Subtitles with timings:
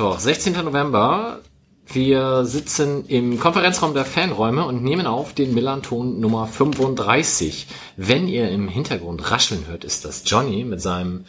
[0.00, 0.54] Mittwoch, 16.
[0.64, 1.40] November.
[1.86, 7.66] Wir sitzen im Konferenzraum der Fanräume und nehmen auf den Millanton Nummer 35.
[7.98, 11.26] Wenn ihr im Hintergrund rascheln hört, ist das Johnny mit seinem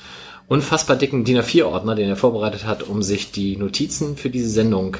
[0.48, 4.95] unfassbar dicken DIN A4-Ordner, den er vorbereitet hat, um sich die Notizen für diese Sendung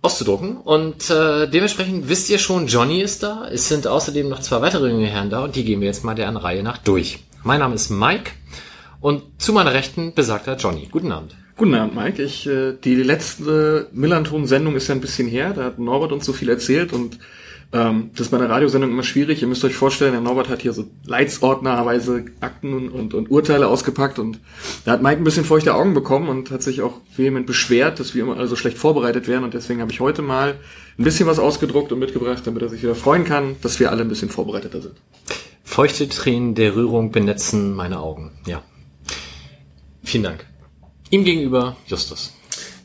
[0.00, 0.56] auszudrucken.
[0.56, 3.46] Und äh, dementsprechend wisst ihr schon, Johnny ist da.
[3.46, 6.14] Es sind außerdem noch zwei weitere junge Herren da und die gehen wir jetzt mal
[6.14, 7.18] der Reihe nach durch.
[7.42, 8.30] Mein Name ist Mike
[9.02, 10.88] und zu meiner Rechten besagter Johnny.
[10.90, 11.36] Guten Abend.
[11.58, 12.22] Guten Abend, Mike.
[12.22, 15.52] Ich, äh, die letzte Millanton-Sendung ist ja ein bisschen her.
[15.52, 17.18] Da hat Norbert uns so viel erzählt und
[17.72, 19.42] ähm, das ist bei einer Radiosendung immer schwierig.
[19.42, 23.66] Ihr müsst euch vorstellen, der Norbert hat hier so Leitsordnerweise Akten und, und, und Urteile
[23.66, 24.38] ausgepackt und
[24.84, 28.14] da hat Mike ein bisschen feuchte Augen bekommen und hat sich auch vehement beschwert, dass
[28.14, 30.54] wir immer alle so schlecht vorbereitet wären und deswegen habe ich heute mal
[30.96, 34.02] ein bisschen was ausgedruckt und mitgebracht, damit er sich wieder freuen kann, dass wir alle
[34.02, 34.94] ein bisschen vorbereiteter sind.
[35.64, 38.30] Feuchte Tränen der Rührung benetzen meine Augen.
[38.46, 38.62] Ja.
[40.04, 40.47] Vielen Dank.
[41.10, 42.34] Ihm gegenüber Justus.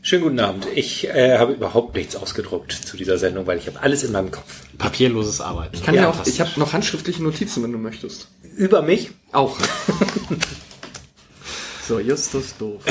[0.00, 0.66] Schönen guten Abend.
[0.74, 4.30] Ich äh, habe überhaupt nichts ausgedruckt zu dieser Sendung, weil ich habe alles in meinem
[4.30, 4.62] Kopf.
[4.78, 5.74] Papierloses Arbeiten.
[5.74, 8.28] Ich kann ja, auch, ich habe noch handschriftliche Notizen, wenn du möchtest.
[8.56, 9.10] Über mich?
[9.32, 9.58] Auch.
[11.88, 12.82] so, Justus doof.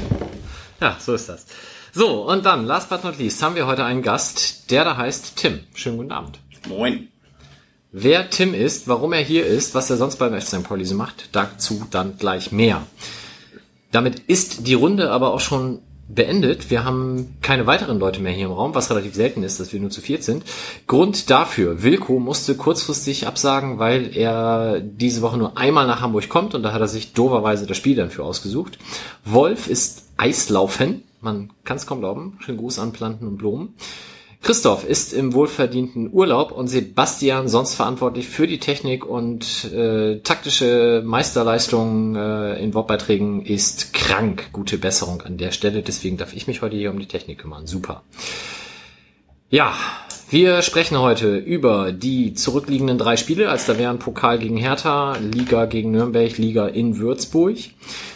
[0.80, 1.46] ja, so ist das.
[1.92, 5.36] So, und dann, last but not least, haben wir heute einen Gast, der da heißt
[5.36, 5.60] Tim.
[5.74, 6.40] Schönen guten Abend.
[6.68, 7.08] Moin.
[7.92, 10.64] Wer Tim ist, warum er hier ist, was er sonst beim FC St.
[10.64, 12.86] Pauli so macht, dazu dann gleich mehr.
[13.90, 16.70] Damit ist die Runde aber auch schon beendet.
[16.70, 19.80] Wir haben keine weiteren Leute mehr hier im Raum, was relativ selten ist, dass wir
[19.80, 20.44] nur zu viert sind.
[20.86, 26.54] Grund dafür, Wilko musste kurzfristig absagen, weil er diese Woche nur einmal nach Hamburg kommt
[26.54, 28.78] und da hat er sich doverweise das Spiel dann für ausgesucht.
[29.24, 32.38] Wolf ist Eislaufen, man kann es kaum glauben.
[32.40, 33.74] Schönen Gruß an Planten und Blumen.
[34.40, 41.02] Christoph ist im wohlverdienten Urlaub und Sebastian sonst verantwortlich für die Technik und äh, taktische
[41.04, 44.50] Meisterleistungen äh, in Wortbeiträgen ist krank.
[44.52, 45.82] Gute Besserung an der Stelle.
[45.82, 47.66] Deswegen darf ich mich heute hier um die Technik kümmern.
[47.66, 48.02] Super.
[49.50, 49.74] Ja,
[50.30, 55.64] wir sprechen heute über die zurückliegenden drei Spiele, als da wären Pokal gegen Hertha, Liga
[55.64, 57.56] gegen Nürnberg, Liga in Würzburg.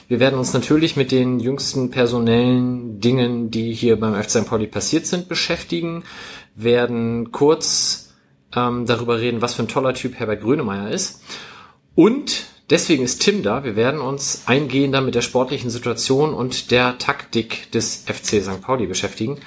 [0.08, 4.46] Wir werden uns natürlich mit den jüngsten personellen Dingen, die hier beim FC St.
[4.46, 6.04] Pauli passiert sind, beschäftigen,
[6.54, 8.12] werden kurz
[8.54, 11.22] ähm, darüber reden, was für ein toller Typ Herbert Grönemeyer ist.
[11.94, 13.64] Und deswegen ist Tim da.
[13.64, 18.60] Wir werden uns eingehender mit der sportlichen Situation und der Taktik des FC St.
[18.60, 19.38] Pauli beschäftigen,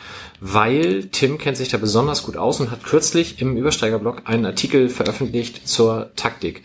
[0.48, 4.90] weil Tim kennt sich da besonders gut aus und hat kürzlich im Übersteigerblog einen Artikel
[4.90, 6.62] veröffentlicht zur Taktik.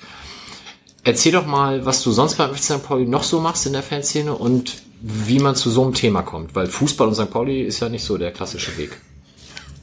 [1.02, 2.82] Erzähl doch mal, was du sonst beim FC St.
[2.82, 6.54] Pauli noch so machst in der Fanszene und wie man zu so einem Thema kommt,
[6.54, 7.30] weil Fußball und St.
[7.30, 8.98] Pauli ist ja nicht so der klassische Weg.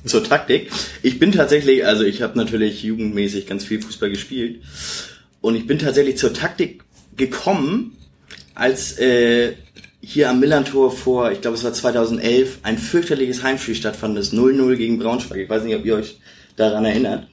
[0.05, 0.69] Zur Taktik.
[1.01, 4.61] Ich bin tatsächlich, also ich habe natürlich jugendmäßig ganz viel Fußball gespielt
[5.41, 6.83] und ich bin tatsächlich zur Taktik
[7.15, 7.97] gekommen,
[8.53, 9.53] als äh,
[10.09, 14.77] hier am Millantor vor, ich glaube es war 2011, ein fürchterliches Heimspiel stattfand, das 0-0
[14.77, 15.37] gegen Braunschweig.
[15.37, 16.21] Ich weiß nicht, ob ihr euch
[16.55, 17.27] daran erinnert.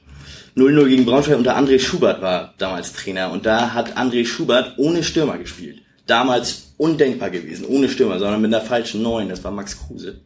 [0.57, 4.73] 0-0 gegen Braunschweig und der André Schubert war damals Trainer und da hat André Schubert
[4.75, 5.83] ohne Stürmer gespielt.
[6.05, 10.19] Damals undenkbar gewesen, ohne Stürmer, sondern mit einer falschen Neun, das war Max Kruse.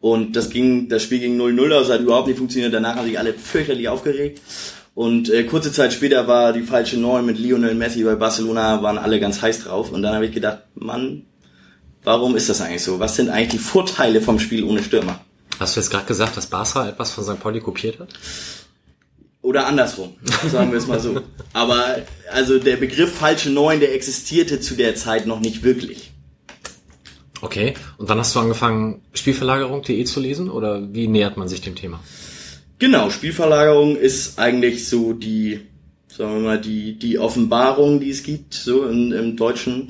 [0.00, 2.74] Und das ging, das Spiel ging 0-0 aus, hat überhaupt nicht funktioniert.
[2.74, 4.40] Danach haben sich alle fürchterlich aufgeregt.
[4.96, 8.98] Und äh, kurze Zeit später war die falsche Neun mit Lionel Messi bei Barcelona, waren
[8.98, 9.92] alle ganz heiß drauf.
[9.92, 11.22] Und dann habe ich gedacht, Mann,
[12.04, 13.00] warum ist das eigentlich so?
[13.00, 15.20] Was sind eigentlich die Vorteile vom Spiel ohne Stürmer?
[15.58, 17.40] Hast du jetzt gerade gesagt, dass Barca etwas von St.
[17.40, 18.08] Pauli kopiert hat?
[19.42, 20.14] Oder andersrum,
[20.50, 21.20] sagen wir es mal so.
[21.52, 21.98] Aber
[22.32, 26.12] also der Begriff falsche Neun, der existierte zu der Zeit noch nicht wirklich.
[27.42, 31.74] Okay, und dann hast du angefangen, Spielverlagerung.de zu lesen oder wie nähert man sich dem
[31.74, 32.00] Thema?
[32.78, 35.60] Genau, Spielverlagerung ist eigentlich so die,
[36.08, 39.88] sagen wir mal, die, die Offenbarung, die es gibt, so in, im Deutschen,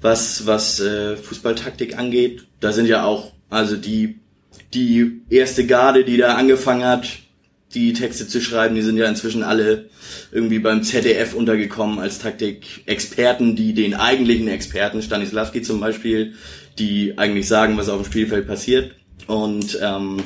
[0.00, 2.46] was, was äh, Fußballtaktik angeht.
[2.60, 4.20] Da sind ja auch, also die,
[4.74, 7.06] die erste Garde, die da angefangen hat,
[7.74, 9.90] die Texte zu schreiben, die sind ja inzwischen alle
[10.32, 16.34] irgendwie beim ZDF untergekommen als Taktik-Experten, die den eigentlichen Experten, Stanislavski zum Beispiel,
[16.78, 18.96] die eigentlich sagen, was auf dem Spielfeld passiert.
[19.28, 20.16] Und ähm,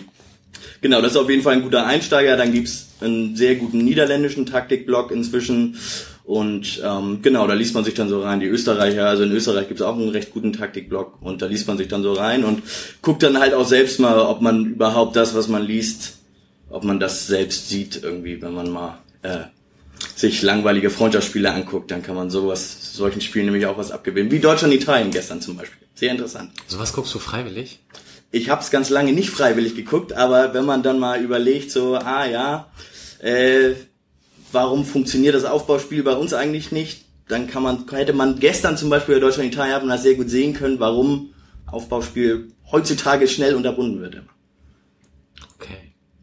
[0.80, 2.36] genau, das ist auf jeden Fall ein guter Einsteiger.
[2.36, 5.76] Dann gibt's einen sehr guten niederländischen Taktikblog inzwischen.
[6.24, 8.40] Und ähm, genau, da liest man sich dann so rein.
[8.40, 11.76] Die Österreicher, also in Österreich gibt's auch einen recht guten Taktikblog und da liest man
[11.76, 12.62] sich dann so rein und
[13.02, 16.18] guckt dann halt auch selbst mal, ob man überhaupt das, was man liest,
[16.70, 19.40] ob man das selbst sieht irgendwie, wenn man mal äh,
[20.16, 24.30] sich langweilige Freundschaftsspiele anguckt, dann kann man sowas, solchen Spielen nämlich auch was abgewinnen.
[24.30, 25.86] Wie Deutschland-Italien gestern zum Beispiel.
[25.94, 26.52] Sehr interessant.
[26.66, 27.80] Sowas guckst du freiwillig?
[28.34, 31.94] ich habe es ganz lange nicht freiwillig geguckt, aber wenn man dann mal überlegt, so,
[31.94, 32.68] ah ja,
[33.20, 33.74] äh,
[34.54, 38.90] warum funktioniert das Aufbauspiel bei uns eigentlich nicht, dann kann man, hätte man gestern zum
[38.90, 41.34] Beispiel bei Deutschland-Italien haben das sehr gut sehen können, warum
[41.66, 44.22] Aufbauspiel heutzutage schnell unterbunden wird.
[45.56, 45.76] Okay.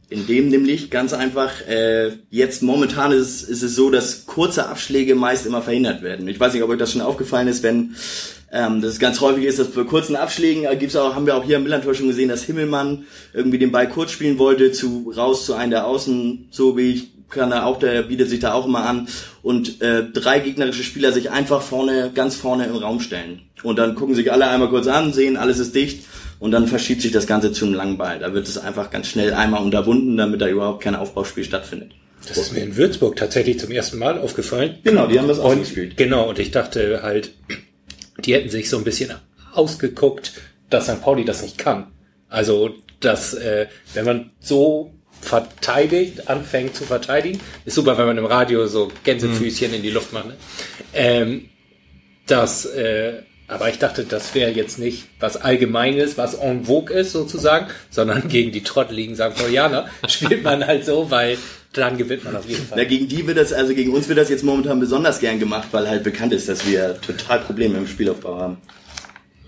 [0.10, 5.16] In dem nämlich ganz einfach, äh, jetzt momentan ist, ist es so, dass kurze Abschläge
[5.16, 6.28] meist immer verhindert werden.
[6.28, 7.96] Ich weiß nicht, ob euch das schon aufgefallen ist, wenn
[8.52, 11.44] ähm, das ganz häufig ist, dass bei kurzen Abschlägen äh, gibt's auch, haben wir auch
[11.44, 15.46] hier im Millantor schon gesehen, dass Himmelmann irgendwie den Ball kurz spielen wollte, zu raus
[15.46, 18.66] zu einem der Außen, so wie ich kann er auch, der bietet sich da auch
[18.66, 19.08] immer an
[19.42, 23.42] und äh, drei gegnerische Spieler sich einfach vorne, ganz vorne im Raum stellen.
[23.64, 26.06] Und dann gucken sich alle einmal kurz an, sehen, alles ist dicht
[26.40, 28.20] und dann verschiebt sich das Ganze zu einem langen Ball.
[28.20, 31.92] Da wird es einfach ganz schnell einmal unterbunden, damit da überhaupt kein Aufbauspiel stattfindet.
[32.28, 34.78] Das ist mir in Würzburg tatsächlich zum ersten Mal aufgefallen.
[34.84, 35.98] Genau, die haben das auch gespielt.
[35.98, 37.32] genau, und ich dachte halt,
[38.24, 39.12] die hätten sich so ein bisschen
[39.54, 40.34] ausgeguckt,
[40.70, 41.02] dass St.
[41.02, 41.88] Pauli das nicht kann.
[42.30, 48.26] Also, dass, äh, wenn man so verteidigt, anfängt zu verteidigen, ist super, wenn man im
[48.26, 50.28] Radio so Gänsefüßchen in die Luft macht.
[50.28, 50.36] Ne?
[50.94, 51.50] Ähm,
[52.26, 57.12] das, äh, aber ich dachte, das wäre jetzt nicht was Allgemeines, was en vogue ist
[57.12, 59.36] sozusagen, sondern gegen die trotteligen St.
[59.36, 61.38] Paulianer spielt man halt so, weil
[61.74, 62.78] dann gewinnt man auf jeden Fall.
[62.80, 65.70] Na, gegen die wird das, also gegen uns wird das jetzt momentan besonders gern gemacht,
[65.72, 68.58] weil halt bekannt ist, dass wir total Probleme im Spielaufbau haben.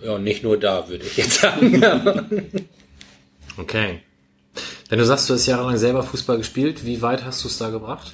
[0.04, 1.81] Ja, nicht nur da, würde ich jetzt sagen.
[3.58, 4.02] Okay.
[4.94, 7.72] Wenn du sagst, du hast jahrelang selber Fußball gespielt, wie weit hast du es da
[7.72, 8.12] gebracht?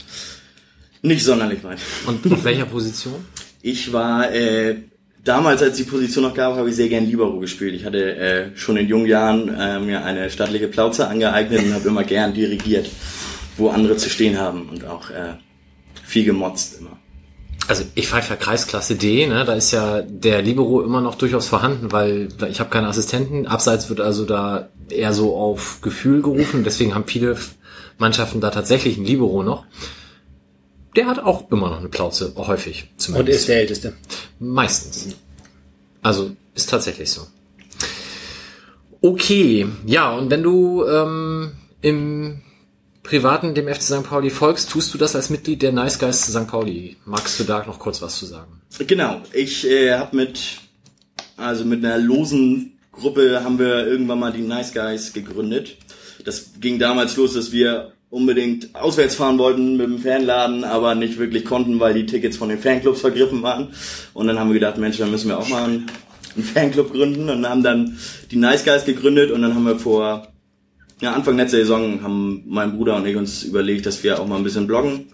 [1.01, 1.79] Nicht sonderlich weit.
[2.07, 3.15] Und auf welcher Position?
[3.61, 4.77] Ich war äh,
[5.21, 7.73] damals, als die Position noch gab, habe ich sehr gern Libero gespielt.
[7.73, 11.89] Ich hatte äh, schon in jungen Jahren äh, mir eine stattliche Plauze angeeignet und habe
[11.89, 12.89] immer gern dirigiert,
[13.57, 15.33] wo andere zu stehen haben und auch äh,
[16.05, 16.97] viel gemotzt immer.
[17.69, 19.45] Also ich pfeife ja Kreisklasse D, ne?
[19.45, 23.45] da ist ja der Libero immer noch durchaus vorhanden, weil ich habe keine Assistenten.
[23.45, 27.37] Abseits wird also da eher so auf Gefühl gerufen, deswegen haben viele
[27.99, 29.65] Mannschaften da tatsächlich einen Libero noch.
[30.95, 33.41] Der hat auch immer noch eine Plauze, häufig und zumindest.
[33.41, 33.93] ist der Älteste.
[34.39, 35.15] Meistens.
[36.01, 37.27] Also ist tatsächlich so.
[39.01, 41.51] Okay, ja, und wenn du ähm,
[41.81, 42.41] im
[43.09, 44.03] Privaten dem FC St.
[44.03, 46.45] Pauli folgst, tust du das als Mitglied der Nice Guys St.
[46.45, 46.95] Pauli.
[47.05, 48.61] Magst du da noch kurz was zu sagen?
[48.85, 50.39] Genau, ich äh, habe mit,
[51.35, 55.77] also mit einer losen Gruppe haben wir irgendwann mal die Nice Guys gegründet.
[56.23, 61.17] Das ging damals los, dass wir unbedingt auswärts fahren wollten mit dem Fanladen, aber nicht
[61.17, 63.69] wirklich konnten, weil die Tickets von den Fanclubs vergriffen waren.
[64.13, 65.87] Und dann haben wir gedacht, Mensch, dann müssen wir auch mal einen,
[66.35, 67.97] einen Fanclub gründen und haben dann
[68.29, 70.27] die Nice Guys gegründet und dann haben wir vor
[71.01, 74.37] ja, Anfang letzter Saison haben mein Bruder und ich uns überlegt, dass wir auch mal
[74.37, 75.07] ein bisschen bloggen.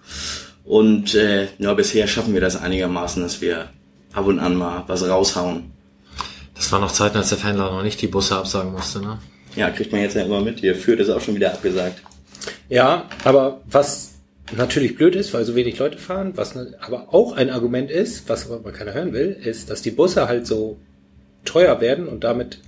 [0.63, 3.69] Und äh, ja, bisher schaffen wir das einigermaßen, dass wir
[4.13, 5.71] ab und an mal was raushauen.
[6.55, 9.19] Das war noch Zeiten, als der Fanladen noch nicht die Busse absagen musste, ne?
[9.55, 10.59] Ja, kriegt man jetzt ja immer mit.
[10.59, 12.01] Hier führt ist auch schon wieder abgesagt.
[12.67, 14.15] Ja, aber was
[14.55, 18.27] natürlich blöd ist, weil so wenig Leute fahren, was ne, aber auch ein Argument ist,
[18.29, 20.77] was aber keiner hören will, ist, dass die Busse halt so
[21.45, 22.59] teuer werden und damit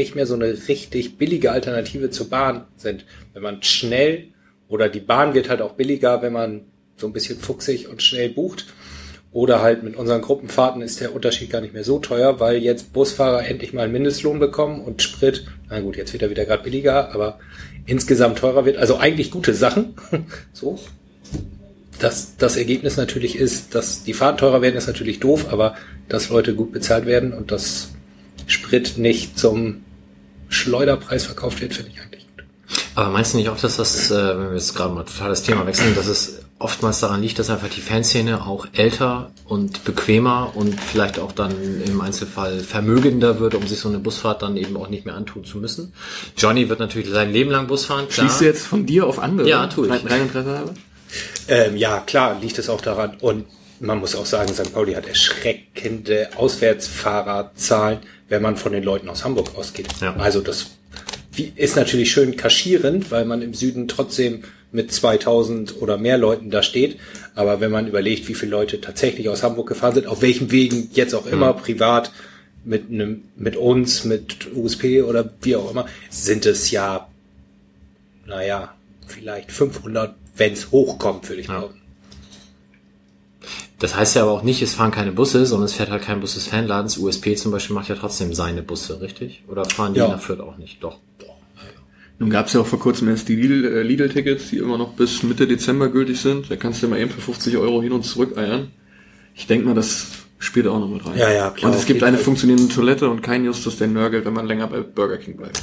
[0.00, 3.04] nicht mehr so eine richtig billige Alternative zur Bahn sind.
[3.34, 4.28] Wenn man schnell
[4.68, 6.62] oder die Bahn wird halt auch billiger, wenn man
[6.96, 8.66] so ein bisschen fuchsig und schnell bucht.
[9.32, 12.92] Oder halt mit unseren Gruppenfahrten ist der Unterschied gar nicht mehr so teuer, weil jetzt
[12.92, 16.64] Busfahrer endlich mal einen Mindestlohn bekommen und Sprit, na gut, jetzt wird er wieder gerade
[16.64, 17.38] billiger, aber
[17.86, 18.76] insgesamt teurer wird.
[18.76, 19.94] Also eigentlich gute Sachen.
[20.52, 20.80] so.
[22.00, 25.76] Das, das Ergebnis natürlich ist, dass die Fahrten teurer werden, ist natürlich doof, aber
[26.08, 27.90] dass Leute gut bezahlt werden und dass
[28.46, 29.84] Sprit nicht zum
[30.50, 32.44] Schleuderpreis verkauft wird, finde ich eigentlich gut.
[32.94, 35.42] Aber meinst du nicht auch, dass das, äh, wenn wir jetzt gerade mal total das
[35.42, 40.52] Thema wechseln, dass es oftmals daran liegt, dass einfach die Fanszene auch älter und bequemer
[40.54, 41.54] und vielleicht auch dann
[41.84, 45.44] im Einzelfall vermögender wird, um sich so eine Busfahrt dann eben auch nicht mehr antun
[45.44, 45.94] zu müssen.
[46.36, 48.26] Johnny wird natürlich sein Leben lang Bus fahren, klar.
[48.26, 49.48] Schließt du jetzt von dir auf andere?
[49.48, 49.90] Ja, tu ich.
[49.90, 50.74] Rein, rein Interesse habe?
[51.48, 53.16] Ähm, ja, klar, liegt es auch daran.
[53.20, 53.46] Und
[53.80, 54.74] man muss auch sagen, St.
[54.74, 58.00] Pauli hat erschreckende Auswärtsfahrerzahlen,
[58.30, 59.88] wenn man von den Leuten aus Hamburg ausgeht.
[60.00, 60.16] Ja.
[60.16, 60.70] Also das
[61.56, 66.62] ist natürlich schön kaschierend, weil man im Süden trotzdem mit 2000 oder mehr Leuten da
[66.62, 66.98] steht.
[67.34, 70.90] Aber wenn man überlegt, wie viele Leute tatsächlich aus Hamburg gefahren sind, auf welchen Wegen
[70.92, 72.12] jetzt auch immer, privat,
[72.64, 77.08] mit einem, mit uns, mit USP oder wie auch immer, sind es ja,
[78.26, 78.74] naja,
[79.06, 81.54] vielleicht 500, wenn es hochkommt, würde ich Ja.
[81.54, 81.79] behaupten.
[83.80, 86.20] Das heißt ja aber auch nicht, es fahren keine Busse, sondern es fährt halt kein
[86.20, 86.98] Bus des Fanladens.
[86.98, 89.42] USP zum Beispiel macht ja trotzdem seine Busse, richtig?
[89.48, 90.08] Oder fahren die Ja.
[90.08, 90.82] nach Fürth auch nicht?
[90.84, 90.98] Doch.
[92.18, 95.22] Nun gab es ja auch vor kurzem erst die äh, Lidl-Tickets, die immer noch bis
[95.22, 96.50] Mitte Dezember gültig sind.
[96.50, 98.70] Da kannst du mal eben für 50 Euro hin und zurück eiern.
[99.34, 100.08] Ich denke mal, das
[100.38, 101.16] spielt auch noch mit rein.
[101.16, 104.34] Ja, ja, klar, Und es gibt eine funktionierende Toilette und kein Justus, der nörgelt, wenn
[104.34, 105.62] man länger bei Burger King bleibt.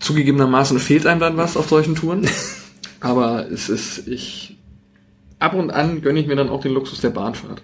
[0.00, 2.28] zugegebenermaßen fehlt einem dann was auf solchen Touren.
[3.00, 4.49] Aber es ist, ich,
[5.40, 7.62] ab und an gönne ich mir dann auch den Luxus der Bahnfahrt.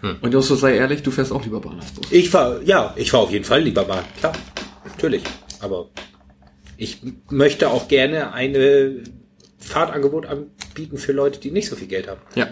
[0.00, 0.18] Hm.
[0.20, 2.06] Und Justus, sei ehrlich, du fährst auch lieber Bahn als Bus.
[2.10, 4.34] Ich war, ja, ich war auf jeden Fall lieber Bahn, klar.
[4.84, 5.22] Natürlich.
[5.60, 5.88] Aber
[6.76, 7.00] ich
[7.30, 9.02] möchte auch gerne eine
[9.58, 12.20] Fahrtangebot anbieten für Leute, die nicht so viel Geld haben.
[12.34, 12.48] Ja.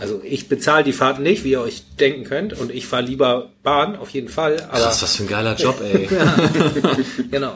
[0.00, 3.50] Also ich bezahle die Fahrt nicht, wie ihr euch denken könnt, und ich fahre lieber
[3.62, 4.60] Bahn, auf jeden Fall.
[4.68, 6.08] Aber Krass, was für ein geiler Job, ey.
[7.30, 7.54] genau.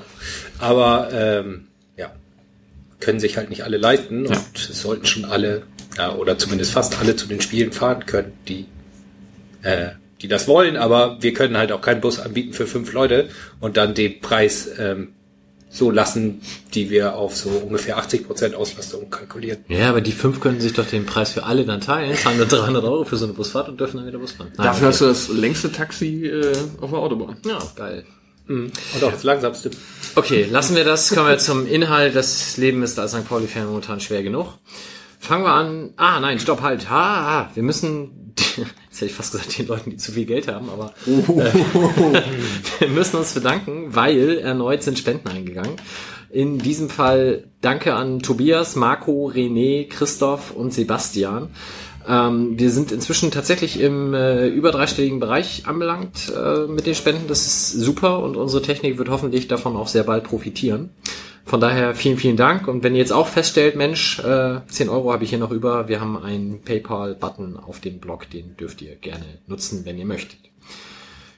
[0.60, 2.12] Aber ähm, ja,
[3.00, 5.64] können sich halt nicht alle leisten und es sollten schon alle,
[5.98, 8.66] ja, oder zumindest fast alle zu den Spielen fahren können, die
[9.62, 9.90] äh,
[10.20, 13.28] die das wollen, aber wir können halt auch keinen Bus anbieten für fünf Leute
[13.60, 15.12] und dann den Preis ähm,
[15.70, 16.40] so lassen,
[16.74, 19.58] die wir auf so ungefähr 80 Prozent Auslastung kalkulieren.
[19.68, 22.46] Ja, aber die fünf können sich doch den Preis für alle dann teilen, zahlen nur
[22.46, 24.50] 300 Euro für so eine Busfahrt und dürfen dann wieder Bus fahren.
[24.56, 24.92] Nein, Dafür okay.
[24.92, 27.36] hast du das längste Taxi äh, auf der Autobahn.
[27.44, 28.04] Ja, geil.
[28.48, 29.70] Und auch das langsamste.
[30.14, 32.16] Okay, lassen wir das, kommen wir zum Inhalt.
[32.16, 33.28] Das Leben ist als St.
[33.28, 34.54] Pauli-Fan momentan schwer genug.
[35.18, 35.90] Fangen wir an.
[35.96, 36.88] Ah, nein, stopp, halt.
[36.90, 38.56] Ha, wir müssen, jetzt
[38.94, 41.10] hätte ich fast gesagt, den Leuten, die zu viel Geld haben, aber äh,
[42.78, 45.76] wir müssen uns bedanken, weil erneut sind Spenden eingegangen.
[46.30, 51.48] In diesem Fall danke an Tobias, Marco, René, Christoph und Sebastian.
[52.06, 57.28] Ähm, wir sind inzwischen tatsächlich im äh, über dreistelligen Bereich anbelangt äh, mit den Spenden.
[57.28, 60.90] Das ist super und unsere Technik wird hoffentlich davon auch sehr bald profitieren.
[61.48, 62.68] Von daher vielen, vielen Dank.
[62.68, 65.88] Und wenn ihr jetzt auch feststellt, Mensch, äh, 10 Euro habe ich hier noch über,
[65.88, 70.40] wir haben einen PayPal-Button auf dem Blog, den dürft ihr gerne nutzen, wenn ihr möchtet.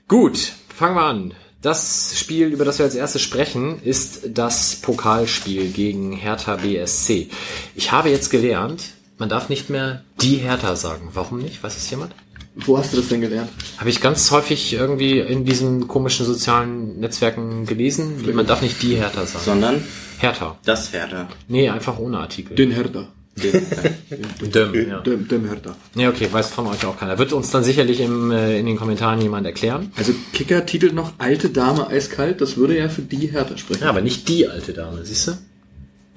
[0.08, 1.34] Gut, fangen wir an.
[1.62, 7.28] Das Spiel, über das wir als erstes sprechen, ist das Pokalspiel gegen Hertha BSC.
[7.76, 11.10] Ich habe jetzt gelernt, man darf nicht mehr die Hertha sagen.
[11.12, 11.62] Warum nicht?
[11.62, 12.16] Weiß es jemand?
[12.56, 13.50] Wo hast du das denn gelernt?
[13.78, 18.24] Habe ich ganz häufig irgendwie in diesen komischen sozialen Netzwerken gelesen.
[18.34, 19.44] Man darf nicht die Hertha sagen.
[19.44, 19.84] Sondern
[20.18, 20.58] Hertha.
[20.64, 21.28] das Hertha.
[21.48, 22.56] Nee, einfach ohne Artikel.
[22.56, 23.08] Den Hertha.
[23.40, 25.00] Düm, ja.
[25.00, 25.76] Dem, dem Hertha.
[25.94, 27.18] Nee, okay, weiß von euch auch keiner.
[27.18, 29.92] Wird uns dann sicherlich im, äh, in den Kommentaren jemand erklären.
[29.96, 33.84] Also Kicker titelt noch Alte Dame eiskalt, das würde ja für die Hertha sprechen.
[33.84, 35.32] Ja, aber nicht die alte Dame, siehst du?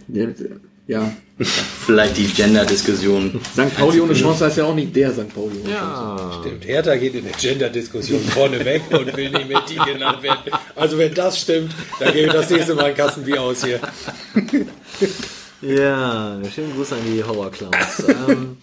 [0.09, 0.27] Ja,
[0.87, 1.11] ja.
[1.85, 3.41] Vielleicht die Gender-Diskussion.
[3.53, 3.75] St.
[3.75, 5.33] Pauli ohne Chance heißt ja auch nicht der St.
[5.33, 5.73] Pauli ohne Chance.
[5.73, 6.39] Ja.
[6.41, 10.51] Stimmt, Hertha geht in der Gender-Diskussion vorne weg und will nicht mehr die genannt werden.
[10.75, 13.79] Also wenn das stimmt, dann gebe ich das nächste Mal ein Kassenbier aus hier.
[15.61, 18.03] Ja, schönen Gruß an die Horror-Clowns.
[18.27, 18.57] ähm,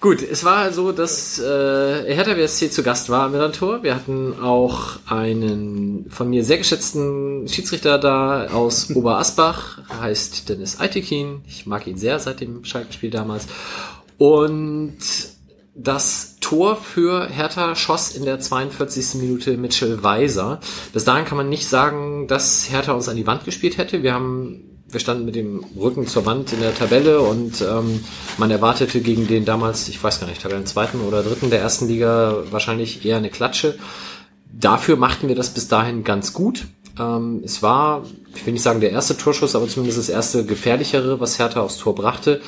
[0.00, 3.82] gut, es war so, dass äh, Hertha BSC zu Gast war am Millantor.
[3.82, 11.42] Wir hatten auch einen von mir sehr geschätzten Schiedsrichter da aus Oberasbach, heißt Dennis Eitekin.
[11.46, 13.46] Ich mag ihn sehr seit dem Schalkenspiel damals.
[14.18, 14.98] Und
[15.74, 19.20] das Tor für Hertha schoss in der 42.
[19.20, 20.60] Minute Mitchell Weiser.
[20.92, 24.02] Bis dahin kann man nicht sagen, dass Hertha uns an die Wand gespielt hätte.
[24.02, 28.04] Wir haben wir standen mit dem Rücken zur Wand in der Tabelle und ähm,
[28.38, 31.88] man erwartete gegen den damals, ich weiß gar nicht, Tabellen zweiten oder dritten der ersten
[31.88, 33.78] Liga wahrscheinlich eher eine Klatsche.
[34.52, 36.66] Dafür machten wir das bis dahin ganz gut.
[36.98, 38.04] Ähm, es war,
[38.34, 41.78] ich will nicht sagen der erste Torschuss, aber zumindest das erste gefährlichere, was Hertha aufs
[41.78, 42.40] Tor brachte.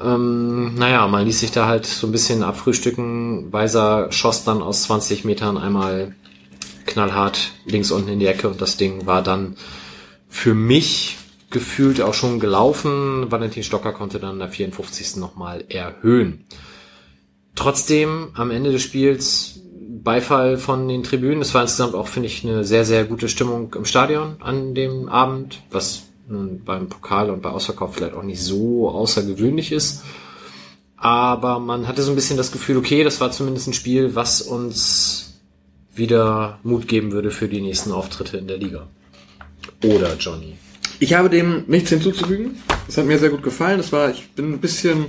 [0.00, 3.52] Ähm, naja, man ließ sich da halt so ein bisschen abfrühstücken.
[3.52, 6.14] Weiser schoss dann aus 20 Metern einmal
[6.86, 9.56] knallhart links unten in die Ecke und das Ding war dann
[10.28, 11.18] für mich
[11.52, 13.30] gefühlt auch schon gelaufen.
[13.30, 15.16] Valentin Stocker konnte dann in der 54.
[15.16, 16.44] nochmal erhöhen.
[17.54, 19.60] Trotzdem am Ende des Spiels
[20.02, 21.42] Beifall von den Tribünen.
[21.42, 25.08] Es war insgesamt auch, finde ich, eine sehr, sehr gute Stimmung im Stadion an dem
[25.08, 30.02] Abend, was nun beim Pokal und bei Ausverkauf vielleicht auch nicht so außergewöhnlich ist.
[30.96, 34.40] Aber man hatte so ein bisschen das Gefühl, okay, das war zumindest ein Spiel, was
[34.40, 35.40] uns
[35.94, 38.86] wieder Mut geben würde für die nächsten Auftritte in der Liga.
[39.84, 40.56] Oder Johnny?
[41.02, 42.62] Ich habe dem nichts hinzuzufügen.
[42.86, 43.78] Das hat mir sehr gut gefallen.
[43.78, 45.06] Das war, ich bin ein bisschen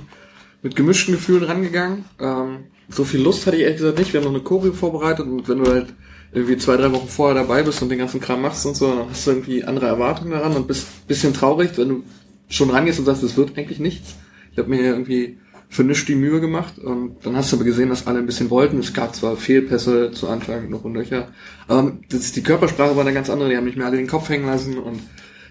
[0.60, 2.04] mit gemischten Gefühlen rangegangen.
[2.18, 4.12] Ähm, so viel Lust hatte ich ehrlich gesagt nicht.
[4.12, 5.94] Wir haben noch eine Choreo vorbereitet und wenn du halt
[6.32, 9.08] irgendwie zwei, drei Wochen vorher dabei bist und den ganzen Kram machst und so, dann
[9.08, 12.02] hast du irgendwie andere Erwartungen daran und bist ein bisschen traurig, wenn du
[12.48, 14.16] schon rangehst und sagst, es wird eigentlich nichts.
[14.50, 17.90] Ich habe mir irgendwie für nichts die Mühe gemacht und dann hast du aber gesehen,
[17.90, 18.80] dass alle ein bisschen wollten.
[18.80, 21.28] Es gab zwar Fehlpässe zu Anfang noch und Löcher,
[21.68, 23.48] aber das, die Körpersprache war eine ganz andere.
[23.48, 24.98] Die haben nicht mehr alle den Kopf hängen lassen und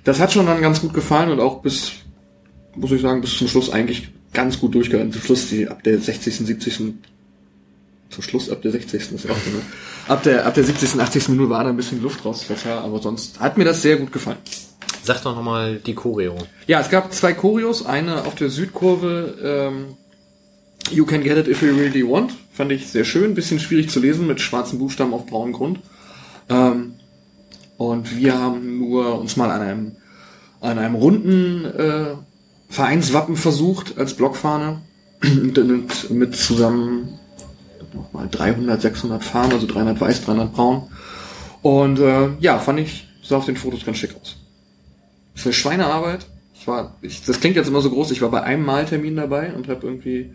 [0.03, 1.93] das hat schon dann ganz gut gefallen und auch bis,
[2.75, 5.11] muss ich sagen, bis zum Schluss eigentlich ganz gut durchgehalten.
[5.11, 6.81] Zum Schluss, die ab der 60., 70.
[8.09, 9.11] Zum Schluss ab der 60.
[9.11, 9.61] ist auch ne?
[10.07, 11.29] Ab der, ab der 70., 80.
[11.29, 14.11] Minute war da ein bisschen Luft raus, Verzehr, aber sonst hat mir das sehr gut
[14.11, 14.37] gefallen.
[15.03, 16.37] Sag doch nochmal die Choreo.
[16.67, 19.97] Ja, es gab zwei Choreos, eine auf der Südkurve, ähm,
[20.91, 22.33] You can get it if you really want.
[22.51, 25.79] Fand ich sehr schön, bisschen schwierig zu lesen mit schwarzen Buchstaben auf braunem Grund.
[26.49, 26.92] Ähm,
[27.77, 29.95] und wir haben nur uns mal an einem
[30.61, 32.15] an einem runden äh,
[32.69, 34.81] Vereinswappen versucht als Blockfahne
[35.21, 37.19] mit, mit zusammen
[38.11, 40.89] mal 300, 600 Farben, also 300 weiß, 300 braun.
[41.61, 44.37] Und äh, ja, fand ich, sah auf den Fotos ganz schick aus.
[45.35, 46.25] Für Schweinearbeit.
[46.55, 49.53] Ich war, ich, das klingt jetzt immer so groß, ich war bei einem Maltermin dabei
[49.53, 50.33] und habe irgendwie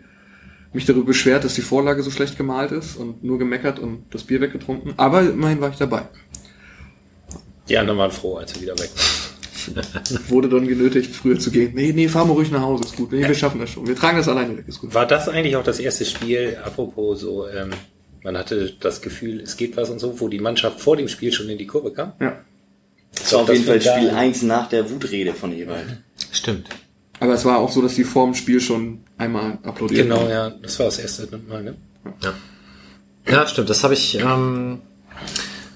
[0.73, 4.23] mich darüber beschwert, dass die Vorlage so schlecht gemalt ist und nur gemeckert und das
[4.23, 4.93] Bier weggetrunken.
[4.97, 6.03] Aber immerhin war ich dabei.
[7.69, 8.89] Die anderen waren froh, als sie wieder weg
[10.27, 11.73] Wurde dann genötigt, früher zu gehen.
[11.75, 13.11] Nee, nee, fahren wir ruhig nach Hause, ist gut.
[13.11, 13.85] Nee, wir schaffen das schon.
[13.87, 14.93] Wir tragen das alleine weg, ist gut.
[14.93, 17.71] War das eigentlich auch das erste Spiel, apropos so, ähm,
[18.23, 21.31] man hatte das Gefühl, es geht was und so, wo die Mannschaft vor dem Spiel
[21.31, 22.13] schon in die Kurve kam?
[22.19, 22.39] Ja.
[23.15, 25.97] Das war auf jeden Fall Spiel 1 nach der Wutrede von Ewald.
[26.31, 26.69] Stimmt.
[27.19, 30.29] Aber es war auch so, dass die vor dem Spiel schon einmal applaudiert Genau, haben.
[30.29, 31.75] ja, das war das erste Mal, ne?
[33.27, 33.69] Ja, stimmt.
[33.69, 34.15] Das habe ich.
[34.15, 34.81] Ähm,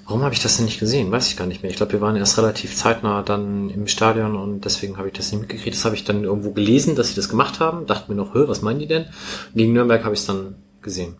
[0.05, 1.11] warum habe ich das denn nicht gesehen?
[1.11, 1.69] Weiß ich gar nicht mehr.
[1.69, 5.31] Ich glaube, wir waren erst relativ zeitnah dann im Stadion und deswegen habe ich das
[5.31, 5.75] nicht mitgekriegt.
[5.75, 7.85] Das habe ich dann irgendwo gelesen, dass sie das gemacht haben.
[7.85, 9.05] Dachte mir noch, was meinen die denn?
[9.55, 11.15] Gegen Nürnberg habe ich es dann gesehen.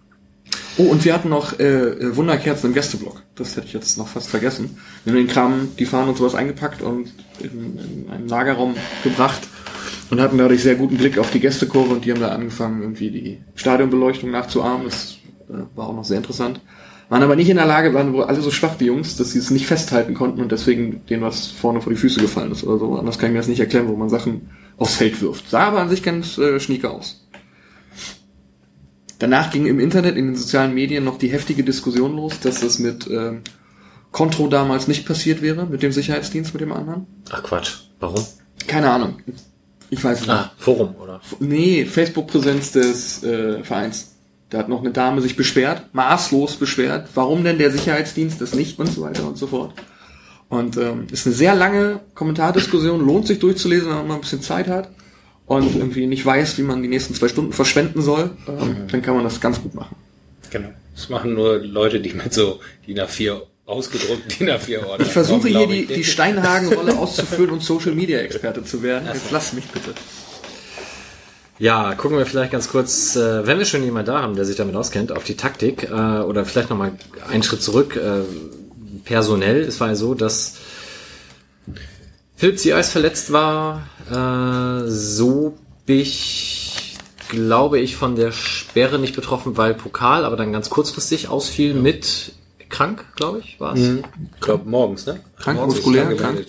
[0.77, 3.21] Oh, und wir hatten noch äh, äh, Wunderkerzen im Gästeblock.
[3.35, 4.77] Das hätte ich jetzt noch fast vergessen.
[5.03, 9.41] Wir haben den Kram, die Fahnen und sowas eingepackt und in, in einen Lagerraum gebracht
[10.09, 13.11] und hatten dadurch sehr guten Blick auf die Gästekurve und die haben da angefangen, irgendwie
[13.11, 14.85] die Stadionbeleuchtung nachzuahmen.
[14.85, 16.59] Das äh, war auch noch sehr interessant.
[17.13, 19.38] Waren aber nicht in der Lage, waren wohl alle so schwach, die Jungs, dass sie
[19.38, 22.79] es nicht festhalten konnten und deswegen denen was vorne vor die Füße gefallen ist oder
[22.79, 22.96] so.
[22.96, 25.48] Anders kann ich mir das nicht erklären, wo man Sachen aufs Feld wirft.
[25.48, 27.27] Sah aber an sich ganz äh, schnieke aus.
[29.20, 32.79] Danach ging im Internet, in den sozialen Medien noch die heftige Diskussion los, dass das
[32.79, 33.41] mit ähm,
[34.12, 37.05] Contro damals nicht passiert wäre, mit dem Sicherheitsdienst, mit dem anderen.
[37.29, 37.74] Ach Quatsch.
[38.00, 38.25] Warum?
[38.65, 39.20] Keine Ahnung.
[39.91, 40.32] Ich weiß nicht.
[40.32, 41.22] Ah, Forum, oder?
[41.39, 44.12] Nee, Facebook-Präsenz des äh, Vereins.
[44.53, 48.77] Da hat noch eine Dame sich beschwert, maßlos beschwert, warum denn der Sicherheitsdienst das nicht
[48.77, 49.73] und so weiter und so fort.
[50.47, 54.43] Und ähm, ist eine sehr lange Kommentardiskussion, lohnt sich durchzulesen, wenn man mal ein bisschen
[54.43, 54.91] Zeit hat
[55.47, 59.15] und irgendwie nicht weiß, wie man die nächsten zwei Stunden verschwenden soll, ähm, dann kann
[59.15, 59.95] man das ganz gut machen.
[60.51, 60.69] Genau.
[60.93, 65.03] Das machen nur Leute, die mit so DIN A4 ausgedruckt DIN A4 Ordner.
[65.03, 69.09] Ich versuche hier die, die Steinhagen-Rolle auszufüllen und Social-Media-Experte zu werden.
[69.11, 69.95] Jetzt lass mich bitte.
[71.63, 74.58] Ja, gucken wir vielleicht ganz kurz, äh, wenn wir schon jemanden da haben, der sich
[74.58, 76.91] damit auskennt, auf die Taktik äh, oder vielleicht nochmal
[77.30, 77.95] einen Schritt zurück.
[77.95, 78.23] Äh,
[79.06, 80.58] personell, es war ja so, dass
[82.36, 86.97] Philipp Ziereis verletzt war, äh, so ich
[87.30, 92.34] glaube ich von der Sperre nicht betroffen, weil Pokal, aber dann ganz kurzfristig ausfiel mit
[92.67, 93.88] krank, glaube ich, war es.
[93.88, 95.21] Ich glaube morgens, ne?
[95.38, 96.45] Krank, muskulär, ist krank.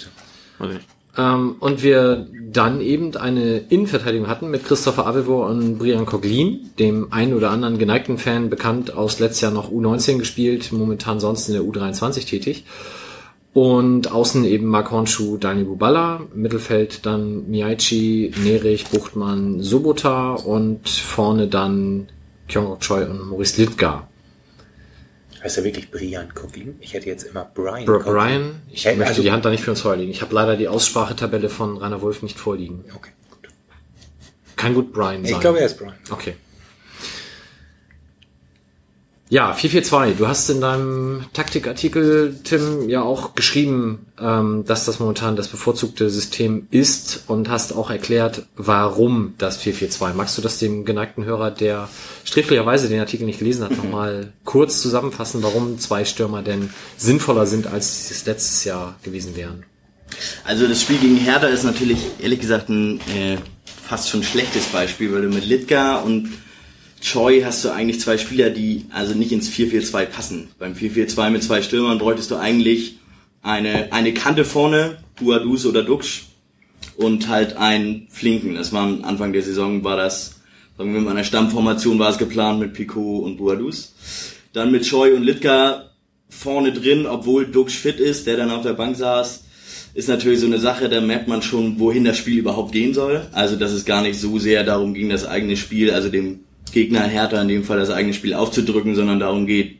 [1.17, 7.13] Ähm, und wir dann eben eine Innenverteidigung hatten mit Christopher Avevor und Brian Coglin, dem
[7.13, 11.55] einen oder anderen geneigten Fan bekannt, aus letztes Jahr noch U19 gespielt, momentan sonst in
[11.55, 12.65] der U23 tätig.
[13.53, 21.47] Und außen eben Mark Hornschuh, Daniel Buballa, Mittelfeld dann Miaichi, Nerich, Buchtmann, Sobota und vorne
[21.47, 22.09] dann
[22.49, 24.09] Kyung Choi und Maurice Littgar.
[25.45, 26.77] Heißt er wirklich Brian Coglin?
[26.81, 27.99] Ich hätte jetzt immer Brian Bro.
[28.01, 30.11] Brian, ich Äh, möchte also- die Hand da nicht für uns vorliegen.
[30.11, 32.83] Ich habe leider die Aussprachetabelle von Rainer Wolf nicht vorliegen.
[32.95, 33.51] Okay, gut.
[34.57, 35.35] Kann gut Brian sein.
[35.35, 35.93] Ich glaube, er ist Brian.
[36.11, 36.37] Okay.
[39.35, 40.17] Ja, 442.
[40.17, 46.09] Du hast in deinem Taktikartikel, Tim, ja auch geschrieben, ähm, dass das momentan das bevorzugte
[46.09, 50.17] System ist und hast auch erklärt, warum das 442.
[50.17, 51.89] Magst du das dem geneigten Hörer, der
[52.23, 57.67] sträflicherweise den Artikel nicht gelesen hat, nochmal kurz zusammenfassen, warum zwei Stürmer denn sinnvoller sind,
[57.67, 59.65] als es letztes Jahr gewesen wären?
[60.45, 63.39] Also das Spiel gegen Hertha ist natürlich ehrlich gesagt ein äh,
[63.83, 66.31] fast schon schlechtes Beispiel, weil du mit Litka und
[67.05, 70.49] Choi hast du eigentlich zwei Spieler, die also nicht ins 4-4-2 passen.
[70.59, 72.99] Beim 4-4-2 mit zwei Stürmern bräuchtest du eigentlich
[73.43, 76.29] eine, eine Kante vorne, Buadus oder Duxch
[76.97, 78.55] und halt einen Flinken.
[78.55, 80.41] Das war Anfang der Saison, war das,
[80.79, 83.95] sagen wir mal, in einer Stammformation war es geplant mit Picot und Buadus.
[84.55, 85.91] Dann mit Choi und Litka
[86.31, 89.45] vorne drin, obwohl Duxch fit ist, der dann auf der Bank saß,
[89.93, 93.27] ist natürlich so eine Sache, da merkt man schon, wohin das Spiel überhaupt gehen soll.
[93.33, 96.41] Also, dass es gar nicht so sehr darum ging, das eigene Spiel, also dem
[96.75, 99.79] Gegner Hertha in dem Fall das eigene Spiel aufzudrücken, sondern darum geht,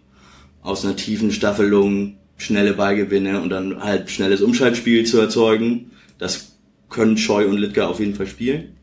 [0.63, 5.91] aus einer tiefen Staffelung schnelle Ballgewinne und dann halt schnelles Umschaltspiel zu erzeugen.
[6.19, 6.57] Das
[6.89, 8.77] können Scheu und Litka auf jeden Fall spielen.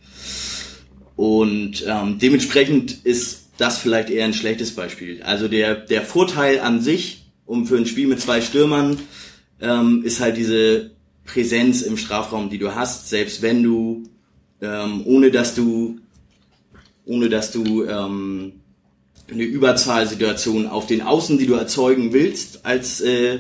[1.16, 5.22] Und ähm, dementsprechend ist das vielleicht eher ein schlechtes Beispiel.
[5.24, 9.00] Also der, der Vorteil an sich, um für ein Spiel mit zwei Stürmern,
[9.62, 10.92] ähm, ist halt diese
[11.26, 14.04] Präsenz im Strafraum, die du hast, selbst wenn du,
[14.62, 16.01] ähm, ohne dass du,
[17.12, 18.54] ohne dass du ähm,
[19.30, 23.40] eine Überzahlsituation auf den Außen, die du erzeugen willst, als, äh,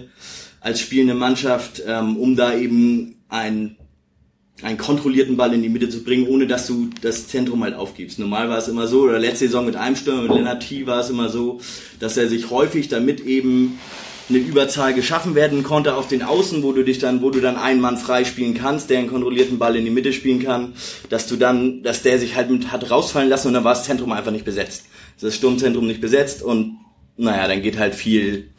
[0.59, 3.77] als spielende Mannschaft, ähm, um da eben ein
[4.63, 8.19] einen kontrollierten Ball in die Mitte zu bringen, ohne dass du das Zentrum halt aufgibst.
[8.19, 10.85] Normal war es immer so, oder letzte Saison mit einem Stürmer, mit Lennart T.
[10.85, 11.59] war es immer so,
[11.99, 13.79] dass er sich häufig damit eben
[14.31, 17.57] eine Überzahl geschaffen werden konnte auf den Außen, wo du dich dann, wo du dann
[17.57, 20.73] einen Mann frei spielen kannst, der einen kontrollierten Ball in die Mitte spielen kann,
[21.09, 23.83] dass du dann, dass der sich halt mit hat rausfallen lassen und dann war das
[23.83, 24.85] Zentrum einfach nicht besetzt.
[25.19, 26.77] Das Sturmzentrum nicht besetzt und
[27.17, 28.49] naja, dann geht halt viel,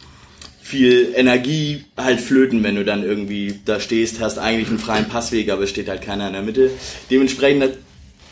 [0.61, 5.51] viel Energie halt flöten, wenn du dann irgendwie da stehst, hast eigentlich einen freien Passweg,
[5.51, 6.71] aber es steht halt keiner in der Mitte.
[7.11, 7.79] Dementsprechend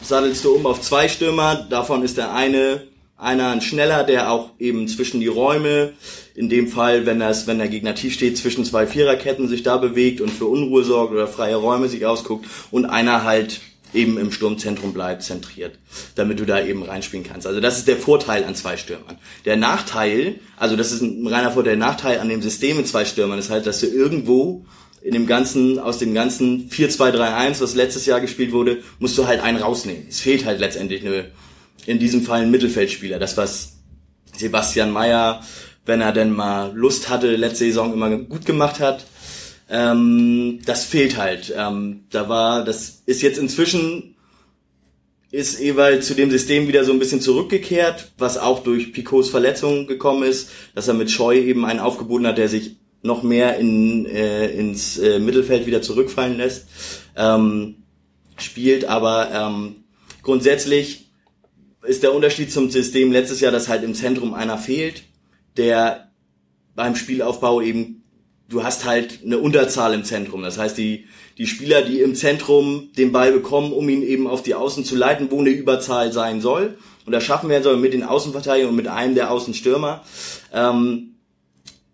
[0.02, 2.82] sattelst du um auf zwei Stürmer, davon ist der eine
[3.20, 5.92] einer ein schneller, der auch eben zwischen die Räume,
[6.34, 9.76] in dem Fall, wenn das, wenn der Gegner tief steht, zwischen zwei Viererketten sich da
[9.76, 13.60] bewegt und für Unruhe sorgt oder freie Räume sich ausguckt und einer halt
[13.92, 15.78] eben im Sturmzentrum bleibt, zentriert,
[16.14, 17.46] damit du da eben reinspielen kannst.
[17.46, 19.18] Also das ist der Vorteil an zwei Stürmern.
[19.44, 23.04] Der Nachteil, also das ist ein reiner Vorteil, der Nachteil an dem System mit zwei
[23.04, 24.64] Stürmern ist halt, dass du irgendwo
[25.02, 29.40] in dem ganzen, aus dem ganzen 4-2-3-1, was letztes Jahr gespielt wurde, musst du halt
[29.40, 30.06] einen rausnehmen.
[30.08, 31.30] Es fehlt halt letztendlich eine,
[31.86, 33.18] in diesem Fall ein Mittelfeldspieler.
[33.18, 33.78] Das, was
[34.36, 35.42] Sebastian Mayer,
[35.86, 39.04] wenn er denn mal Lust hatte, letzte Saison immer gut gemacht hat,
[39.68, 41.52] ähm, das fehlt halt.
[41.56, 44.16] Ähm, da war, das ist jetzt inzwischen
[45.32, 49.86] ist Ewald zu dem System wieder so ein bisschen zurückgekehrt, was auch durch Picots Verletzung
[49.86, 54.06] gekommen ist, dass er mit Scheu eben einen aufgeboten hat, der sich noch mehr in,
[54.06, 56.66] äh, ins äh, Mittelfeld wieder zurückfallen lässt,
[57.16, 57.76] ähm,
[58.36, 59.76] spielt, aber ähm,
[60.22, 61.09] grundsätzlich
[61.82, 65.04] ist der Unterschied zum System letztes Jahr, dass halt im Zentrum einer fehlt,
[65.56, 66.10] der
[66.74, 68.00] beim Spielaufbau eben
[68.50, 70.42] du hast halt eine Unterzahl im Zentrum.
[70.42, 71.06] Das heißt, die,
[71.38, 74.96] die Spieler, die im Zentrum den Ball bekommen, um ihn eben auf die Außen zu
[74.96, 78.76] leiten, wo eine Überzahl sein soll, und das schaffen werden soll mit den Außenverteidigern und
[78.76, 80.04] mit einem der Außenstürmer.
[80.52, 81.14] Ähm,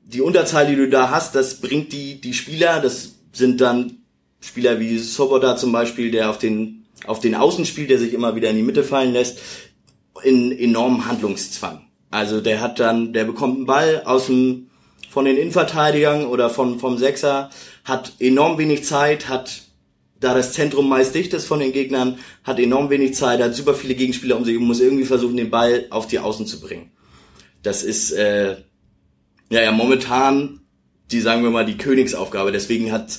[0.04, 3.98] die Unterzahl, die du da hast, das bringt die, die Spieler, das sind dann
[4.40, 8.34] Spieler wie Soboda zum Beispiel, der auf den, auf den Außen spielt, der sich immer
[8.34, 9.38] wieder in die Mitte fallen lässt,
[10.22, 11.82] in enormen Handlungszwang.
[12.10, 14.68] Also der hat dann, der bekommt einen Ball aus dem
[15.16, 17.48] von den Innenverteidigern oder von, vom Sechser,
[17.84, 19.62] hat enorm wenig Zeit, hat,
[20.20, 23.72] da das Zentrum meist dicht ist von den Gegnern, hat enorm wenig Zeit, hat super
[23.72, 26.90] viele Gegenspieler um sich und muss irgendwie versuchen, den Ball auf die Außen zu bringen.
[27.62, 28.56] Das ist, äh,
[29.48, 30.60] ja, ja, momentan
[31.10, 32.52] die, sagen wir mal, die Königsaufgabe.
[32.52, 33.18] Deswegen hat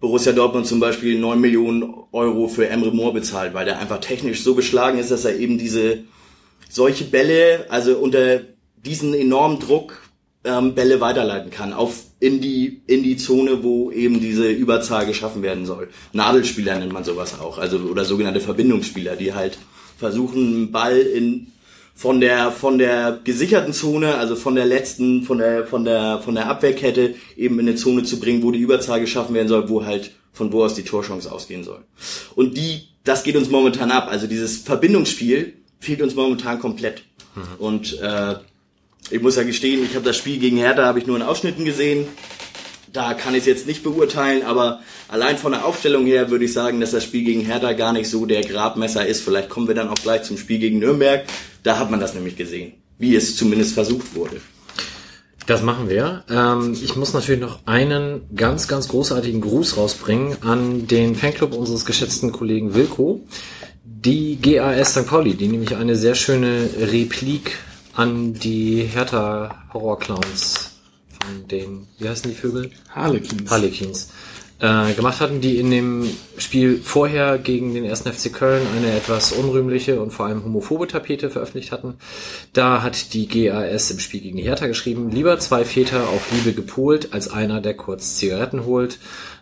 [0.00, 4.42] Borussia Dortmund zum Beispiel 9 Millionen Euro für Emre Moore bezahlt, weil der einfach technisch
[4.42, 6.04] so beschlagen ist, dass er eben diese,
[6.74, 8.40] solche Bälle, also unter
[8.84, 10.02] diesen enormen Druck
[10.44, 15.42] ähm, Bälle weiterleiten kann auf in die in die Zone, wo eben diese Überzahl geschaffen
[15.42, 15.88] werden soll.
[16.12, 19.58] Nadelspieler nennt man sowas auch, also oder sogenannte Verbindungsspieler, die halt
[19.98, 21.52] versuchen Ball in
[21.94, 26.34] von der von der gesicherten Zone, also von der letzten von der von der von
[26.34, 29.84] der Abwehrkette eben in eine Zone zu bringen, wo die Überzahl geschaffen werden soll, wo
[29.84, 31.84] halt von wo aus die Torchance ausgehen soll.
[32.34, 37.02] Und die das geht uns momentan ab, also dieses Verbindungsspiel fehlt uns momentan komplett.
[37.34, 37.42] Mhm.
[37.58, 38.36] Und äh,
[39.10, 41.64] ich muss ja gestehen, ich habe das Spiel gegen Hertha habe ich nur in Ausschnitten
[41.64, 42.06] gesehen.
[42.92, 46.52] Da kann ich es jetzt nicht beurteilen, aber allein von der Aufstellung her würde ich
[46.52, 49.22] sagen, dass das Spiel gegen Hertha gar nicht so der Grabmesser ist.
[49.22, 51.24] Vielleicht kommen wir dann auch gleich zum Spiel gegen Nürnberg.
[51.64, 54.40] Da hat man das nämlich gesehen, wie es zumindest versucht wurde.
[55.46, 56.24] Das machen wir.
[56.30, 61.84] Ähm, ich muss natürlich noch einen ganz, ganz großartigen Gruß rausbringen an den Fanclub unseres
[61.84, 63.20] geschätzten Kollegen Wilko.
[64.04, 65.06] Die GAS St.
[65.06, 67.56] Pauli, die nämlich eine sehr schöne Replik
[67.94, 70.72] an die Hertha Horror-Clowns
[71.08, 72.70] von den, wie heißen die Vögel?
[72.90, 73.50] Harlequins.
[73.50, 74.12] Harlequins.
[74.60, 78.02] Äh, gemacht hatten, die in dem Spiel vorher gegen den 1.
[78.02, 81.94] FC Köln eine etwas unrühmliche und vor allem homophobe Tapete veröffentlicht hatten.
[82.52, 86.52] Da hat die GAS im Spiel gegen die Hertha geschrieben, lieber zwei Väter auf Liebe
[86.52, 88.98] gepolt, als einer, der kurz Zigaretten holt.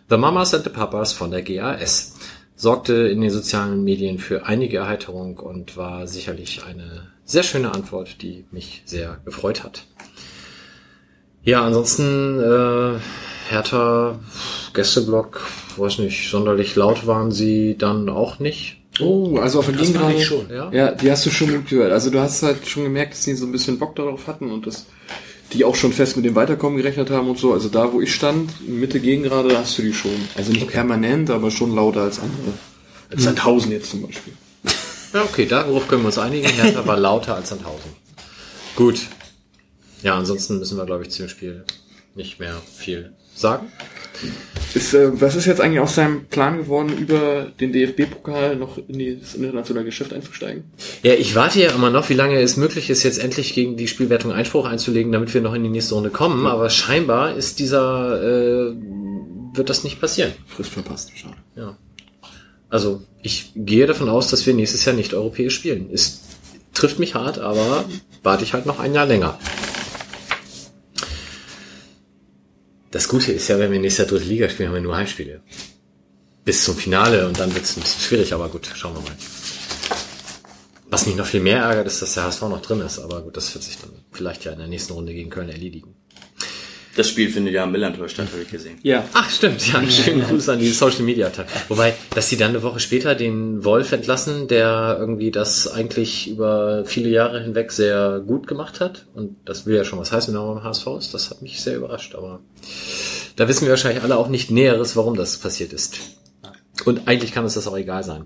[0.09, 2.13] The Mamas and the Papas von der GAS.
[2.55, 8.21] Sorgte in den sozialen Medien für einige Erheiterung und war sicherlich eine sehr schöne Antwort,
[8.21, 9.85] die mich sehr gefreut hat.
[11.43, 12.99] Ja, ansonsten äh,
[13.49, 14.19] Hertha
[14.73, 15.41] Gästeblock,
[15.77, 18.77] weiß nicht, sonderlich laut waren sie dann auch nicht.
[18.99, 20.49] Oh, also auf den ich schon.
[20.49, 21.91] Ja, Ja, die hast du schon gut gehört.
[21.91, 24.67] Also du hast halt schon gemerkt, dass die so ein bisschen Bock darauf hatten und
[24.67, 24.85] dass
[25.53, 27.53] die auch schon fest mit dem Weiterkommen gerechnet haben und so.
[27.53, 30.11] Also da, wo ich stand, Mitte gegen gerade, hast du die schon.
[30.35, 32.53] Also nicht permanent, aber schon lauter als andere.
[33.09, 34.33] Als Sandhausen jetzt zum Beispiel.
[35.13, 36.47] Ja, okay, darauf können wir uns einigen.
[36.47, 37.91] Hertha war lauter als Sandhausen.
[38.75, 39.01] Gut.
[40.01, 41.63] Ja, ansonsten müssen wir, glaube ich, zu dem Spiel
[42.15, 43.71] nicht mehr viel sagen.
[44.73, 49.19] Ist, äh, was ist jetzt eigentlich aus seinem Plan geworden, über den DFB-Pokal noch in
[49.19, 50.63] das internationale Geschäft einzusteigen?
[51.03, 53.87] Ja, ich warte ja immer noch, wie lange es möglich ist, jetzt endlich gegen die
[53.87, 56.47] Spielwertung Einspruch einzulegen, damit wir noch in die nächste Runde kommen.
[56.47, 58.73] Aber scheinbar ist dieser, äh,
[59.53, 60.33] wird das nicht passieren.
[60.47, 61.35] Frist verpasst, schade.
[61.55, 61.77] Ja.
[62.69, 65.89] Also ich gehe davon aus, dass wir nächstes Jahr nicht europäisch spielen.
[65.93, 66.21] Es
[66.73, 67.85] trifft mich hart, aber
[68.23, 69.37] warte ich halt noch ein Jahr länger.
[72.93, 75.41] Das Gute ist ja, wenn wir nächstes Jahr dritte Liga spielen, haben wir nur Heimspiele.
[76.45, 79.17] Bis zum Finale und dann wird es ein bisschen schwierig, aber gut, schauen wir mal.
[80.91, 83.35] Was mich noch viel mehr ärgert, ist, dass der HSV noch drin ist, aber gut,
[83.35, 85.95] das wird sich dann vielleicht ja in der nächsten Runde gegen Köln erledigen.
[86.95, 88.77] Das Spiel findet ja am Millantor statt, habe ich gesehen.
[88.83, 89.03] Ja.
[89.13, 91.47] Ach, stimmt, ja, schönen Gruß an die Social Media Tag.
[91.67, 96.85] Wobei, dass sie dann eine Woche später den Wolf entlassen, der irgendwie das eigentlich über
[96.85, 99.07] viele Jahre hinweg sehr gut gemacht hat.
[99.15, 101.13] Und das will ja schon was heißen, wenn er beim HSV ist.
[101.15, 102.41] Das hat mich sehr überrascht, aber
[103.35, 105.99] da wissen wir wahrscheinlich alle auch nicht Näheres, warum das passiert ist.
[106.85, 108.25] Und eigentlich kann uns das auch egal sein.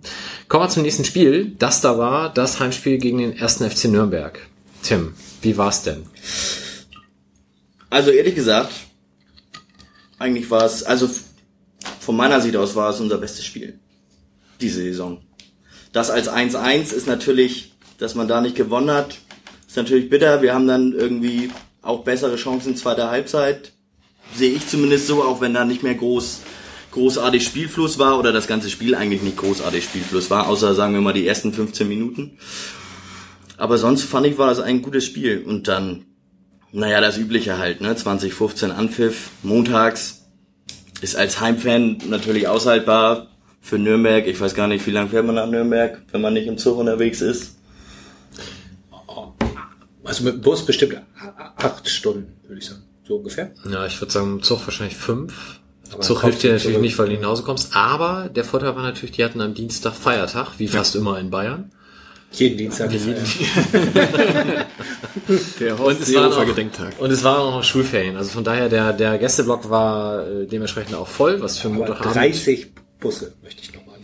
[0.50, 1.56] Kommen wir zum nächsten Spiel.
[1.58, 4.40] Das da war das Heimspiel gegen den ersten FC Nürnberg.
[4.84, 6.04] Tim, wie war's denn?
[7.90, 8.74] Also ehrlich gesagt,
[10.20, 11.10] eigentlich war es, also
[12.00, 13.80] von meiner Sicht aus war es unser bestes Spiel.
[14.60, 15.22] Diese Saison.
[15.94, 19.18] Das als 1-1 ist natürlich, dass man da nicht gewonnen hat,
[19.68, 20.42] ist natürlich bitter.
[20.42, 21.50] Wir haben dann irgendwie
[21.82, 23.74] auch bessere Chancen in zweiter Halbzeit.
[24.36, 26.42] Sehe ich zumindest so, auch wenn da nicht mehr groß,
[26.92, 31.02] großartig Spielfluss war oder das ganze Spiel eigentlich nicht großartig Spielfluss war, außer sagen wir
[31.02, 32.38] mal die ersten 15 Minuten.
[33.58, 35.44] Aber sonst fand ich, war das ein gutes Spiel.
[35.44, 36.06] Und dann
[36.72, 37.96] naja, das Übliche halt, ne?
[37.96, 40.26] 2015 Anpfiff, montags.
[41.02, 43.28] Ist als Heimfan natürlich aushaltbar
[43.62, 44.26] für Nürnberg.
[44.26, 46.78] Ich weiß gar nicht, wie lange fährt man nach Nürnberg, wenn man nicht im Zug
[46.80, 47.58] unterwegs ist.
[50.04, 51.02] Also mit dem Bus bestimmt
[51.58, 52.82] acht Stunden, würde ich sagen.
[53.04, 53.52] So ungefähr.
[53.70, 55.60] Ja, ich würde sagen, im Zug wahrscheinlich fünf.
[55.92, 56.82] Aber Zug hilft dir natürlich zurück.
[56.82, 57.76] nicht, weil du nach Hause kommst.
[57.76, 61.72] Aber der Vorteil war natürlich, die hatten am Dienstag Feiertag, wie fast immer in Bayern.
[62.32, 62.92] Jeden Dienstag.
[62.92, 63.16] Jeden-
[65.60, 66.94] Der Und Horst es, war Seehofer noch, Gedenktag.
[67.00, 68.16] und es waren auch noch Schulferien.
[68.18, 72.16] Also von daher, der, der Gästeblock war äh, dementsprechend auch voll, was für Aber Montagabend.
[72.16, 72.68] 30
[73.00, 73.96] Busse möchte ich nochmal.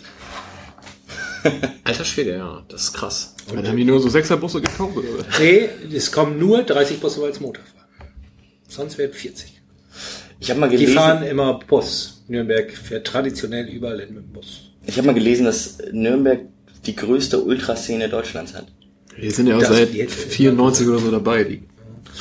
[1.84, 3.36] Alter Schwede, ja, das ist krass.
[3.54, 5.08] Dann haben die nur so Sechserbusse gekauft, oder?
[5.40, 7.86] Nee, es kommen nur 30 Busse, weil es Montag war.
[8.68, 9.62] Sonst werden 40.
[10.40, 12.24] Ich habe mal Die gelesen, fahren immer Bus.
[12.28, 14.72] Nürnberg fährt traditionell überall hin mit dem Bus.
[14.86, 16.40] ich habe mal gelesen, dass Nürnberg
[16.86, 18.66] die größte Ultraszene Deutschlands hat.
[19.22, 21.44] Die sind ja auch Das seit wird- 94 oder so dabei.
[21.44, 21.64] Die,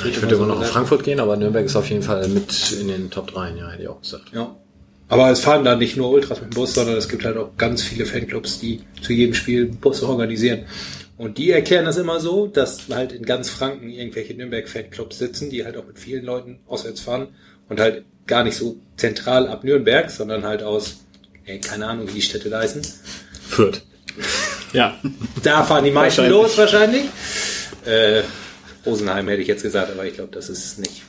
[0.05, 2.89] Ich würde immer noch nach Frankfurt gehen, aber Nürnberg ist auf jeden Fall mit in
[2.89, 4.25] den Top 3, ja, hätte ich auch gesagt.
[4.33, 4.55] Ja.
[5.09, 7.51] Aber es fahren da nicht nur Ultras mit dem Bus, sondern es gibt halt auch
[7.59, 10.61] ganz viele Fanclubs, die zu jedem Spiel Busse organisieren.
[11.19, 15.65] Und die erklären das immer so, dass halt in ganz Franken irgendwelche Nürnberg-Fanclubs sitzen, die
[15.65, 17.29] halt auch mit vielen Leuten auswärts fahren
[17.69, 21.01] und halt gar nicht so zentral ab Nürnberg, sondern halt aus,
[21.45, 22.81] ey, keine Ahnung, wie die Städte da heißen.
[23.49, 23.83] Fürth.
[24.73, 24.99] Ja.
[25.43, 26.43] Da fahren die meisten Wahrscheinlich.
[26.43, 27.05] los wahrscheinlich.
[27.85, 28.23] Äh,
[28.87, 31.03] Rosenheim hätte ich jetzt gesagt, aber ich glaube, das ist es nicht.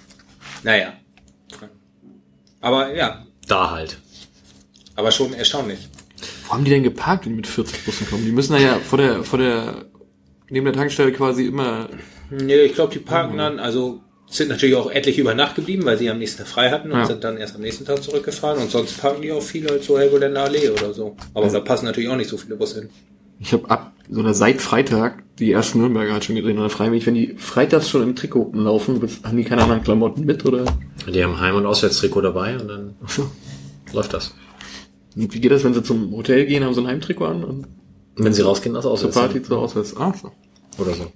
[0.63, 0.93] Naja.
[2.62, 3.97] Aber ja, Da halt.
[4.95, 5.89] aber schon erstaunlich.
[6.47, 8.23] Wo haben die denn geparkt, wenn die mit 40 Bussen kommen?
[8.26, 9.86] Die müssen da ja vor der, vor der,
[10.49, 11.89] neben der Tankstelle quasi immer,
[12.30, 15.97] Nee, ich glaube, die parken dann, also sind natürlich auch etliche über Nacht geblieben, weil
[15.97, 17.06] sie am nächsten Tag frei hatten und Ja.
[17.06, 19.99] sind dann erst am nächsten Tag zurückgefahren und sonst parken die auch viele halt zur
[19.99, 21.15] Helgoländer Allee oder so.
[21.34, 22.89] Aber da passen natürlich auch nicht so viele Busse hin.
[23.43, 27.06] Ich habe ab, so einer seit Freitag, die ersten Nürnberger halt schon gesehen, oder freiwillig,
[27.06, 30.65] wenn die freitags schon im Trikot laufen, haben die keine anderen Klamotten mit, oder?
[31.12, 32.95] Die haben Heim- und Auswärtstrikot dabei und dann
[33.91, 34.34] läuft das.
[35.15, 37.67] Und wie geht das, wenn sie zum Hotel gehen, haben sie ein Heimtrikot an und
[38.15, 39.15] Und wenn sie rausgehen, das zur auswärts.
[39.15, 39.95] Party zur Auswärts?
[39.97, 40.32] Ah, so.
[40.82, 41.12] Oder so.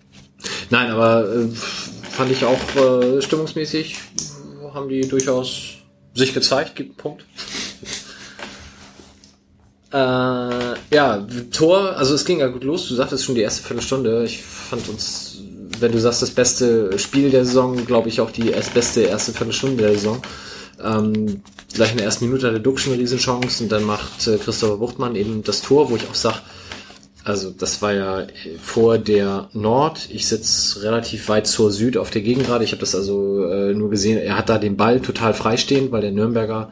[0.69, 3.97] Nein, aber äh, fand ich auch äh, stimmungsmäßig,
[4.73, 5.77] haben die durchaus
[6.13, 7.25] sich gezeigt, gibt einen Punkt.
[9.91, 14.23] Äh, ja, Tor, also es ging ja gut los, du sagtest schon die erste Viertelstunde.
[14.26, 15.38] Ich fand uns,
[15.80, 19.32] wenn du sagst, das beste Spiel der Saison, glaube ich auch die erst beste erste
[19.32, 20.21] Viertelstunde der Saison.
[20.84, 21.41] Ähm,
[21.73, 24.78] gleich in der ersten Minute hatte Duck schon eine Riesenchance und dann macht äh, Christopher
[24.78, 26.41] Buchtmann eben das Tor, wo ich auch sag,
[27.23, 28.28] also das war ja äh,
[28.62, 30.10] vor der Nord.
[30.12, 32.63] Ich sitz relativ weit zur Süd auf der Gegengrade.
[32.63, 34.17] Ich habe das also äh, nur gesehen.
[34.19, 36.71] Er hat da den Ball total freistehend, weil der Nürnberger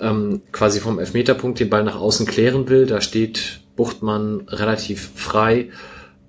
[0.00, 2.86] ähm, quasi vom Elfmeterpunkt den Ball nach außen klären will.
[2.86, 5.70] Da steht Buchtmann relativ frei.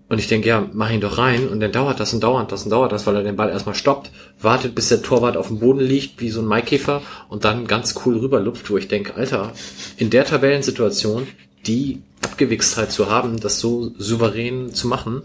[0.09, 1.47] Und ich denke, ja, mach ihn doch rein.
[1.47, 3.75] Und dann dauert das und dauert das und dauert das, weil er den Ball erstmal
[3.75, 7.67] stoppt, wartet, bis der Torwart auf dem Boden liegt, wie so ein Maikäfer, und dann
[7.67, 9.53] ganz cool rüberlupft, wo ich denke, Alter,
[9.97, 11.27] in der Tabellensituation,
[11.67, 15.21] die Abgewichstheit zu haben, das so souverän zu machen,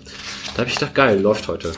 [0.53, 1.73] da habe ich gedacht, geil, läuft heute.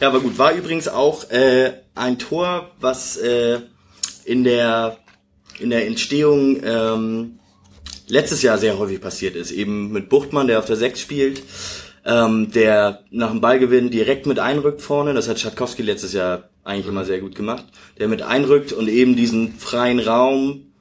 [0.00, 3.60] Ja, aber gut, war übrigens auch äh, ein Tor, was äh,
[4.24, 4.96] in der
[5.58, 7.38] in der Entstehung ähm,
[8.06, 9.50] letztes Jahr sehr häufig passiert ist.
[9.50, 11.42] Eben mit Buchtmann, der auf der 6 spielt,
[12.04, 15.14] ähm, der nach dem Ballgewinn direkt mit einrückt vorne.
[15.14, 17.64] Das hat Schatkowski letztes Jahr eigentlich immer sehr gut gemacht.
[17.98, 20.72] Der mit einrückt und eben diesen freien Raum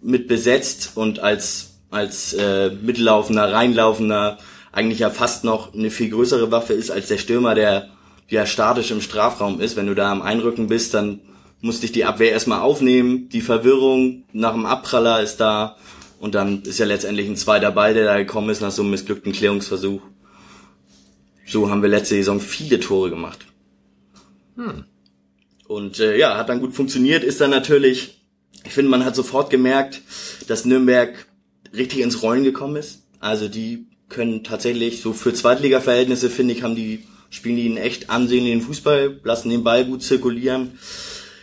[0.00, 4.38] mit besetzt und als als äh, mittellaufender, reinlaufender
[4.72, 7.88] eigentlich ja fast noch eine viel größere Waffe ist als der Stürmer, der
[8.28, 9.76] ja statisch im Strafraum ist.
[9.76, 11.20] Wenn du da am Einrücken bist, dann
[11.66, 13.28] muss dich die Abwehr erstmal aufnehmen.
[13.28, 15.76] Die Verwirrung nach dem Abpraller ist da.
[16.18, 18.92] Und dann ist ja letztendlich ein zweiter Ball, der da gekommen ist nach so einem
[18.92, 20.00] missglückten Klärungsversuch.
[21.46, 23.46] So haben wir letzte Saison viele Tore gemacht.
[24.56, 24.84] Hm.
[25.68, 28.22] Und äh, ja, hat dann gut funktioniert, ist dann natürlich,
[28.64, 30.00] ich finde, man hat sofort gemerkt,
[30.46, 31.26] dass Nürnberg
[31.74, 33.02] richtig ins Rollen gekommen ist.
[33.20, 38.10] Also die können tatsächlich so für Zweitliga-Verhältnisse, finde ich, haben die, spielen die einen echt
[38.10, 40.78] ansehnlichen Fußball, lassen den Ball gut zirkulieren.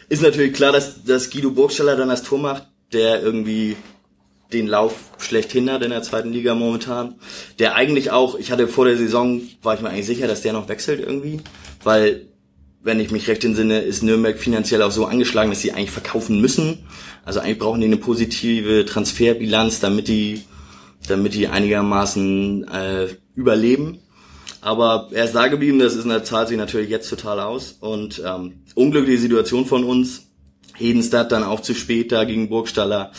[0.10, 3.76] Ist natürlich klar, dass, dass Guido Burgstaller dann das Tor macht, der irgendwie
[4.52, 7.16] den Lauf schlecht hindert in der zweiten Liga momentan.
[7.60, 10.54] Der eigentlich auch, ich hatte vor der Saison, war ich mir eigentlich sicher, dass der
[10.54, 11.42] noch wechselt irgendwie,
[11.84, 12.28] weil
[12.84, 16.42] wenn ich mich recht entsinne, ist Nürnberg finanziell auch so angeschlagen, dass sie eigentlich verkaufen
[16.42, 16.80] müssen.
[17.24, 20.44] Also eigentlich brauchen die eine positive Transferbilanz, damit die,
[21.08, 24.00] damit die einigermaßen äh, überleben.
[24.64, 27.78] Aber er ist da geblieben, das ist der zahlt sich natürlich jetzt total aus.
[27.82, 30.28] Und ähm, unglückliche Situation von uns.
[30.76, 33.12] Hedenstadt dann auch zu spät da gegen Burgstaller.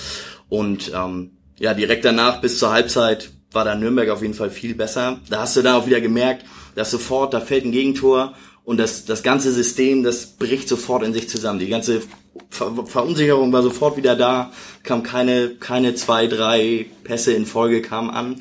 [0.48, 4.74] Und ähm, ja, direkt danach bis zur Halbzeit war da Nürnberg auf jeden Fall viel
[4.74, 5.20] besser.
[5.28, 9.04] Da hast du da auch wieder gemerkt, dass sofort, da fällt ein Gegentor und das,
[9.04, 11.60] das ganze System, das bricht sofort in sich zusammen.
[11.60, 12.02] Die ganze
[12.50, 14.50] Ver Verunsicherung war sofort wieder da,
[14.82, 18.40] kam keine, keine zwei, drei Pässe in Folge kamen an.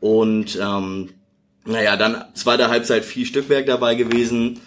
[0.00, 1.08] Und ähm,
[1.66, 4.60] naja, dann zweite Halbzeit viel Stückwerk dabei gewesen.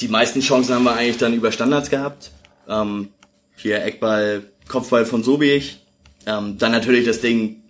[0.00, 2.30] Die meisten Chancen haben wir eigentlich dann über Standards gehabt.
[2.68, 3.08] Ähm,
[3.56, 5.80] hier Eckball, Kopfball von Sobich.
[6.26, 7.62] Ähm, dann natürlich das Ding,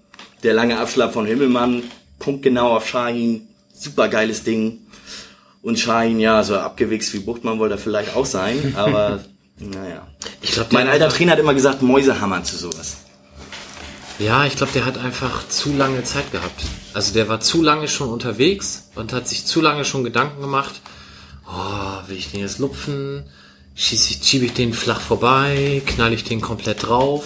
[0.42, 1.84] der lange Abschlag von Himmelmann,
[2.18, 4.80] punktgenau auf Shahin, super geiles Ding.
[5.62, 9.24] Und Shahin, ja, so abgewichst wie Buchtmann wollte er vielleicht auch sein, aber
[9.58, 10.06] naja.
[10.40, 12.98] Ich glaub, mein alter Trainer hat immer gesagt, Mäuse hammern zu sowas.
[14.18, 16.64] Ja, ich glaube, der hat einfach zu lange Zeit gehabt.
[16.92, 20.80] Also der war zu lange schon unterwegs und hat sich zu lange schon Gedanken gemacht.
[21.46, 23.24] Oh, will ich den jetzt lupfen?
[23.76, 25.82] Schieße ich, schiebe ich den flach vorbei?
[25.86, 27.24] Knall ich den komplett drauf?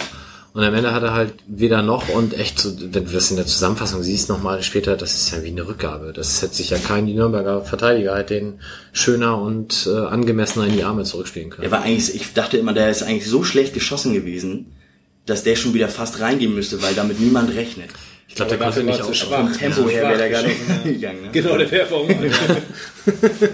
[0.53, 3.37] Und am Ende hat er halt weder noch und echt, so, wenn du das in
[3.37, 6.13] der Zusammenfassung siehst, nochmal später, das ist ja wie eine Rückgabe.
[6.13, 8.59] Das hätte sich ja kein die Nürnberger Verteidiger halt den
[8.91, 11.63] schöner und äh, angemessener in die Arme zurückspielen können.
[11.63, 14.67] Der war eigentlich, ich dachte immer, der ist eigentlich so schlecht geschossen gewesen,
[15.25, 17.89] dass der schon wieder fast reingehen müsste, weil damit niemand rechnet.
[18.27, 19.55] Ich glaube, der konnte nicht auch schwach.
[19.55, 21.23] Tempo her wäre der gar nicht reingegangen.
[21.23, 21.29] Ne?
[21.31, 22.09] Genau, der wäre warum.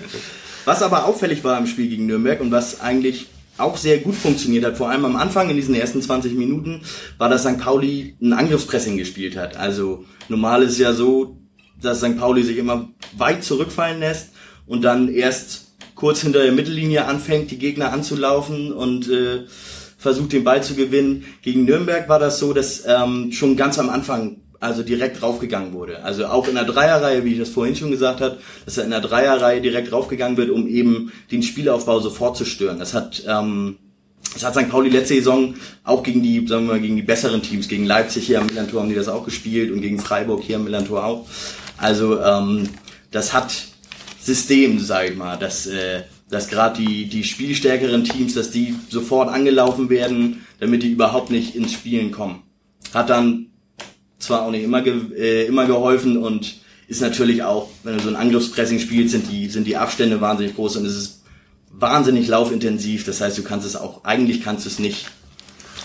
[0.66, 3.28] Was aber auffällig war im Spiel gegen Nürnberg und was eigentlich
[3.58, 6.82] auch sehr gut funktioniert hat, vor allem am Anfang in diesen ersten 20 Minuten,
[7.18, 7.60] war, dass St.
[7.60, 9.58] Pauli ein Angriffspressing gespielt hat.
[9.58, 11.38] Also normal ist es ja so,
[11.82, 12.18] dass St.
[12.18, 14.30] Pauli sich immer weit zurückfallen lässt
[14.66, 19.46] und dann erst kurz hinter der Mittellinie anfängt, die Gegner anzulaufen und äh,
[20.00, 21.26] versucht den Ball zu gewinnen.
[21.44, 26.04] Gegen Nürnberg war das so, dass ähm, schon ganz am Anfang also direkt raufgegangen wurde.
[26.04, 28.90] Also auch in der Dreierreihe, wie ich das vorhin schon gesagt habe, dass er in
[28.90, 32.80] der Dreierreihe direkt raufgegangen wird, um eben den Spielaufbau sofort zu stören.
[32.80, 33.78] Das hat ähm,
[34.34, 34.70] das hat St.
[34.70, 38.28] Pauli letzte Saison auch gegen die, sagen wir mal, gegen die besseren Teams, gegen Leipzig
[38.28, 41.28] hier am Millantor haben die das auch gespielt und gegen Freiburg hier am Millantor auch.
[41.78, 42.70] Also ähm,
[43.12, 43.52] das hat
[44.22, 49.30] System, sage ich mal, dass äh, dass gerade die die spielstärkeren Teams, dass die sofort
[49.30, 52.44] angelaufen werden, damit die überhaupt nicht ins Spielen kommen.
[52.94, 53.48] Hat dann
[54.20, 58.10] zwar auch nicht immer ge äh, immer geholfen und ist natürlich auch, wenn du so
[58.10, 61.24] ein Angriffspressing spielst, sind die sind die Abstände wahnsinnig groß und es ist
[61.72, 63.06] wahnsinnig laufintensiv.
[63.06, 65.08] Das heißt, du kannst es auch eigentlich kannst du es nicht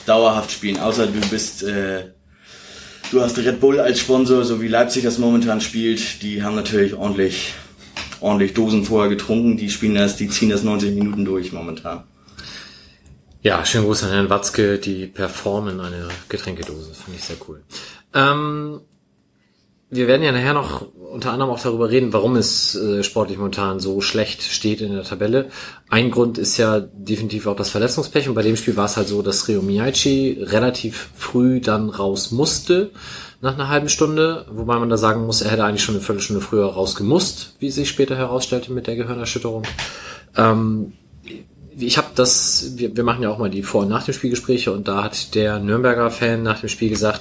[0.06, 2.10] dauerhaft spielen, außer du bist äh,
[3.10, 6.22] du hast Red Bull als Sponsor, so wie Leipzig das momentan spielt.
[6.22, 7.54] Die haben natürlich ordentlich
[8.24, 9.56] ordentlich Dosen vorher getrunken.
[9.56, 12.04] Die spielen das, die ziehen das 90 Minuten durch momentan.
[13.42, 17.62] Ja, schönen Gruß an Herrn Watzke, die performen eine Getränkedose, finde ich sehr cool.
[18.14, 18.80] Ähm,
[19.90, 23.80] wir werden ja nachher noch unter anderem auch darüber reden, warum es äh, sportlich momentan
[23.80, 25.50] so schlecht steht in der Tabelle.
[25.90, 29.08] Ein Grund ist ja definitiv auch das Verletzungspech und bei dem Spiel war es halt
[29.08, 32.92] so, dass Rio Miyachi relativ früh dann raus musste
[33.44, 36.40] nach einer halben Stunde, wobei man da sagen muss, er hätte eigentlich schon eine Viertelstunde
[36.40, 39.64] früher rausgemusst, wie sich später herausstellte mit der Gehirnerschütterung.
[40.34, 40.94] Ähm,
[41.76, 44.72] ich habe das, wir, wir machen ja auch mal die Vor- und Nach dem Spielgespräche
[44.72, 47.20] und da hat der Nürnberger Fan nach dem Spiel gesagt,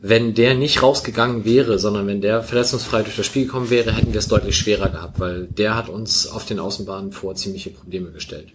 [0.00, 4.12] wenn der nicht rausgegangen wäre, sondern wenn der verletzungsfrei durch das Spiel gekommen wäre, hätten
[4.12, 8.10] wir es deutlich schwerer gehabt, weil der hat uns auf den Außenbahnen vor ziemliche Probleme
[8.10, 8.48] gestellt.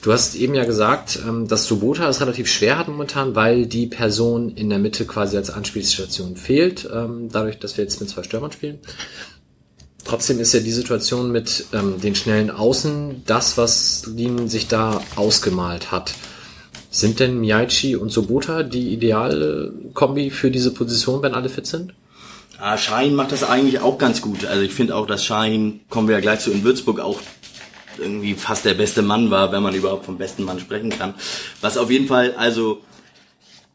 [0.00, 3.86] Du hast eben ja gesagt, ähm, dass Subota es relativ schwer hat momentan, weil die
[3.86, 8.22] Person in der Mitte quasi als Anspielstation fehlt, ähm, dadurch, dass wir jetzt mit zwei
[8.22, 8.78] Stürmern spielen.
[10.04, 15.02] Trotzdem ist ja die Situation mit ähm, den schnellen Außen das, was Lien sich da
[15.16, 16.14] ausgemalt hat.
[16.90, 21.92] Sind denn Miyaichi und Sobota die ideale Kombi für diese Position, wenn alle fit sind?
[22.58, 24.44] Ah, Schein macht das eigentlich auch ganz gut.
[24.46, 27.20] Also ich finde auch, dass Schein, kommen wir ja gleich zu in Würzburg, auch
[27.98, 31.14] irgendwie fast der beste Mann war, wenn man überhaupt vom besten Mann sprechen kann.
[31.60, 32.82] Was auf jeden Fall, also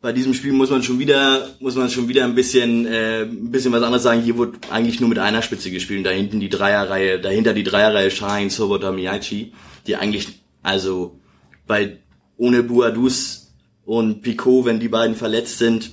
[0.03, 3.51] bei diesem Spiel muss man schon wieder, muss man schon wieder ein bisschen, äh, ein
[3.51, 4.21] bisschen was anderes sagen.
[4.21, 5.99] Hier wurde eigentlich nur mit einer Spitze gespielt.
[5.99, 9.53] Und da hinten die Dreierreihe, dahinter die Dreierreihe Schein, Sobota, Miyaichi,
[9.88, 10.28] die eigentlich,
[10.61, 11.19] also
[11.67, 11.99] bei
[12.36, 13.53] ohne Buadus
[13.86, 15.91] und Picot, wenn die beiden verletzt sind,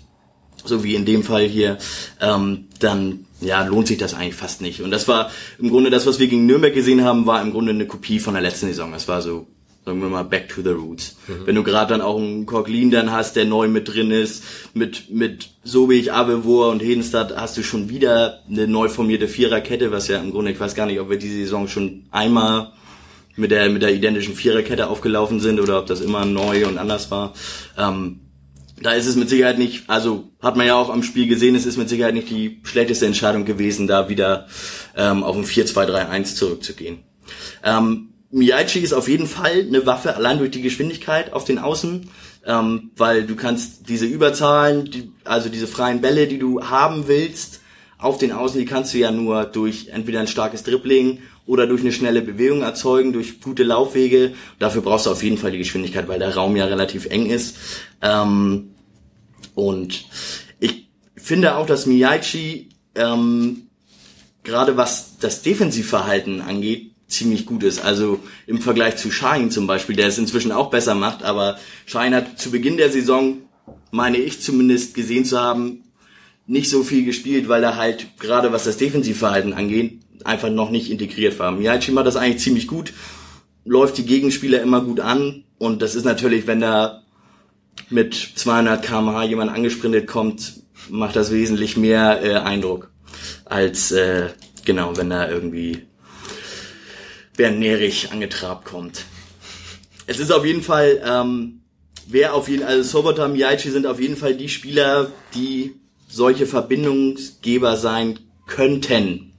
[0.65, 1.79] so wie in dem Fall hier,
[2.21, 4.83] ähm, dann ja, lohnt sich das eigentlich fast nicht.
[4.83, 7.73] Und das war im Grunde das, was wir gegen Nürnberg gesehen haben, war im Grunde
[7.73, 8.93] eine Kopie von der letzten Saison.
[8.93, 9.47] Das war so,
[9.85, 11.17] sagen wir mal, back to the roots.
[11.27, 11.47] Mhm.
[11.47, 15.11] Wenn du gerade dann auch einen Korklin dann hast, der neu mit drin ist, mit,
[15.11, 20.19] mit Sobich, Abevor und Hedenstadt hast du schon wieder eine neu formierte Viererkette, was ja
[20.19, 22.73] im Grunde, ich weiß gar nicht, ob wir diese Saison schon einmal
[23.37, 27.11] mit der, mit der identischen Viererkette aufgelaufen sind oder ob das immer neu und anders
[27.11, 27.33] war.
[27.79, 28.21] Ähm,
[28.81, 31.67] da ist es mit Sicherheit nicht, also hat man ja auch am Spiel gesehen, es
[31.67, 34.47] ist mit Sicherheit nicht die schlechteste Entscheidung gewesen, da wieder
[34.97, 37.01] ähm, auf ein 4-2-3-1 zurückzugehen.
[37.63, 42.09] Ähm, Miyaichi ist auf jeden Fall eine Waffe, allein durch die Geschwindigkeit auf den Außen,
[42.47, 47.61] ähm, weil du kannst diese Überzahlen, die, also diese freien Bälle, die du haben willst,
[47.99, 51.19] auf den Außen, die kannst du ja nur durch entweder ein starkes Dribbling
[51.51, 54.35] oder durch eine schnelle Bewegung erzeugen, durch gute Laufwege.
[54.61, 57.57] Dafür brauchst du auf jeden Fall die Geschwindigkeit, weil der Raum ja relativ eng ist.
[58.01, 58.71] Ähm,
[59.57, 60.05] und
[60.61, 60.87] ich
[61.17, 63.67] finde auch, dass Miyaichi ähm,
[64.45, 67.85] gerade was das Defensivverhalten angeht, ziemlich gut ist.
[67.85, 72.15] Also im Vergleich zu Schein zum Beispiel, der es inzwischen auch besser macht, aber Schein
[72.15, 73.39] hat zu Beginn der Saison,
[73.91, 75.83] meine ich zumindest gesehen zu haben,
[76.47, 80.91] nicht so viel gespielt, weil er halt gerade was das Defensivverhalten angeht, einfach noch nicht
[80.91, 81.53] integriert war.
[81.53, 82.93] Miyaichi macht das eigentlich ziemlich gut,
[83.65, 87.03] läuft die Gegenspieler immer gut an und das ist natürlich, wenn da
[87.89, 90.55] mit 200 km/h jemand angesprintet kommt,
[90.89, 92.91] macht das wesentlich mehr äh, Eindruck
[93.45, 94.29] als äh,
[94.65, 95.83] genau, wenn da irgendwie
[97.37, 99.05] Bernd Nerich angetrabt kommt.
[100.07, 101.61] Es ist auf jeden Fall, ähm,
[102.07, 105.75] wer auf jeden also Sobota Miyaichi sind auf jeden Fall die Spieler, die
[106.09, 109.30] solche Verbindungsgeber sein könnten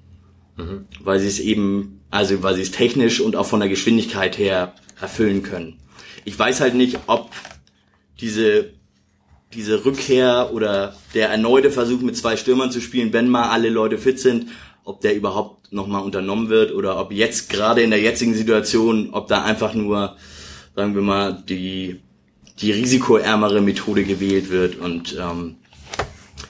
[0.62, 0.86] Mhm.
[1.04, 4.74] Weil sie es eben, also weil sie es technisch und auch von der Geschwindigkeit her
[5.00, 5.78] erfüllen können.
[6.26, 7.32] Ich weiß halt nicht, ob
[8.20, 8.74] diese,
[9.54, 13.98] diese Rückkehr oder der erneute Versuch mit zwei Stürmern zu spielen, wenn mal alle Leute
[13.98, 14.48] fit sind,
[14.84, 19.28] ob der überhaupt nochmal unternommen wird oder ob jetzt gerade in der jetzigen Situation, ob
[19.28, 20.16] da einfach nur,
[20.76, 22.02] sagen wir mal, die,
[22.60, 25.58] die risikoärmere Methode gewählt wird und ähm,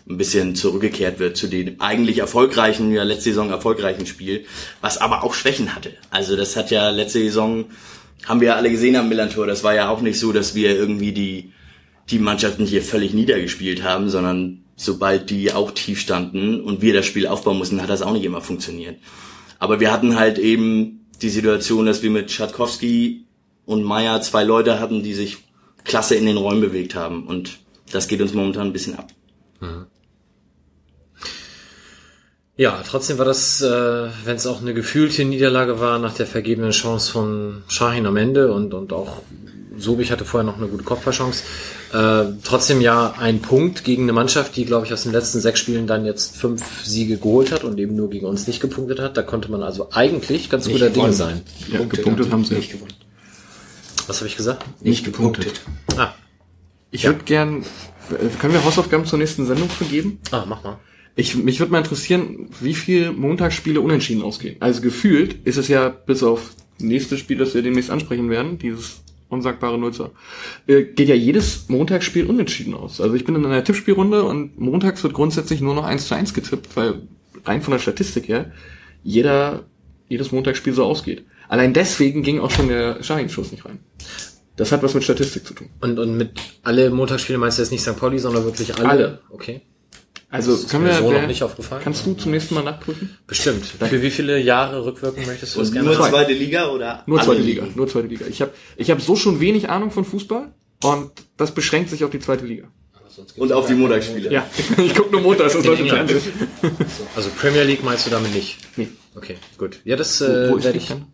[0.10, 4.46] ein bisschen zurückgekehrt wird zu dem eigentlich erfolgreichen, ja letzte Saison erfolgreichen Spiel,
[4.82, 5.94] was aber auch Schwächen hatte.
[6.10, 7.66] Also das hat ja letzte Saison,
[8.26, 10.76] haben wir ja alle gesehen am Millantor, das war ja auch nicht so, dass wir
[10.76, 11.52] irgendwie die,
[12.10, 17.06] die Mannschaften hier völlig niedergespielt haben, sondern sobald die auch tief standen und wir das
[17.06, 18.98] Spiel aufbauen mussten, hat das auch nicht immer funktioniert.
[19.60, 23.26] Aber wir hatten halt eben die Situation, dass wir mit Schatkowski
[23.66, 25.38] und Meier zwei Leute hatten, die sich
[25.84, 27.60] klasse in den Räumen bewegt haben und
[27.92, 29.12] das geht uns momentan ein bisschen ab.
[29.62, 29.86] Mhm.
[32.58, 36.72] Ja, trotzdem war das, äh, wenn es auch eine gefühlte Niederlage war, nach der vergebenen
[36.72, 39.24] Chance von Shahin am Ende und, und auch
[39.78, 41.44] Sobich hatte vorher noch eine gute Kopfballchance.
[41.94, 45.60] Äh, trotzdem ja ein Punkt gegen eine Mannschaft, die, glaube ich, aus den letzten sechs
[45.60, 49.18] Spielen dann jetzt fünf Siege geholt hat und eben nur gegen uns nicht gepunktet hat.
[49.18, 51.42] Da konnte man also eigentlich ganz nicht guter Dinge sein.
[51.70, 52.94] Ja, Punkte gepunktet haben sie nicht gewonnen.
[54.08, 54.64] Was habe ich gesagt?
[54.82, 55.62] Nicht gepunktet.
[55.98, 56.14] Ah.
[56.92, 57.10] Ich ja.
[57.10, 57.66] würde gern,
[58.40, 60.20] können wir Hausaufgaben zur nächsten Sendung vergeben?
[60.32, 60.80] Ah, mach mal.
[61.16, 64.56] Ich, mich würde mal interessieren, wie viel Montagsspiele unentschieden ausgehen.
[64.60, 69.02] Also gefühlt ist es ja bis auf nächstes Spiel, das wir demnächst ansprechen werden, dieses
[69.30, 70.12] unsagbare Nutzer,
[70.68, 73.00] äh, geht ja jedes Montagsspiel unentschieden aus.
[73.02, 76.34] Also ich bin in einer Tippspielrunde und montags wird grundsätzlich nur noch eins zu eins
[76.34, 77.04] getippt, weil
[77.46, 78.52] rein von der Statistik her
[79.04, 79.64] jeder,
[80.10, 81.26] jedes Montagsspiel so ausgeht.
[81.48, 83.80] Allein deswegen ging auch schon der Schachenschuss nicht rein.
[84.62, 85.70] Das hat was mit Statistik zu tun.
[85.80, 87.98] Und, und mit alle Montagsspiele meinst du jetzt nicht St.
[87.98, 88.90] Pauli, sondern wirklich alle?
[88.90, 89.20] Alle.
[89.32, 89.62] Okay.
[90.30, 91.82] Also das können wir so wer, noch nicht aufgefallen.
[91.84, 93.18] Kannst du zum nächsten Mal nachprüfen?
[93.26, 93.66] Bestimmt.
[93.66, 95.90] Für wie viele Jahre rückwirken möchtest du das gerne?
[95.90, 97.02] Nur zweite Liga oder?
[97.08, 97.64] Nur zweite Liga.
[97.64, 97.76] Liga.
[97.76, 98.28] Nur zweite Liga.
[98.30, 100.54] Ich habe ich hab so schon wenig Ahnung von Fußball
[100.84, 102.68] und das beschränkt sich auf die zweite Liga.
[103.38, 104.32] Und auf die Montagsspiele.
[104.32, 104.46] Ja,
[104.78, 106.22] ich gucke nur montags, das läuft im Fernsehen.
[107.16, 108.60] Also Premier League meinst du damit nicht?
[108.78, 108.90] Nee.
[109.16, 109.80] Okay, gut.
[109.86, 110.88] Ja, das äh, werde ich.
[110.88, 111.08] Dann?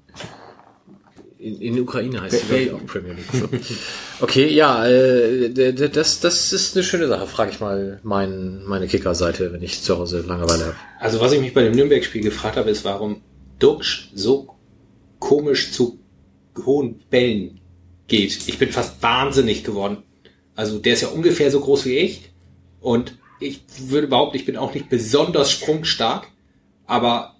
[1.47, 2.71] In, in Ukraine heißt es hey.
[2.71, 3.25] auch Premier League.
[3.31, 3.47] So.
[4.19, 7.27] Okay, ja, äh, das, das ist eine schöne Sache.
[7.27, 10.75] Frage ich mal mein, meine Kicker-Seite, wenn ich zu Hause Langeweile habe.
[10.99, 13.21] Also was ich mich bei dem Nürnberg-Spiel gefragt habe, ist, warum
[13.59, 14.55] Duxch so
[15.19, 15.99] komisch zu
[16.65, 17.59] hohen Bällen
[18.07, 18.47] geht.
[18.47, 20.03] Ich bin fast wahnsinnig geworden.
[20.55, 22.31] Also der ist ja ungefähr so groß wie ich.
[22.81, 26.27] Und ich würde behaupten, ich bin auch nicht besonders sprungstark,
[26.85, 27.36] aber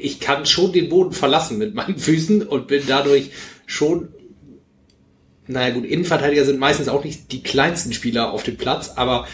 [0.00, 3.30] ich kann schon den Boden verlassen mit meinen Füßen und bin dadurch
[3.66, 4.08] schon,
[5.46, 9.26] naja gut, Innenverteidiger sind meistens auch nicht die kleinsten Spieler auf dem Platz, aber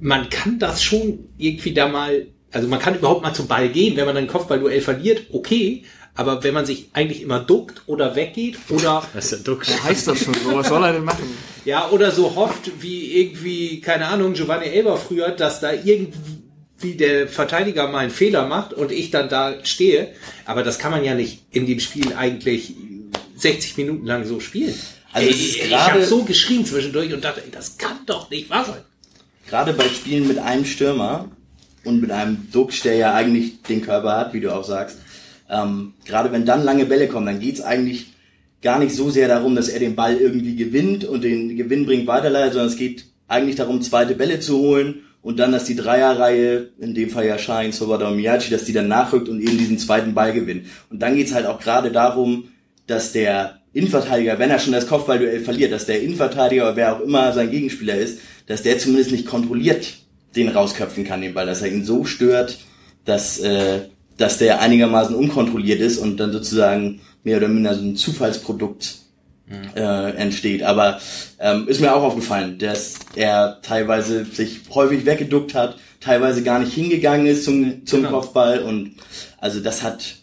[0.00, 3.96] man kann das schon irgendwie da mal, also man kann überhaupt mal zum Ball gehen,
[3.96, 5.84] wenn man ein Kopfballduell verliert, okay,
[6.14, 9.66] aber wenn man sich eigentlich immer duckt oder weggeht oder Das ist ja duck.
[9.84, 10.54] Heißt das schon so?
[10.54, 11.24] Was soll er denn machen?
[11.66, 16.45] ja, oder so hofft, wie irgendwie, keine Ahnung, Giovanni Elber früher, dass da irgendwie
[16.82, 20.08] der Verteidiger mal einen Fehler macht und ich dann da stehe.
[20.44, 22.74] Aber das kann man ja nicht in dem Spiel eigentlich
[23.36, 24.74] 60 Minuten lang so spielen.
[25.12, 28.64] Also ich gerade- habe so geschrien zwischendurch und dachte, ey, das kann doch nicht wahr
[28.64, 28.82] sein.
[29.48, 31.30] gerade bei Spielen mit einem Stürmer
[31.84, 34.98] und mit einem Duxch, der ja eigentlich den Körper hat, wie du auch sagst,
[35.48, 38.06] ähm, gerade wenn dann lange Bälle kommen, dann geht's eigentlich
[38.60, 42.08] gar nicht so sehr darum, dass er den Ball irgendwie gewinnt und den Gewinn bringt
[42.08, 46.68] weiterleitet, sondern es geht eigentlich darum, zweite Bälle zu holen und dann, dass die Dreierreihe,
[46.78, 49.76] in dem Fall ja Schein, Sobada und Miyachi, dass die dann nachrückt und eben diesen
[49.76, 50.66] zweiten Ball gewinnt.
[50.88, 52.50] Und dann geht's halt auch gerade darum,
[52.86, 57.32] dass der Innenverteidiger, wenn er schon das Kopfballduell verliert, dass der Innenverteidiger, wer auch immer
[57.32, 59.94] sein Gegenspieler ist, dass der zumindest nicht kontrolliert
[60.36, 62.58] den rausköpfen kann, den Ball, dass er ihn so stört,
[63.04, 63.80] dass, äh,
[64.16, 68.98] dass der einigermaßen unkontrolliert ist und dann sozusagen mehr oder minder so ein Zufallsprodukt
[69.74, 70.62] äh, entsteht.
[70.62, 71.00] Aber
[71.38, 76.72] ähm, ist mir auch aufgefallen, dass er teilweise sich häufig weggeduckt hat, teilweise gar nicht
[76.72, 78.20] hingegangen ist zum, zum Genau.
[78.20, 78.96] Kopfball und
[79.38, 80.16] also das hat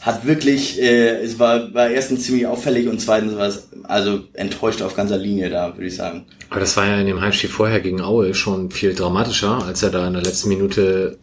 [0.00, 4.82] hat wirklich, äh, es war, war erstens ziemlich auffällig und zweitens war es also enttäuscht
[4.82, 6.26] auf ganzer Linie da, würde ich sagen.
[6.50, 9.90] Aber das war ja in dem Heimspiel vorher gegen Aue schon viel dramatischer, als er
[9.90, 11.16] da in der letzten Minute,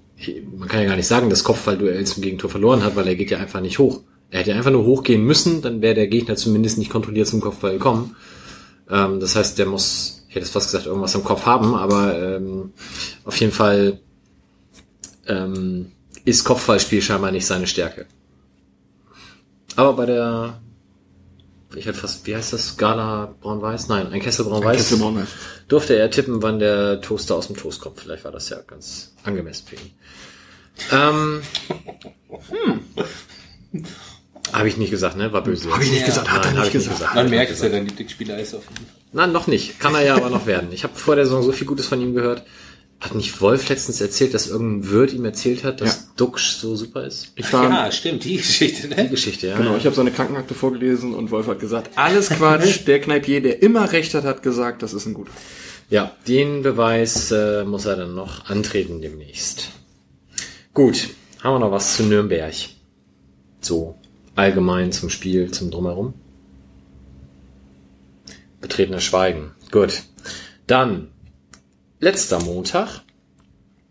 [0.58, 3.30] man kann ja gar nicht sagen, das Kopfballduell zum Gegentor verloren hat, weil er geht
[3.30, 4.02] ja einfach nicht hoch.
[4.32, 7.74] Er hätte einfach nur hochgehen müssen, dann wäre der Gegner zumindest nicht kontrolliert zum Kopfball
[7.74, 8.16] gekommen.
[8.90, 12.18] Ähm, das heißt, der muss, ich hätte es fast gesagt, irgendwas im Kopf haben, aber
[12.18, 12.72] ähm,
[13.26, 14.00] auf jeden Fall
[15.28, 15.92] ähm,
[16.24, 18.06] ist Kopfballspiel scheinbar nicht seine Stärke.
[19.76, 20.62] Aber bei der,
[21.76, 23.90] ich hätte fast, wie heißt das, Gala Braun-Weiß?
[23.90, 24.78] Nein, ein Kessel Braun-Weiß.
[24.78, 25.30] Kessel Braun-Weiß.
[25.68, 28.00] Durfte er tippen, wann der Toaster aus dem Toast kommt.
[28.00, 29.92] Vielleicht war das ja ganz angemessen für ihn.
[30.92, 31.42] Ähm,
[33.70, 33.86] hm.
[34.54, 35.32] Habe ich nicht gesagt, ne?
[35.34, 35.70] War böse.
[35.72, 37.16] Hab ich nicht gesagt, hat er Nein, hab nicht ich gesagt.
[37.16, 38.54] Man merkt, dass er dein Lieblingsspieler ist.
[38.54, 38.86] Auf jeden Fall.
[39.14, 39.80] Nein, noch nicht.
[39.80, 40.70] Kann er ja aber noch werden.
[40.72, 42.44] Ich habe vor der Saison so viel Gutes von ihm gehört.
[43.00, 46.02] Hat nicht Wolf letztens erzählt, dass irgendein Wirt ihm erzählt hat, dass Ja.
[46.18, 47.32] Duxch so super ist?
[47.36, 49.10] Ich war, Ja, stimmt, die Geschichte, Die ne?
[49.10, 49.58] Geschichte, ja.
[49.58, 52.82] genau, ich habe seine Krankenakte vorgelesen und Wolf hat gesagt, alles Quatsch.
[52.86, 55.32] Der Kneipier, der immer recht hat, hat gesagt, das ist ein guter.
[55.90, 59.72] Ja, den Beweis äh, muss er dann noch antreten demnächst.
[60.76, 61.10] Gut,
[61.44, 62.54] haben wir noch was zu Nürnberg?
[63.62, 63.96] So
[64.42, 66.16] allgemein zum Spiel, zum Drumherum?
[68.60, 69.52] Betretenes Schweigen.
[69.72, 70.04] Gut.
[70.66, 71.10] Dann
[72.00, 73.02] letzter Montag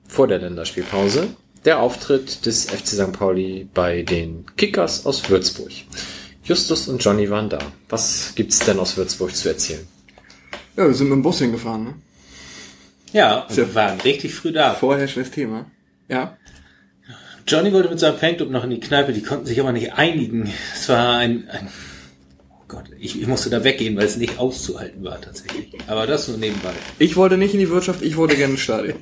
[0.09, 1.29] vor der Länderspielpause
[1.65, 3.13] der Auftritt des FC St.
[3.13, 5.71] Pauli bei den Kickers aus Würzburg.
[6.43, 7.59] Justus und Johnny waren da.
[7.89, 9.87] Was gibt's denn aus Würzburg zu erzählen?
[10.77, 11.95] Ja, wir sind mit dem Bus hingefahren, ne?
[13.13, 14.75] Ja, wir waren richtig früh da.
[14.75, 15.71] Vorherrschendes Thema.
[16.09, 16.37] Ja.
[17.51, 20.53] Johnny wollte mit seinem Fanclub noch in die Kneipe, die konnten sich aber nicht einigen.
[20.75, 21.69] Es war ein, ein
[22.51, 25.69] oh Gott, ich, ich musste da weggehen, weil es nicht auszuhalten war tatsächlich.
[25.87, 26.73] Aber das nur nebenbei.
[26.99, 28.97] Ich wollte nicht in die Wirtschaft, ich wollte gerne ins Stadion.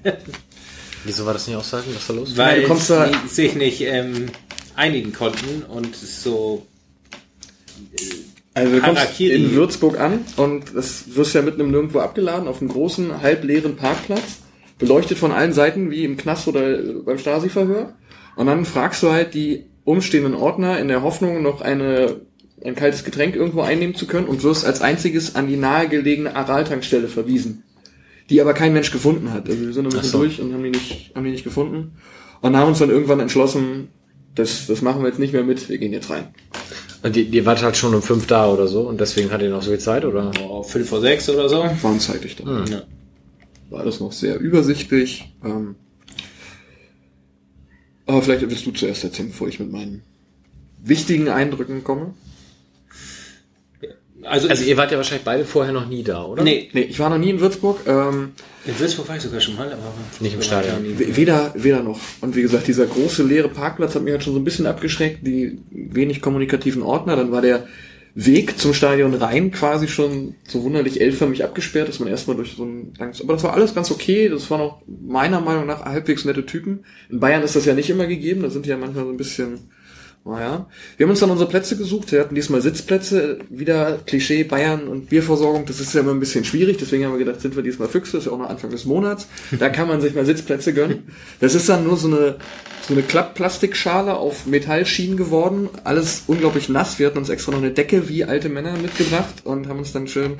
[1.04, 1.90] Wieso war das nicht aushalten?
[1.94, 2.36] Was war los?
[2.36, 4.26] Weil du kommst sie da- sich nicht ähm,
[4.74, 6.66] einigen konnten und es so
[8.54, 9.34] Also du kommst Harakiri.
[9.34, 13.76] in Würzburg an und das wirst ja mitten im Nirgendwo abgeladen auf einem großen, halbleeren
[13.76, 14.38] Parkplatz,
[14.78, 17.94] beleuchtet von allen Seiten wie im Knast oder beim Stasi-Verhör.
[18.38, 22.20] Und dann fragst du halt die umstehenden Ordner in der Hoffnung, noch eine,
[22.64, 27.08] ein kaltes Getränk irgendwo einnehmen zu können und wirst als einziges an die nahegelegene Aral-Tankstelle
[27.08, 27.64] verwiesen.
[28.30, 29.48] Die aber kein Mensch gefunden hat.
[29.48, 30.18] Also wir sind ein bisschen so.
[30.18, 31.96] durch und haben die nicht, haben die nicht gefunden.
[32.40, 33.88] Und haben uns dann irgendwann entschlossen,
[34.36, 36.28] das, das machen wir jetzt nicht mehr mit, wir gehen jetzt rein.
[37.02, 39.50] Und die, die wart halt schon um fünf da oder so und deswegen hat ihr
[39.50, 40.30] noch so viel Zeit, oder?
[40.48, 41.56] oh, fünf vor sechs oder so.
[41.56, 42.64] Waren zeitig da.
[42.70, 42.82] Ja.
[43.70, 45.34] war alles noch sehr übersichtlich.
[45.44, 45.74] Ähm,
[48.08, 50.02] aber vielleicht willst du zuerst erzählen, bevor ich mit meinen
[50.82, 52.14] wichtigen Eindrücken komme.
[54.24, 56.42] Also, Also ihr wart ja wahrscheinlich beide vorher noch nie da, oder?
[56.42, 57.78] nee, Nee, ich war noch nie in Würzburg.
[57.86, 58.32] Ähm,
[58.66, 60.98] in Würzburg war ich sogar schon mal, aber Nicht im Stadion.
[60.98, 62.00] weder, weder noch.
[62.20, 65.24] Und wie gesagt, dieser große leere Parkplatz hat mich halt schon so ein bisschen abgeschreckt.
[65.26, 67.14] Die wenig kommunikativen Ordner.
[67.14, 67.68] Dann war der
[68.14, 72.64] Weg zum Stadion rein quasi schon so wunderlich L-förmig abgesperrt, dass man erstmal durch so
[72.64, 74.28] ein langes, aber das war alles ganz okay.
[74.28, 76.84] Das waren auch meiner Meinung nach halbwegs nette Typen.
[77.10, 78.42] In Bayern ist das ja nicht immer gegeben.
[78.42, 79.70] Da sind die ja manchmal so ein bisschen,
[80.28, 80.66] Naja.
[80.98, 82.12] Wir haben uns dann unsere Plätze gesucht.
[82.12, 83.38] Wir hatten diesmal Sitzplätze.
[83.48, 85.64] Wieder Klischee, Bayern und Bierversorgung.
[85.64, 86.76] Das ist ja immer ein bisschen schwierig.
[86.76, 88.18] Deswegen haben wir gedacht, sind wir diesmal Füchse.
[88.18, 89.26] Ist ja auch noch Anfang des Monats.
[89.58, 91.04] Da kann man sich mal Sitzplätze gönnen.
[91.40, 92.36] Das ist dann nur so eine,
[92.86, 95.70] so eine Klappplastikschale auf Metallschienen geworden.
[95.84, 96.98] Alles unglaublich nass.
[96.98, 100.08] Wir hatten uns extra noch eine Decke wie alte Männer mitgebracht und haben uns dann
[100.08, 100.36] schön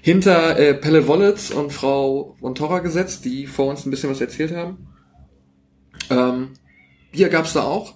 [0.00, 4.20] hinter äh, Pelle Wollitz und Frau von Torra gesetzt, die vor uns ein bisschen was
[4.20, 4.86] erzählt haben.
[6.08, 6.50] Ähm,
[7.10, 7.94] Bier gab's da auch.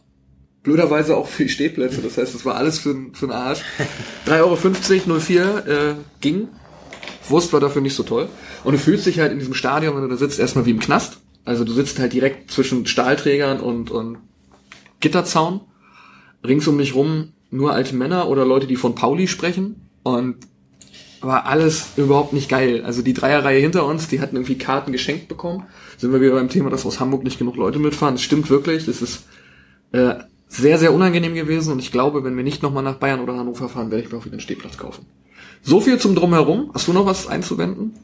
[0.62, 2.02] Blöderweise auch für die Stehplätze.
[2.02, 3.60] Das heißt, das war alles für, für den Arsch.
[4.26, 6.48] 3,50 Euro 04 äh, ging.
[7.28, 8.28] Wurst war dafür nicht so toll.
[8.64, 10.80] Und du fühlst dich halt in diesem Stadion, wenn du da sitzt, erstmal wie im
[10.80, 11.18] Knast.
[11.44, 14.18] Also du sitzt halt direkt zwischen Stahlträgern und, und
[15.00, 15.60] Gitterzaun.
[16.44, 19.88] Rings um dich rum nur alte Männer oder Leute, die von Pauli sprechen.
[20.02, 20.36] Und
[21.20, 22.84] war alles überhaupt nicht geil.
[22.84, 25.64] Also die Dreierreihe hinter uns, die hatten irgendwie Karten geschenkt bekommen.
[25.96, 28.14] Sind wir wieder beim Thema, dass aus Hamburg nicht genug Leute mitfahren.
[28.14, 28.86] Das stimmt wirklich.
[28.86, 29.24] Das ist
[29.92, 30.14] äh,
[30.48, 31.72] sehr, sehr unangenehm gewesen.
[31.72, 34.18] Und ich glaube, wenn wir nicht nochmal nach Bayern oder Hannover fahren, werde ich mir
[34.18, 35.06] auch wieder einen Stehplatz kaufen.
[35.62, 36.70] So viel zum Drumherum.
[36.74, 37.94] Hast du noch was einzuwenden?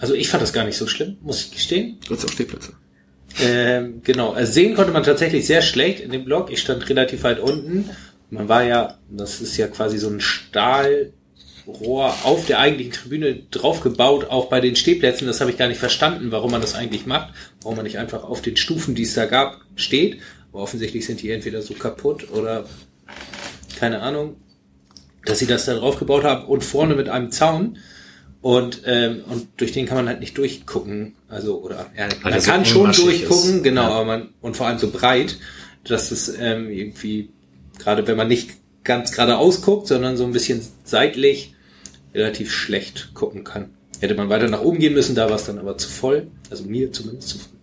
[0.00, 1.98] Also ich fand das gar nicht so schlimm, muss ich gestehen.
[2.06, 2.72] Du hast auch Stehplätze.
[3.40, 6.50] Ähm, genau, also sehen konnte man tatsächlich sehr schlecht in dem Block.
[6.50, 7.90] Ich stand relativ weit unten.
[8.30, 11.12] Man war ja, das ist ja quasi so ein Stahlrohr
[12.24, 15.26] auf der eigentlichen Tribüne draufgebaut, auch bei den Stehplätzen.
[15.26, 17.34] Das habe ich gar nicht verstanden, warum man das eigentlich macht.
[17.62, 20.18] Warum man nicht einfach auf den Stufen, die es da gab, steht.
[20.58, 22.64] Aber offensichtlich sind die entweder so kaputt oder
[23.78, 24.34] keine Ahnung,
[25.24, 27.78] dass sie das da drauf gebaut haben und vorne mit einem Zaun.
[28.40, 31.14] Und, ähm, und durch den kann man halt nicht durchgucken.
[31.28, 33.62] Also, oder ja, man er so kann schon durchgucken, ist.
[33.62, 33.88] genau, Ja.
[33.90, 35.36] aber man, und vor allem so breit,
[35.84, 37.30] dass es ähm, irgendwie,
[37.78, 38.50] gerade wenn man nicht
[38.82, 41.54] ganz geradeaus guckt, sondern so ein bisschen seitlich
[42.12, 43.70] relativ schlecht gucken kann.
[44.00, 46.26] Hätte man weiter nach oben gehen müssen, da war es dann aber zu voll.
[46.50, 47.57] Also mir zumindest zu voll.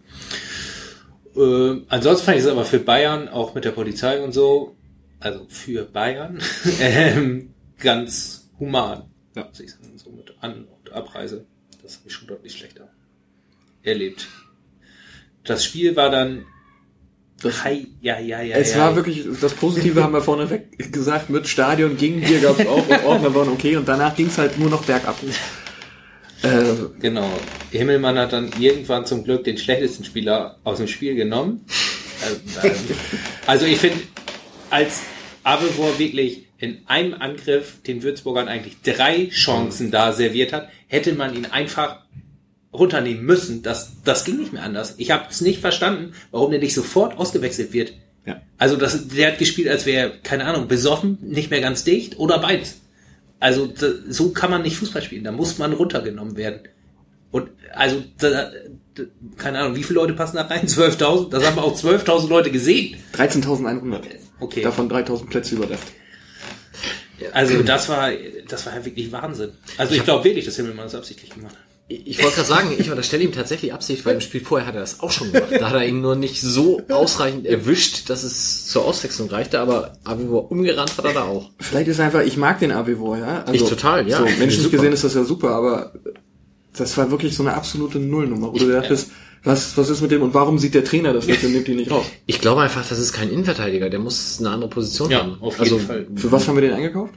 [1.36, 4.76] Äh, ansonsten fand ich es aber für Bayern, auch mit der Polizei und so,
[5.20, 6.40] also für Bayern,
[6.80, 9.04] ähm, ganz human.
[9.36, 9.46] Ja.
[9.46, 11.46] Muss ich sagen, so mit An- und Abreise.
[11.84, 12.90] Das habe ich schon deutlich schlechter
[13.84, 14.28] erlebt.
[15.44, 16.46] Das Spiel war dann.
[17.64, 18.56] Hi, ja, ja, ja.
[18.56, 22.66] Es ja, war wirklich, das Positive haben wir vorneweg gesagt, mit Stadion ging, Bier gab's
[22.66, 25.18] auch und Ordner waren okay und danach ging's halt nur noch bergab.
[26.46, 27.30] Äh, Genau.
[27.72, 31.66] Himmelmann hat dann irgendwann zum Glück den schlechtesten Spieler aus dem Spiel genommen.
[32.64, 32.72] Ähm,
[33.46, 34.00] also ich finde,
[34.70, 35.02] als
[35.44, 41.36] Abelvor wirklich in einem Angriff den Würzburgern eigentlich drei Chancen da serviert hat, hätte man
[41.36, 42.00] ihn einfach
[42.74, 43.62] runternehmen müssen.
[43.62, 44.96] Das, das ging nicht mehr anders.
[44.98, 47.94] Ich habe es nicht verstanden, warum der nicht sofort ausgewechselt wird.
[48.26, 48.42] Ja.
[48.58, 52.40] Also das, der hat gespielt, als wäre, keine Ahnung, besoffen, nicht mehr ganz dicht oder
[52.40, 52.82] beides.
[53.40, 53.72] Also
[54.08, 55.24] so kann man nicht Fußball spielen.
[55.24, 56.62] Da muss man runtergenommen werden.
[57.32, 58.30] Und also, da,
[58.96, 59.04] da,
[59.38, 60.62] keine Ahnung, wie viele Leute passen da rein?
[60.68, 61.30] 12.000?
[61.30, 62.98] Das haben auch 12.000 Leute gesehen.
[63.14, 64.02] 13.100.
[64.40, 64.62] Okay.
[64.62, 65.88] Davon 3.000 Plätze überdacht.
[67.34, 68.12] Also das war,
[68.48, 69.52] das war ja wirklich Wahnsinn.
[69.78, 71.65] Also ich glaube wirklich, dass Himmelmann das absichtlich gemacht hat.
[71.88, 74.82] Ich wollte gerade sagen, ich unterstelle ihm tatsächlich Absicht, weil im Spiel vorher hat er
[74.82, 75.52] das auch schon gemacht.
[75.52, 79.94] Da hat er ihn nur nicht so ausreichend erwischt, dass es zur Auswechslung reichte, aber
[80.04, 81.52] Avivor umgerannt hat er da auch.
[81.60, 83.44] Vielleicht ist einfach, ich mag den Avivor, ja.
[83.44, 84.18] Also, Ich total, ja.
[84.18, 85.94] So, menschlich gesehen ist das ja super, aber
[86.76, 88.52] das war wirklich so eine absolute Nullnummer.
[88.52, 89.12] Wo du dachtest,
[89.44, 91.76] was, was ist mit dem und warum sieht der Trainer das nicht und nimmt ihn
[91.76, 92.06] nicht raus?
[92.26, 95.38] Ich glaube einfach, das ist kein Innenverteidiger, der muss eine andere Position Ja, haben.
[95.40, 96.08] auf also, jeden Fall.
[96.16, 97.14] Für was haben wir den eingekauft?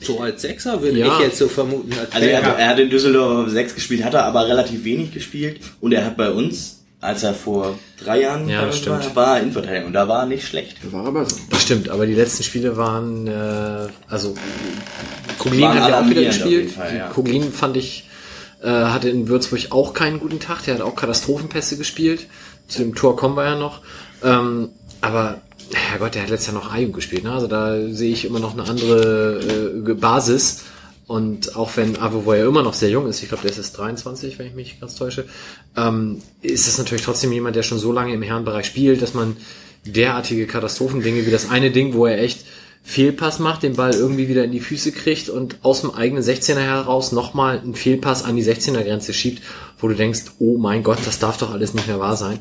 [0.00, 1.14] So als Sechser würde Ja.
[1.18, 1.92] ich jetzt so vermuten.
[1.98, 5.12] Als Also er er hat in Düsseldorf auf 6 gespielt, hat er aber relativ wenig
[5.12, 5.60] gespielt.
[5.80, 9.86] Und er hat bei uns, als er vor drei Jahren Ja, war, war er Innenverteidiger.
[9.86, 10.78] Und da war er nicht schlecht.
[10.82, 11.36] Das war aber so.
[11.50, 14.34] Das stimmt, aber die letzten Spiele waren, äh, also
[15.38, 16.70] Kuglin hat ja auch wieder gespielt.
[16.70, 17.08] Fall, ja.
[17.08, 18.08] Kuglin fand ich,
[18.62, 22.26] äh, hatte in Würzburg auch keinen guten Tag, der hat auch Katastrophenpässe gespielt.
[22.68, 23.82] Zu dem Tor kommen wir ja noch.
[24.24, 24.70] Ähm,
[25.02, 27.32] aber Herrgott, der hat letztes Jahr noch Ayuk gespielt, ne?
[27.32, 29.40] Also da sehe ich immer noch eine andere
[29.88, 30.64] äh, Basis.
[31.06, 33.78] Und auch wenn Avo ja immer noch sehr jung ist, ich glaube, der ist jetzt
[33.78, 35.24] 23, wenn ich mich ganz täusche,
[35.76, 39.36] ähm, ist es natürlich trotzdem jemand, der schon so lange im Herrenbereich spielt, dass man
[39.84, 42.44] derartige Katastrophendinge wie das eine Ding, wo er echt
[42.82, 46.60] Fehlpass macht, den Ball irgendwie wieder in die Füße kriegt und aus dem eigenen 16er
[46.60, 49.42] heraus nochmal einen Fehlpass an die 16er Grenze schiebt,
[49.78, 52.40] wo du denkst, oh mein Gott, das darf doch alles nicht mehr wahr sein.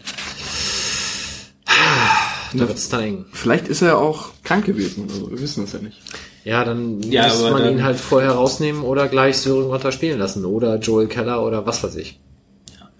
[2.54, 3.26] Da wird es dann eng.
[3.34, 5.08] Vielleicht ist er auch krank gewesen.
[5.10, 5.98] Also, wir wissen das ja nicht.
[6.44, 10.20] Ja, dann Ja, muss man dann- ihn halt vorher rausnehmen oder gleich Sören Rotter spielen
[10.20, 12.20] lassen oder Joel Keller oder was weiß ich.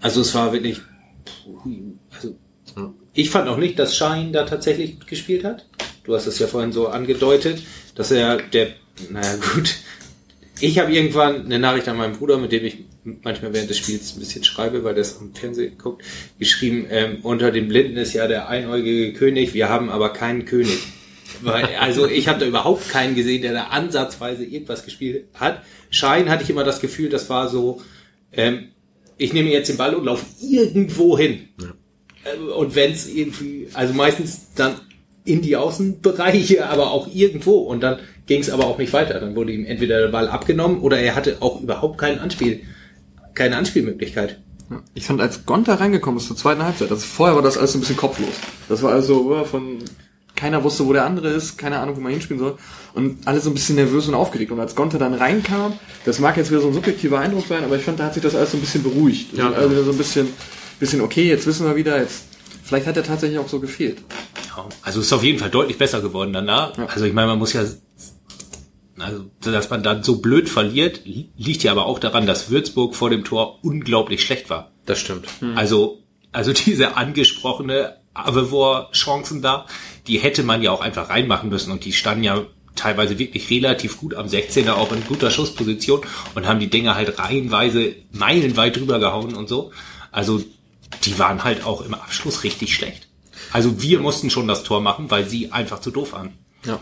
[0.00, 0.80] Also es war wirklich.
[2.12, 2.34] Also
[3.14, 5.66] ich fand auch nicht, dass Schein da tatsächlich gespielt hat.
[6.04, 7.62] Du hast es ja vorhin so angedeutet,
[7.94, 8.68] dass er der.
[9.10, 9.74] Naja gut.
[10.60, 12.78] Ich habe irgendwann eine Nachricht an meinen Bruder, mit dem ich
[13.22, 16.02] manchmal während des Spiels ein bisschen schreibe, weil der es am Fernsehen guckt,
[16.38, 20.78] geschrieben, ähm, unter den Blinden ist ja der einäugige König, wir haben aber keinen König.
[21.42, 25.62] Weil, also ich habe da überhaupt keinen gesehen, der da ansatzweise irgendwas gespielt hat.
[25.90, 27.82] Schein hatte ich immer das Gefühl, das war so,
[28.32, 28.68] ähm,
[29.18, 31.48] ich nehme jetzt den Ball und laufe irgendwo hin.
[31.60, 31.74] Ja.
[32.32, 34.80] Äh, und wenn es irgendwie, also meistens dann
[35.26, 37.58] in die Außenbereiche, aber auch irgendwo.
[37.58, 39.18] Und dann ging es aber auch nicht weiter.
[39.18, 42.60] Dann wurde ihm entweder der Ball abgenommen oder er hatte auch überhaupt keinen Anspiel,
[43.34, 44.38] keine Anspielmöglichkeit.
[44.94, 47.80] Ich fand, als Gonta reingekommen ist zur zweiten Halbzeit, also vorher war das alles ein
[47.80, 48.34] bisschen kopflos.
[48.68, 49.78] Das war also von
[50.34, 52.58] keiner wusste, wo der andere ist, keine Ahnung, wo man hinspielen soll.
[52.94, 54.52] Und alle so ein bisschen nervös und aufgeregt.
[54.52, 55.72] Und als Gonta dann reinkam,
[56.04, 58.22] das mag jetzt wieder so ein subjektiver Eindruck sein, aber ich fand, da hat sich
[58.22, 59.36] das alles so ein bisschen beruhigt.
[59.36, 59.50] Ja.
[59.50, 60.28] Also wieder so ein bisschen,
[60.78, 62.24] bisschen, okay, jetzt wissen wir wieder, jetzt,
[62.62, 63.98] vielleicht hat er tatsächlich auch so gefehlt.
[64.82, 66.76] Also ist auf jeden Fall deutlich besser geworden danach.
[66.76, 66.86] Ja.
[66.86, 67.64] Also ich meine, man muss ja
[68.98, 73.10] also, dass man dann so blöd verliert, liegt ja aber auch daran, dass Würzburg vor
[73.10, 74.70] dem Tor unglaublich schlecht war.
[74.86, 75.26] Das stimmt.
[75.40, 75.56] Hm.
[75.56, 79.66] Also, also diese angesprochene Avevor-Chancen da,
[80.06, 83.98] die hätte man ja auch einfach reinmachen müssen und die standen ja teilweise wirklich relativ
[83.98, 86.02] gut am 16er, auch in guter Schussposition
[86.34, 89.72] und haben die Dinger halt reihenweise meilenweit drüber gehauen und so.
[90.12, 90.42] Also,
[91.04, 93.08] die waren halt auch im Abschluss richtig schlecht.
[93.52, 96.32] Also wir mussten schon das Tor machen, weil sie einfach zu doof waren.
[96.64, 96.78] Ja.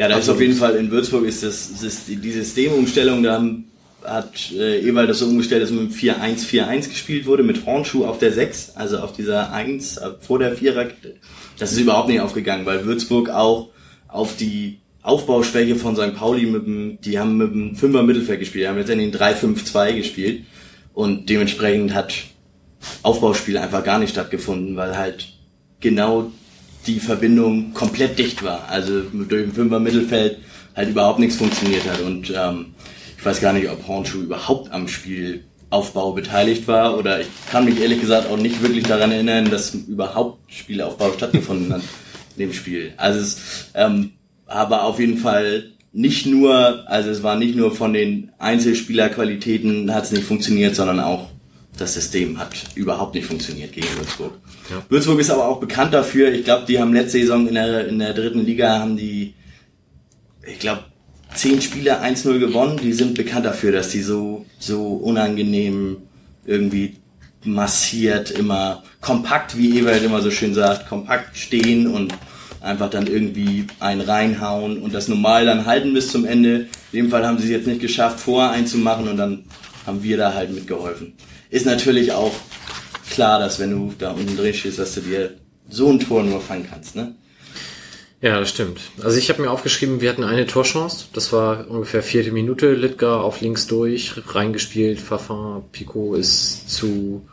[0.00, 3.44] Ja, da also, ist auf jeden Fall in Würzburg ist das, ist die Systemumstellung, da
[4.02, 8.32] hat äh, Ewald das so umgestellt, dass mit 4-1-4-1 gespielt wurde, mit Hornschuh auf der
[8.32, 10.88] 6, also auf dieser 1 äh, vor der 4er.
[11.58, 13.68] Das ist überhaupt nicht aufgegangen, weil Würzburg auch
[14.08, 16.14] auf die Aufbauschwäche von St.
[16.14, 20.44] Pauli mit dem, die haben mit dem 5er Mittelfeld gespielt, die haben letztendlich 3-5-2 gespielt
[20.94, 22.14] und dementsprechend hat
[23.02, 25.28] Aufbauspiel einfach gar nicht stattgefunden, weil halt
[25.80, 26.32] genau
[26.94, 28.68] die Verbindung komplett dicht war.
[28.68, 30.38] Also durch den Fünfer Mittelfeld
[30.74, 32.00] halt überhaupt nichts funktioniert hat.
[32.00, 32.66] Und ähm,
[33.16, 37.80] ich weiß gar nicht, ob Hornschuh überhaupt am Spielaufbau beteiligt war oder ich kann mich
[37.80, 41.82] ehrlich gesagt auch nicht wirklich daran erinnern, dass überhaupt Spielaufbau stattgefunden hat
[42.36, 42.92] in dem Spiel.
[42.96, 44.12] Also es ähm,
[44.46, 50.04] aber auf jeden Fall nicht nur, also es war nicht nur von den Einzelspielerqualitäten hat
[50.04, 51.28] es nicht funktioniert, sondern auch
[51.78, 54.34] das System hat überhaupt nicht funktioniert gegen Würzburg.
[54.70, 54.82] Ja.
[54.88, 56.32] Würzburg ist aber auch bekannt dafür.
[56.32, 59.34] Ich glaube, die haben letzte Saison in der, in der dritten Liga haben die,
[60.46, 60.84] ich glaube,
[61.34, 62.78] zehn Spiele 1-0 gewonnen.
[62.82, 65.98] Die sind bekannt dafür, dass die so, so unangenehm
[66.44, 66.96] irgendwie
[67.44, 72.12] massiert, immer kompakt, wie Ewald immer so schön sagt, kompakt stehen und
[72.60, 76.68] einfach dann irgendwie einen reinhauen und das normal dann halten bis zum Ende.
[76.92, 79.44] In dem Fall haben sie es jetzt nicht geschafft, vor einzumachen und dann
[79.86, 81.14] haben wir da halt mitgeholfen
[81.50, 82.32] ist natürlich auch
[83.10, 85.34] klar, dass wenn du da unten drin stehst, dass du dir
[85.68, 87.14] so ein Tor nur fangen kannst, ne?
[88.22, 88.80] Ja, das stimmt.
[89.02, 91.06] Also ich habe mir aufgeschrieben, wir hatten eine Torchance.
[91.14, 92.74] Das war ungefähr vierte Minute.
[92.74, 95.00] Litka auf links durch, reingespielt.
[95.00, 97.26] Fafin, Pico ist zu,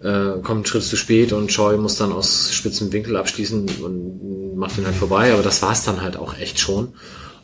[0.00, 4.56] äh, kommt einen Schritt zu spät und Choi muss dann aus spitzem Winkel abschließen und
[4.56, 5.32] macht ihn halt vorbei.
[5.32, 6.94] Aber das war's dann halt auch echt schon.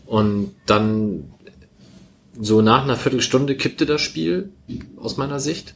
[0.05, 1.31] Und dann
[2.41, 4.51] so nach einer Viertelstunde kippte das Spiel
[4.97, 5.75] aus meiner Sicht.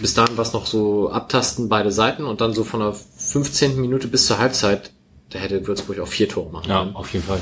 [0.00, 3.80] Bis dahin war es noch so abtasten beide Seiten und dann so von der 15.
[3.80, 4.92] Minute bis zur Halbzeit,
[5.30, 7.40] da hätte Würzburg auch vier Tore machen Ja, auf jeden Fall.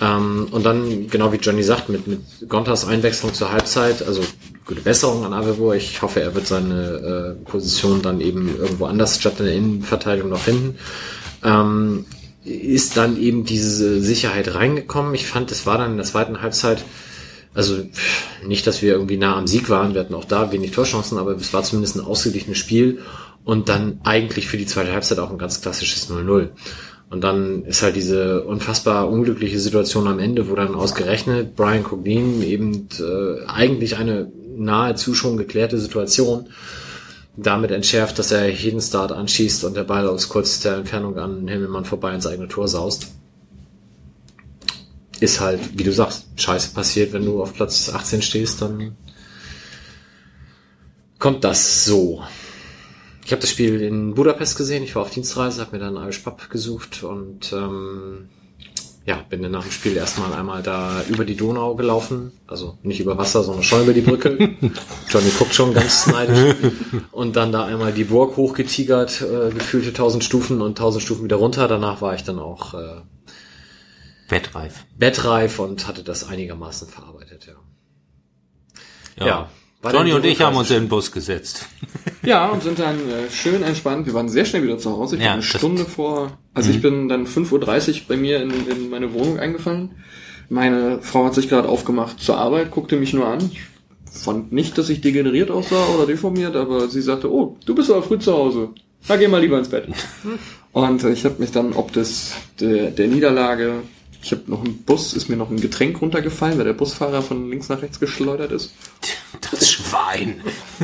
[0.00, 4.22] Ähm, und dann, genau wie Johnny sagt, mit, mit Gontas Einwechslung zur Halbzeit, also
[4.64, 5.74] gute Besserung an Avevo.
[5.74, 10.30] Ich hoffe, er wird seine äh, Position dann eben irgendwo anders statt in der Innenverteidigung
[10.30, 10.78] noch finden.
[11.44, 12.06] Ähm,
[12.44, 15.14] ist dann eben diese Sicherheit reingekommen.
[15.14, 16.84] Ich fand, es war dann in der zweiten Halbzeit
[17.54, 17.78] also
[18.46, 21.32] nicht, dass wir irgendwie nah am Sieg waren, wir hatten auch da wenig Torchancen, aber
[21.32, 23.00] es war zumindest ein ausgeglichenes Spiel
[23.44, 26.50] und dann eigentlich für die zweite Halbzeit auch ein ganz klassisches 0-0.
[27.10, 32.40] Und dann ist halt diese unfassbar unglückliche Situation am Ende, wo dann ausgerechnet Brian Coglin
[32.42, 36.50] eben äh, eigentlich eine nahezu schon geklärte Situation
[37.36, 41.84] damit entschärft, dass er jeden Start anschießt und der Ball aus kürzester Entfernung an Himmelmann
[41.84, 43.08] vorbei ins eigene Tor saust
[45.20, 48.96] ist halt, wie du sagst, scheiße passiert, wenn du auf Platz 18 stehst, dann
[51.18, 52.22] kommt das so.
[53.24, 56.18] Ich habe das Spiel in Budapest gesehen, ich war auf Dienstreise, habe mir dann Irish
[56.20, 58.28] Pub gesucht und ähm,
[59.06, 63.00] ja, bin dann nach dem Spiel erstmal einmal da über die Donau gelaufen, also nicht
[63.00, 64.36] über Wasser, sondern schon über die Brücke.
[65.08, 66.54] Johnny guckt schon ganz neidisch.
[67.10, 71.36] Und dann da einmal die Burg hochgetigert, äh, gefühlte 1000 Stufen und 1000 Stufen wieder
[71.36, 71.66] runter.
[71.66, 73.00] Danach war ich dann auch äh,
[74.30, 74.86] Bettreif.
[74.96, 79.26] Bettreif und hatte das einigermaßen verarbeitet, ja.
[79.26, 79.26] Ja.
[79.82, 81.66] ja Johnny und ich haben uns in den Bus gesetzt.
[82.22, 84.04] Ja, und sind dann äh, schön entspannt.
[84.04, 85.16] Wir waren sehr schnell wieder zu Hause.
[85.16, 86.74] Ich ja, eine Stunde vor, also mhm.
[86.74, 87.52] ich bin dann 5.30
[87.92, 89.92] Uhr bei mir in, in meine Wohnung eingefallen.
[90.50, 93.50] Meine Frau hat sich gerade aufgemacht zur Arbeit, guckte mich nur an.
[93.50, 93.60] Ich
[94.20, 98.02] fand nicht, dass ich degeneriert aussah oder deformiert, aber sie sagte, oh, du bist aber
[98.02, 98.68] früh zu Hause.
[99.08, 99.88] na geh mal lieber ins Bett.
[100.72, 103.82] Und ich habe mich dann ob des der, der Niederlage,
[104.22, 107.50] ich habe noch einen Bus, ist mir noch ein Getränk runtergefallen, weil der Busfahrer von
[107.50, 108.72] links nach rechts geschleudert ist.
[109.50, 110.40] Das Schwein.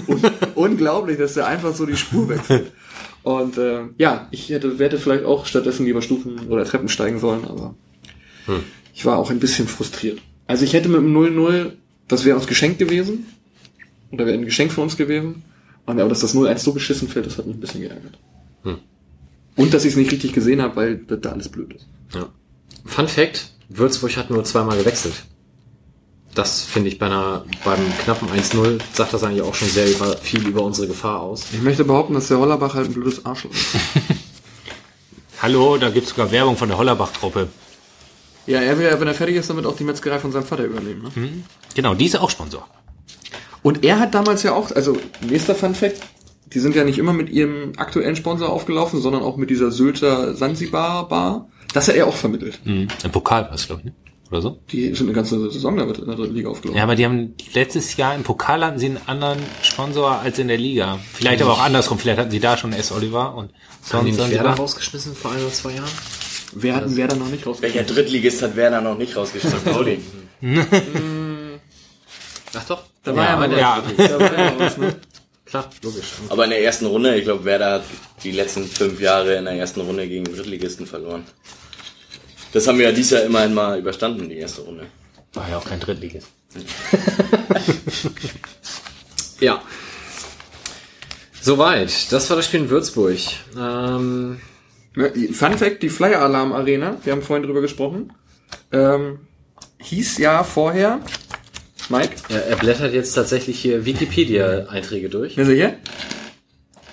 [0.06, 0.20] Un
[0.54, 2.72] unglaublich, dass der einfach so die Spur wechselt.
[3.24, 7.44] Und äh, ja, ich hätte, hätte vielleicht auch stattdessen lieber Stufen oder Treppen steigen sollen,
[7.44, 7.74] aber
[8.94, 10.20] ich war auch ein bisschen frustriert.
[10.46, 11.72] Also ich hätte mit dem 0-0,
[12.06, 13.26] das wäre uns geschenkt gewesen.
[14.12, 15.42] Oder wäre ein Geschenk von uns gewesen.
[15.84, 18.18] Und aber dass das 0-1 so beschissen fällt, das hat mich ein bisschen geärgert.
[19.56, 21.86] Und dass ich es nicht richtig gesehen habe, weil das da alles blöd ist.
[22.14, 22.28] Ja.
[22.86, 25.24] Fun Fact, Würzburg hat nur zweimal gewechselt.
[26.34, 30.16] Das finde ich bei einer, beim knappen 1-0 sagt das eigentlich auch schon sehr über,
[30.18, 31.46] viel über unsere Gefahr aus.
[31.52, 33.74] Ich möchte behaupten, dass der Hollerbach halt ein blödes Arschloch ist.
[35.42, 37.48] Hallo, da gibt's sogar Werbung von der Hollerbach-Truppe.
[38.46, 40.64] ja, er will ja, wenn er fertig ist, damit auch die Metzgerei von seinem Vater
[40.64, 41.02] übernehmen.
[41.02, 41.44] Ne?
[41.74, 42.66] Genau, die ist auch Sponsor.
[43.62, 46.00] Und er hat damals ja auch, also nächster Fun Fact,
[46.52, 50.34] die sind ja nicht immer mit ihrem aktuellen Sponsor aufgelaufen, sondern auch mit dieser Sylter
[50.34, 51.48] Sansibar Bar.
[51.76, 52.58] Das hat er auch vermittelt.
[52.64, 52.88] Mhm.
[53.04, 53.94] Im Pokal war es, glaube ich, ne?
[54.30, 54.58] Oder so?
[54.72, 56.78] Die sind eine ganze Saison damit in der dritten Liga aufgelaufen.
[56.78, 60.48] Ja, aber die haben letztes Jahr im Pokal hatten sie einen anderen Sponsor als in
[60.48, 60.98] der Liga.
[61.12, 61.98] Vielleicht aber auch andersrum.
[61.98, 62.92] Vielleicht hatten sie da schon S.
[62.92, 63.52] Oliver und
[63.92, 65.90] Haben die sonst Werder rausgeschmissen vor ein oder zwei Jahren?
[66.54, 67.58] Wer hat denn Werder noch nicht raus?
[67.60, 69.64] Welcher Drittligist hat Werder noch nicht rausgestellt?
[69.66, 70.00] Pauli.
[72.54, 72.84] Ach doch.
[73.04, 73.58] Da war ja, mal der.
[73.58, 73.82] ja.
[73.98, 74.96] Da war ja was, ne?
[75.44, 76.06] Klar, logisch.
[76.30, 77.84] Aber in der ersten Runde, ich glaube, Werder hat
[78.24, 81.24] die letzten fünf Jahre in der ersten Runde gegen Drittligisten verloren.
[82.56, 84.86] Das haben wir ja dieses Jahr immerhin mal überstanden, die erste Runde.
[85.34, 86.28] War ja auch kein Drittligist.
[89.38, 89.60] Ja.
[91.42, 92.10] Soweit.
[92.10, 93.18] Das war das Spiel in Würzburg.
[93.54, 94.40] Ähm,
[94.94, 98.14] Ne, Fun Fact, die Flyer Alarm Arena, wir haben vorhin drüber gesprochen,
[98.72, 99.18] ähm,
[99.78, 101.00] hieß ja vorher,
[101.90, 105.36] Mike, er, er blättert jetzt tatsächlich hier Wikipedia-Einträge durch.
[105.36, 105.76] er hier?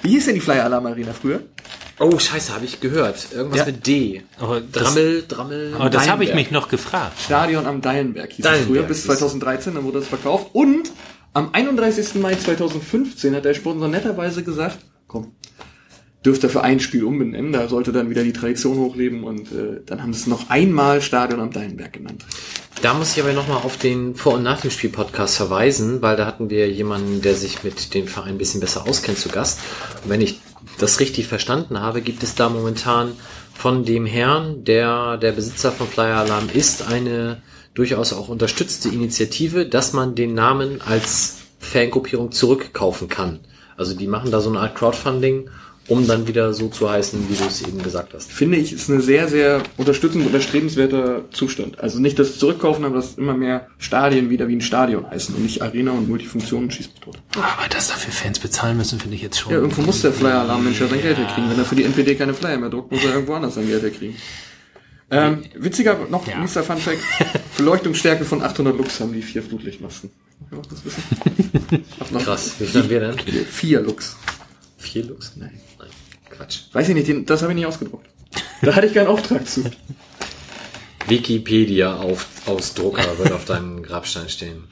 [0.02, 1.44] Wie hieß denn die Flyer Alarm Arena früher?
[2.00, 3.28] Oh, scheiße, habe ich gehört.
[3.34, 3.66] Irgendwas Ja.
[3.66, 4.24] mit D.
[4.40, 5.74] Das, Drammel, Drammel.
[5.78, 7.14] aber das habe ich mich noch gefragt.
[7.24, 10.48] Stadion am Deilenberg hieß es Deilenberg früher, bis hieß- 2013, dann wurde es verkauft.
[10.54, 10.92] Und
[11.34, 12.16] am 31.
[12.22, 15.32] Mai 2015 hat der Sponsor netterweise gesagt, komm,
[16.26, 19.82] dürft ihr für ein Spiel umbenennen, da sollte dann wieder die Tradition hochleben und äh,
[19.86, 22.26] dann haben sie es noch einmal Stadion am Deilenberg genannt.
[22.82, 26.26] Da muss ich aber nochmal auf den Vor- und Nach dem Spiel-Podcast verweisen, weil da
[26.26, 29.60] hatten wir jemanden, der sich mit dem Verein ein bisschen besser auskennt, zu Gast.
[30.04, 30.42] Und wenn ich
[30.78, 33.14] das richtig verstanden habe, gibt es da momentan
[33.54, 37.42] von dem Herrn, der der Besitzer von Flyer Alarm ist, eine
[37.74, 43.40] durchaus auch unterstützte Initiative, dass man den Namen als Fangruppierung zurückkaufen kann.
[43.78, 45.50] Also die machen da so eine Art Crowdfunding,
[45.88, 48.32] um dann wieder so zu heißen, wie du es eben gesagt hast.
[48.32, 51.80] Finde ich, ist eine sehr, sehr unterstützend und erstrebenswerter Zustand.
[51.80, 55.44] Also nicht das Zurückkaufen, aber dass immer mehr Stadien wieder wie ein Stadion heißen und
[55.44, 56.70] nicht Arena und Multifunktionen
[57.02, 57.18] tot.
[57.36, 59.52] Aber dass dafür Fans bezahlen müssen, finde ich jetzt schon.
[59.52, 61.50] Ja, irgendwo muss der Flyer-Alarm-Mensch ja sein Geld herkriegen.
[61.50, 63.84] Wenn er für die NPD keine Flyer mehr druckt, muss er irgendwo anders sein Geld
[63.84, 64.16] herkriegen.
[65.12, 66.40] Ähm, witziger, noch Ja.
[66.40, 66.98] nächster Funfact.
[67.58, 70.10] Beleuchtungsstärke von 800 Lux haben die vier Flutlichtmasten.
[70.52, 71.84] Ja, das wissen.
[72.24, 73.46] Krass, wie viel haben wir denn?
[73.46, 74.16] Vier Lux.
[74.78, 75.34] Vier Lux?
[75.36, 75.60] Nein.
[76.34, 76.62] Quatsch.
[76.74, 78.08] Weiß ich nicht, den, das habe ich nicht ausgedruckt.
[78.62, 79.64] Da hatte ich keinen Auftrag zu.
[81.08, 84.64] Wikipedia auf, Ausdrucker wird auf deinem Grabstein stehen.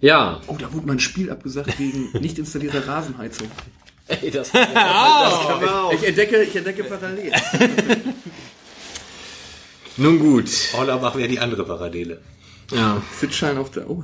[0.00, 0.40] Ja.
[0.48, 3.48] Oh, da wurde mal ein Spiel abgesagt wegen nicht installierter Rasenheizung.
[4.08, 4.48] Ey, das
[5.92, 7.32] Ich entdecke, ich entdecke parallel.
[9.96, 10.50] Nun gut.
[10.72, 12.20] Hollerbach wäre die andere Parallele.
[12.72, 13.00] Ja.
[13.20, 14.02] Sitzschalen auf der, oh,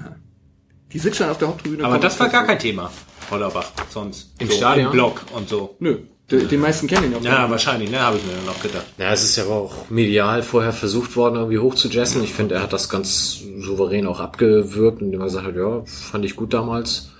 [0.92, 1.84] Die Sitzschalen auf der Haupttribüne.
[1.84, 2.46] Aber das war gar so.
[2.46, 2.92] kein Thema.
[3.30, 4.34] Hollerbach, sonst.
[4.38, 4.86] Im Stadion?
[4.86, 5.76] Im Block und so.
[5.80, 5.98] Nö,
[6.30, 7.22] die, die meisten kennen ihn auch.
[7.22, 8.86] Ja, wahrscheinlich, ne, habe ich mir noch gedacht.
[8.98, 12.22] Ja, es ist ja auch medial vorher versucht worden, irgendwie hoch zu jessen.
[12.22, 16.24] Ich finde, er hat das ganz souverän auch abgewürgt, indem er gesagt hat, ja, fand
[16.24, 17.10] ich gut damals.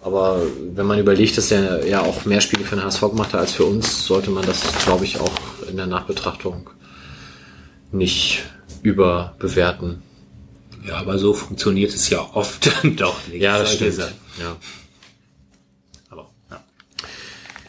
[0.00, 0.40] Aber
[0.74, 3.52] wenn man überlegt, dass er ja auch mehr Spiele für den HSV gemacht hat als
[3.52, 5.32] für uns, sollte man das, glaube ich, auch
[5.68, 6.70] in der Nachbetrachtung
[7.92, 8.44] nicht
[8.82, 10.02] überbewerten.
[10.86, 13.42] Ja, aber so funktioniert es ja oft dann doch nicht.
[13.42, 13.98] Ja, das stimmt.
[13.98, 14.56] Ja.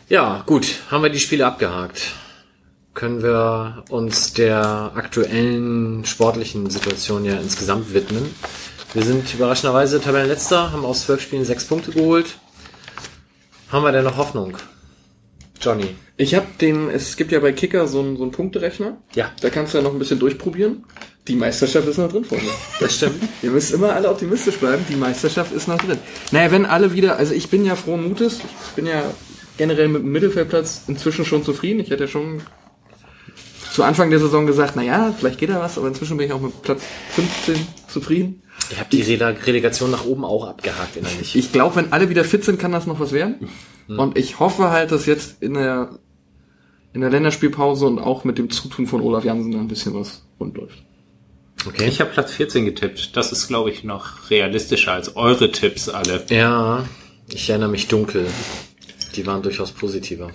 [0.10, 2.14] Ja, gut, haben wir die Spiele abgehakt.
[2.96, 8.34] Können wir uns der aktuellen sportlichen Situation ja insgesamt widmen.
[8.96, 12.40] Wir sind überraschenderweise Tabellenletzter, haben aus zwölf Spielen sechs Punkte geholt.
[13.72, 14.58] Haben wir denn noch Hoffnung?
[15.62, 15.96] Johnny.
[16.18, 18.98] Ich habe den, es gibt ja bei Kicker so einen, so einen Punkterechner.
[19.14, 19.32] Ja.
[19.42, 20.86] Da kannst du ja noch ein bisschen durchprobieren.
[21.28, 22.50] Die Meisterschaft ist noch drin, Freunde.
[22.80, 23.22] Das stimmt.
[23.44, 24.84] Ihr müsst immer alle optimistisch bleiben.
[24.90, 26.00] Die Meisterschaft ist noch drin.
[26.32, 28.40] Naja, wenn alle wieder, also ich bin ja frohen Mutes.
[28.70, 29.04] Ich bin ja
[29.60, 31.82] generell mit dem Mittelfeldplatz inzwischen schon zufrieden.
[31.82, 32.42] Ich hätte ja schon
[33.72, 36.34] zu Anfang der Saison gesagt, na ja, vielleicht geht da was, aber inzwischen bin ich
[36.34, 36.82] auch mit Platz
[37.12, 38.42] 15 zufrieden.
[38.72, 41.36] Ich habe die Rele Relegation nach oben auch abgehakt innerlich.
[41.36, 43.50] Ich glaube, wenn alle wieder fit sind, kann das noch was werden.
[43.88, 46.00] Und ich hoffe halt, dass jetzt in der,
[46.94, 50.56] in der Länderspielpause und auch mit dem Zutun von Olaf Jansen ein bisschen was rund
[50.58, 50.84] läuft.
[51.66, 51.88] okay.
[51.88, 53.18] Ich habe Platz 14 getippt.
[53.18, 56.24] Das ist, glaube ich, noch realistischer als eure Tipps alle.
[56.30, 56.86] Ja,
[57.28, 58.28] ich erinnere mich dunkel.
[59.16, 60.32] Die waren durchaus positiver.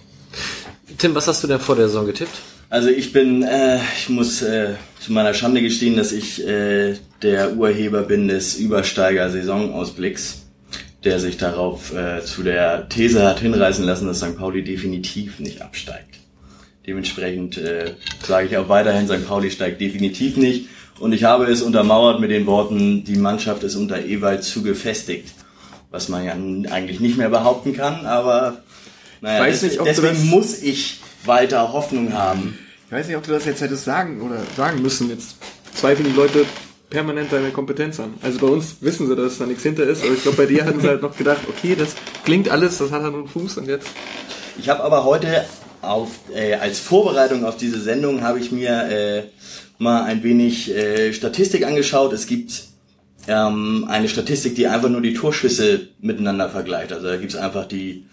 [0.99, 2.33] Tim, was hast du denn vor der Saison getippt?
[2.70, 7.57] Also ich bin, äh, ich muss äh, zu meiner Schande gestehen, dass ich äh, der
[7.57, 10.43] Urheber bin des Übersteiger-Saisonausblicks,
[11.05, 14.37] der sich darauf äh, zu der These hat hinreißen lassen, dass St.
[14.37, 16.16] Pauli definitiv nicht absteigt.
[16.87, 17.95] Dementsprechend äh,
[18.27, 19.27] sage ich auch weiterhin, St.
[19.27, 20.68] Pauli steigt definitiv nicht.
[20.99, 25.29] Und ich habe es untermauert mit den Worten, die Mannschaft ist unter Ewald zu gefestigt.
[25.95, 26.32] Was man ja
[26.72, 28.59] eigentlich nicht mehr behaupten kann, aber
[29.20, 32.59] naja, weiß nicht, ob deswegen das- muss ich weiter Hoffnung haben.
[32.88, 35.09] Ich weiß nicht, ob du das jetzt hättest sagen oder sagen müssen.
[35.09, 35.36] Jetzt
[35.72, 36.47] zweifeln die Leute
[36.90, 38.14] permanent deine Kompetenz an.
[38.22, 40.64] Also bei uns wissen sie, dass da nichts hinter ist, aber ich glaube, bei dir
[40.64, 41.90] hatten sie halt noch gedacht, okay, das
[42.24, 43.86] klingt alles, das hat Hand und Fuß und jetzt.
[44.59, 45.45] Ich habe aber heute
[45.80, 49.22] auf, äh, als Vorbereitung auf diese Sendung habe ich mir äh,
[49.78, 52.12] mal ein wenig äh, Statistik angeschaut.
[52.12, 52.64] Es gibt
[53.29, 56.93] ähm, eine Statistik, die einfach nur die Torschüsse miteinander vergleicht.
[56.93, 58.07] Also da gibt's einfach die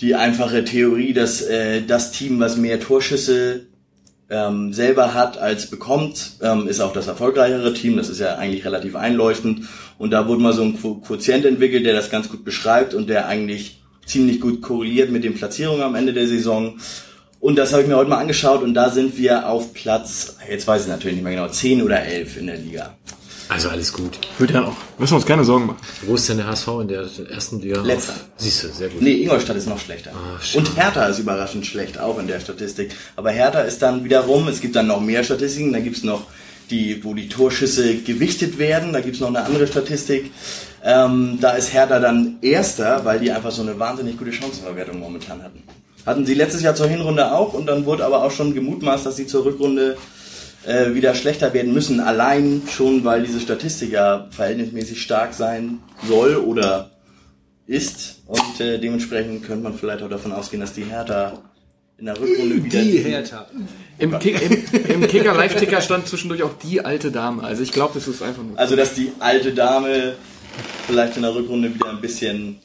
[0.00, 3.66] die einfache Theorie, dass äh, das Team, was mehr Torschüsse
[4.30, 7.96] ähm, selber hat als bekommt, ähm, ist auch das erfolgreichere Team.
[7.96, 9.66] Das ist ja eigentlich relativ einleuchtend.
[9.96, 13.08] Und da wurde mal so ein Quo- Quotient entwickelt, der das ganz gut beschreibt und
[13.08, 16.78] der eigentlich ziemlich gut korreliert mit den Platzierungen am Ende der Saison.
[17.40, 20.66] Und das habe ich mir heute mal angeschaut und da sind wir auf Platz, jetzt
[20.66, 22.96] weiß ich natürlich nicht mehr genau, 10 oder 11 in der Liga.
[23.48, 24.18] Also alles gut.
[24.38, 24.76] Wird ja noch.
[24.98, 25.78] Müssen wir uns keine Sorgen machen.
[26.02, 27.80] Wo ist denn der HSV in der ersten Liga?
[27.80, 28.14] Letzter.
[28.36, 29.00] Siehst du, sehr gut.
[29.00, 30.10] Nee, Ingolstadt ist noch schlechter.
[30.42, 30.58] Schade.
[30.58, 32.94] und Hertha ist überraschend schlecht, auch in der Statistik.
[33.16, 36.26] Aber Hertha ist dann wiederum, es gibt dann noch mehr Statistiken, da gibt's noch
[36.70, 40.30] die, wo die Torschüsse gewichtet werden, da gibt's noch eine andere Statistik.
[40.84, 45.42] Ähm, da ist Hertha dann Erster, weil die einfach so eine wahnsinnig gute Chancenverwertung momentan
[45.42, 45.62] hatten.
[46.04, 49.16] Hatten sie letztes Jahr zur Hinrunde auch und dann wurde aber auch schon gemutmaßt, dass
[49.16, 49.96] sie zur Rückrunde
[50.64, 52.00] äh, wieder schlechter werden müssen.
[52.00, 56.90] Allein schon, weil diese Statistik ja verhältnismäßig stark sein soll oder
[57.66, 58.22] ist.
[58.26, 61.38] Und äh, dementsprechend könnte man vielleicht auch davon ausgehen, dass die Hertha
[61.98, 62.78] in der Rückrunde wieder...
[62.78, 63.46] Hertha.
[63.98, 67.42] Im, Kick, im, im Kicker Live-Ticker stand zwischendurch auch die alte Dame.
[67.42, 68.58] Also ich glaube, das ist einfach nur.
[68.58, 70.14] Also, dass die alte Dame
[70.86, 72.60] vielleicht in der Rückrunde wieder ein bisschen,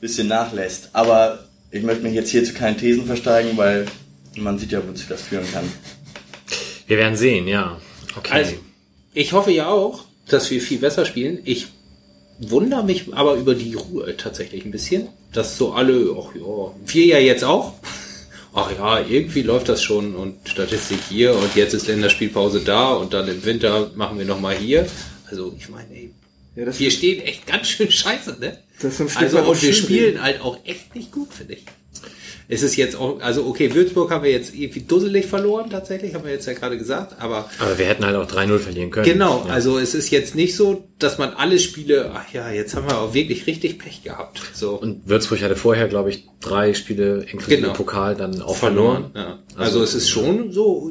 [0.00, 0.90] bisschen nachlässt.
[0.94, 3.86] Aber ich möchte mich jetzt hier zu keinen Thesen versteigen, weil
[4.36, 5.64] man sieht ja, wozu das führen kann.
[6.90, 7.80] Wir werden sehen, ja.
[8.16, 8.32] Okay.
[8.32, 8.54] Also,
[9.14, 11.38] ich hoffe ja auch, dass wir viel besser spielen.
[11.44, 11.68] Ich
[12.40, 17.06] wundere mich aber über die Ruhe tatsächlich ein bisschen, dass so alle, ach ja, wir
[17.06, 17.74] ja jetzt auch.
[18.52, 23.14] Ach ja, irgendwie läuft das schon und Statistik hier und jetzt ist Länderspielpause da und
[23.14, 24.88] dann im Winter machen wir nochmal hier.
[25.30, 26.10] Also ich meine, ey,
[26.56, 28.58] Ja, das- wir stehen echt ganz schön scheiße, ne?
[28.82, 31.64] Das ist ein Stück also und wir spielen halt auch echt nicht gut, finde ich.
[32.52, 36.24] Es ist jetzt auch, also okay, Würzburg haben wir jetzt irgendwie dusselig verloren tatsächlich, haben
[36.24, 39.06] wir jetzt ja gerade gesagt, aber Aber wir hätten halt auch 3-0 verlieren können.
[39.06, 39.52] Genau, Ja.
[39.54, 42.98] also es ist jetzt nicht so, dass man alle Spiele, ach ja, jetzt haben wir
[42.98, 44.40] auch wirklich richtig Pech gehabt.
[44.52, 47.72] So Und Würzburg hatte vorher, glaube ich, drei Spiele inklusive Genau.
[47.72, 49.12] Pokal dann auch verloren.
[49.14, 49.38] Ja.
[49.56, 50.90] Also, es ist schon so,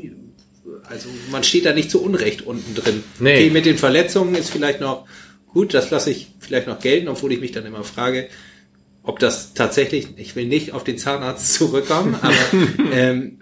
[0.89, 3.03] also man steht da nicht zu Unrecht unten drin.
[3.19, 3.35] Nee.
[3.35, 5.05] Okay, mit den Verletzungen ist vielleicht noch
[5.53, 8.27] gut, das lasse ich vielleicht noch gelten, obwohl ich mich dann immer frage,
[9.09, 12.35] ob das tatsächlich, ich will nicht auf den Zahnarzt zurückkommen, aber
[12.93, 13.39] ähm,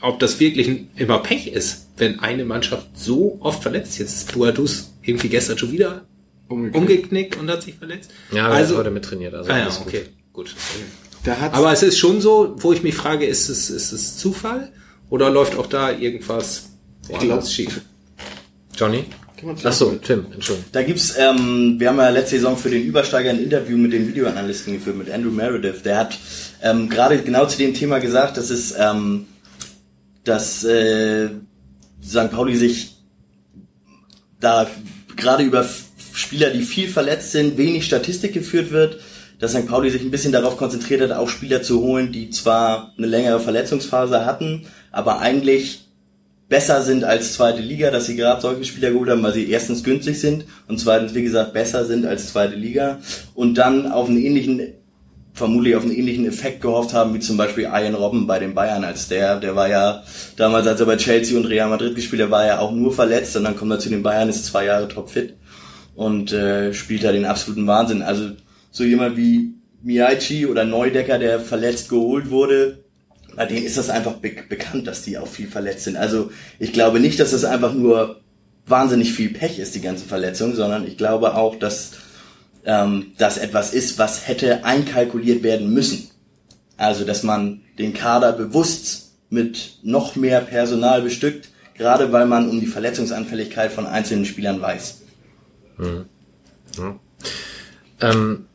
[0.00, 3.98] ob das wirklich immer Pech ist, wenn eine Mannschaft so oft verletzt ist.
[3.98, 6.04] Jetzt ist Boadus irgendwie gestern schon wieder
[6.48, 6.76] Umgeknickt.
[6.76, 8.10] umgeknickt und hat sich verletzt.
[8.32, 9.34] Ja, aber also, er hat heute mittrainiert.
[9.34, 9.86] Also ah, ja, gut.
[9.86, 10.56] okay, gut.
[11.22, 14.16] Da hat Aber es ist schon so, wo ich mich frage, ist es, ist es
[14.16, 14.72] Zufall
[15.10, 16.70] oder läuft auch da irgendwas
[17.48, 17.82] schief?
[18.74, 19.04] Johnny?
[19.64, 20.70] Ach so, Tim, Entschuldigung.
[20.72, 24.08] Da gibt's, ähm, wir haben ja letzte Saison für den Übersteiger ein Interview mit dem
[24.08, 25.82] Videoanalysten geführt, mit Andrew Meredith.
[25.84, 26.18] Der hat
[26.62, 29.26] ähm, gerade genau zu dem Thema gesagt, dass es, ähm,
[30.24, 31.28] dass äh,
[32.04, 32.30] St.
[32.30, 32.96] Pauli sich
[34.40, 34.68] da
[35.16, 35.66] gerade über
[36.12, 39.00] Spieler, die viel verletzt sind, wenig Statistik geführt wird,
[39.38, 39.66] dass St.
[39.66, 43.40] Pauli sich ein bisschen darauf konzentriert hat, auch Spieler zu holen, die zwar eine längere
[43.40, 45.87] Verletzungsphase hatten, aber eigentlich
[46.48, 49.84] besser sind als zweite Liga, dass sie gerade solche Spieler geholt haben, weil sie erstens
[49.84, 52.98] günstig sind und zweitens, wie gesagt, besser sind als zweite Liga
[53.34, 54.74] und dann auf einen ähnlichen,
[55.34, 58.82] vermutlich auf einen ähnlichen Effekt gehofft haben, wie zum Beispiel Ian Robben bei den Bayern,
[58.82, 60.02] als der, der war ja
[60.36, 63.36] damals, als er bei Chelsea und Real Madrid gespielt hat, war er auch nur verletzt
[63.36, 65.34] und dann kommt er zu den Bayern, ist zwei Jahre topfit
[65.94, 68.02] und äh, spielt da den absoluten Wahnsinn.
[68.02, 68.30] Also
[68.70, 72.84] so jemand wie Miyachi oder Neudecker, der verletzt geholt wurde,
[73.38, 75.96] bei denen ist das einfach be bekannt, dass die auch viel verletzt sind.
[75.96, 78.20] Also ich glaube nicht, dass das einfach nur
[78.66, 81.92] wahnsinnig viel Pech ist, die ganze Verletzung, sondern ich glaube auch, dass
[82.64, 86.10] ähm, das etwas ist, was hätte einkalkuliert werden müssen.
[86.76, 92.58] Also, dass man den Kader bewusst mit noch mehr Personal bestückt, gerade weil man um
[92.58, 95.02] die Verletzungsanfälligkeit von einzelnen Spielern weiß.
[98.00, 98.47] Ähm,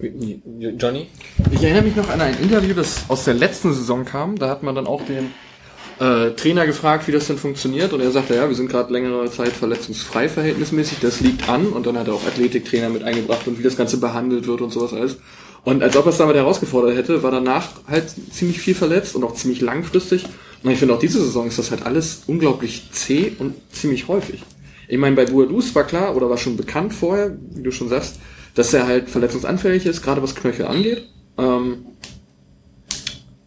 [0.00, 1.08] Johnny?
[1.50, 4.38] Ich erinnere mich noch an ein Interview, das aus der letzten Saison kam.
[4.38, 5.32] Da hat man dann auch den
[5.98, 7.92] äh, Trainer gefragt, wie das denn funktioniert.
[7.92, 10.98] Und er sagte, ja, wir sind gerade längere Zeit verletzungsfrei verhältnismäßig.
[11.00, 11.66] Das liegt an.
[11.68, 14.70] Und dann hat er auch Athletiktrainer mit eingebracht und wie das Ganze behandelt wird und
[14.70, 15.18] sowas alles.
[15.64, 19.24] Und als ob er es damit herausgefordert hätte, war danach halt ziemlich viel verletzt und
[19.24, 20.24] auch ziemlich langfristig.
[20.62, 24.42] Und ich finde auch diese Saison ist das halt alles unglaublich zäh und ziemlich häufig.
[24.86, 28.18] Ich meine, bei Buadus war klar oder war schon bekannt vorher, wie du schon sagst,
[28.58, 31.04] dass er halt verletzungsanfällig ist, gerade was Knöchel angeht.
[31.38, 31.86] Ähm,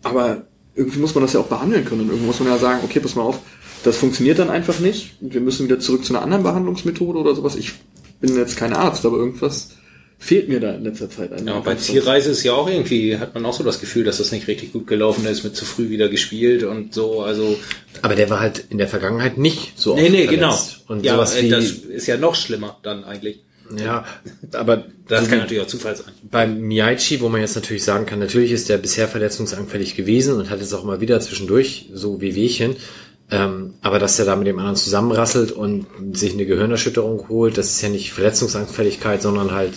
[0.04, 0.44] aber
[0.74, 2.02] irgendwie muss man das ja auch behandeln können.
[2.02, 3.40] Und irgendwie muss man ja sagen, okay, pass mal auf,
[3.84, 5.22] das funktioniert dann einfach nicht.
[5.22, 7.58] Und wir müssen wieder zurück zu einer anderen Behandlungsmethode oder sowas.
[7.58, 7.74] Ich
[8.22, 9.72] bin jetzt kein Arzt, aber irgendwas
[10.18, 11.32] fehlt mir da in letzter Zeit.
[11.46, 14.32] Ja, bei Zielreise ist ja auch irgendwie, hat man auch so das Gefühl, dass das
[14.32, 17.60] nicht richtig gut gelaufen ist, mit zu früh wieder gespielt und so, also.
[18.02, 20.54] Aber der war halt in der Vergangenheit nicht so Nee, nee, genau.
[20.54, 20.84] verletzt.
[20.88, 23.42] Und ja, sowas äh, wie, das ist ja noch schlimmer dann eigentlich.
[23.78, 24.06] Ja,
[24.54, 26.14] aber Das kann natürlich auch Zufall sein.
[26.30, 30.50] beim Miyaichi, wo man jetzt natürlich sagen kann, natürlich ist der bisher verletzungsanfällig gewesen und
[30.50, 32.76] hat jetzt auch immer wieder zwischendurch so Wehwehchen.
[33.30, 37.70] Ähm, aber dass er da mit dem anderen zusammenrasselt und sich eine Gehirnerschütterung holt, das
[37.70, 39.74] ist ja nicht Verletzungsanfälligkeit, sondern halt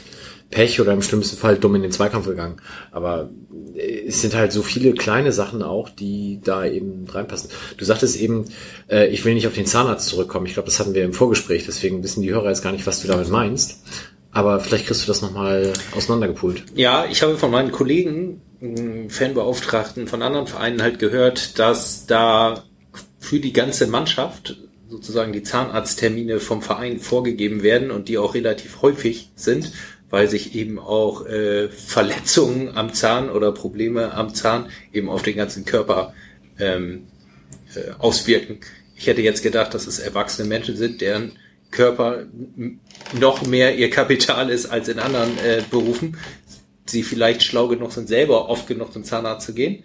[0.51, 2.57] Pech oder im schlimmsten Fall dumm in den Zweikampf gegangen.
[2.93, 3.31] Aber
[3.75, 7.51] äh, es sind halt so viele kleine Sachen auch, die da eben reinpassen.
[7.77, 8.45] Du sagtest eben,
[8.89, 10.47] äh, ich will nicht auf den Zahnarzt zurückkommen.
[10.47, 13.01] Ich glaube, das hatten wir im Vorgespräch, deswegen wissen die Hörer jetzt gar nicht, was
[13.01, 13.83] du damit meinst.
[14.31, 16.65] Aber vielleicht kriegst du das nochmal auseinandergepult.
[16.75, 18.41] Ja, ich habe von meinen Kollegen,
[19.09, 22.65] Fanbeauftragten von anderen Vereinen halt gehört, dass da
[23.21, 24.57] für die ganze Mannschaft
[24.89, 29.73] sozusagen die Zahnarzttermine vom Verein vorgegeben werden und die auch relativ häufig sind,
[30.15, 35.35] weil sich eben auch äh, Verletzungen am Zahn oder Probleme am Zahn eben auf den
[35.35, 36.15] ganzen Körper
[36.61, 37.09] ähm,
[37.75, 38.61] äh, auswirken.
[38.95, 41.33] Ich hätte jetzt gedacht, dass es erwachsene Menschen sind, deren
[41.73, 42.27] Körper
[43.19, 46.17] noch mehr ihr Kapital ist als in anderen äh, Berufen.
[46.87, 49.83] Sie vielleicht schlau genug sind, selber oft genug zum Zahnarzt zu gehen.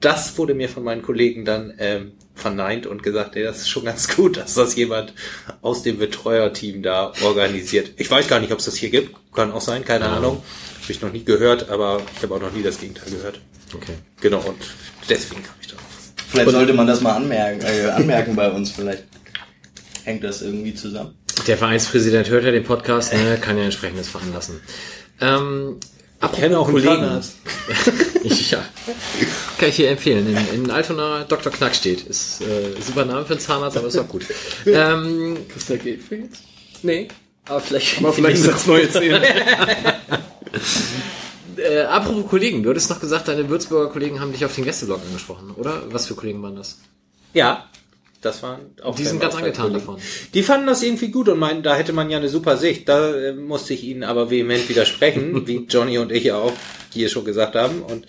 [0.00, 3.84] Das wurde mir von meinen Kollegen dann ähm, verneint und gesagt, ey, das ist schon
[3.84, 5.12] ganz gut, dass das jemand
[5.62, 7.92] aus dem Betreuerteam da organisiert.
[7.96, 9.14] Ich weiß gar nicht, ob es das hier gibt.
[9.32, 10.42] Kann auch sein, keine Ahnung.
[10.82, 13.40] Habe ich noch nie gehört, aber ich habe auch noch nie das Gegenteil gehört.
[13.74, 13.94] Okay.
[14.20, 14.58] Genau, und
[15.08, 15.84] deswegen kam ich darauf.
[16.28, 18.70] Vielleicht sollte man das mal anmerken, äh, anmerken bei uns.
[18.70, 19.04] Vielleicht
[20.04, 21.14] hängt das irgendwie zusammen.
[21.46, 24.60] Der Vereinspräsident hört ja den Podcast, ne, kann ja entsprechendes veranlassen.
[25.20, 25.78] Ähm,
[26.22, 27.20] Ich kenne auch Kollegen.
[28.22, 28.62] Ich, ja.
[29.58, 30.26] Kann ich hier empfehlen.
[30.26, 31.50] In, in Altona Dr.
[31.50, 32.02] Knack steht.
[32.06, 34.26] Ist äh, super Name für einen Zahnarzt, aber ist auch gut.
[34.66, 36.42] ähm, Ist für jetzt?
[36.82, 37.08] nee,
[37.46, 37.98] aber vielleicht.
[37.98, 39.22] Aber vielleicht sechs neue Zähne.
[41.56, 45.00] Äh, apropos Kollegen, du hattest noch gesagt, deine Würzburger Kollegen haben dich auf den Gästeblog
[45.06, 45.82] angesprochen, oder?
[45.90, 46.78] Was für Kollegen waren das?
[47.32, 47.68] Ja,
[48.20, 49.98] das waren auch Die sind ganz angetan davon.
[50.34, 52.88] Die fanden das irgendwie gut und meinten, da hätte man ja eine super Sicht.
[52.88, 56.52] Da äh, musste ich ihnen aber vehement widersprechen, wie Johnny und ich ja auch
[56.92, 57.82] hier schon gesagt haben.
[57.82, 58.06] Und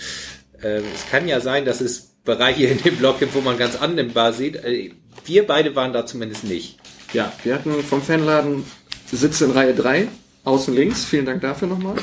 [0.62, 3.78] äh, es kann ja sein, dass es Bereiche in dem Blog gibt, wo man ganz
[3.78, 4.58] annehmbar sieht.
[4.58, 4.92] Äh,
[5.26, 6.78] wir beide waren da zumindest nicht.
[7.14, 8.66] Ja, wir hatten vom Fanladen
[9.12, 10.08] Sitze in Reihe 3,
[10.44, 11.06] außen links.
[11.06, 11.96] Vielen Dank dafür nochmal.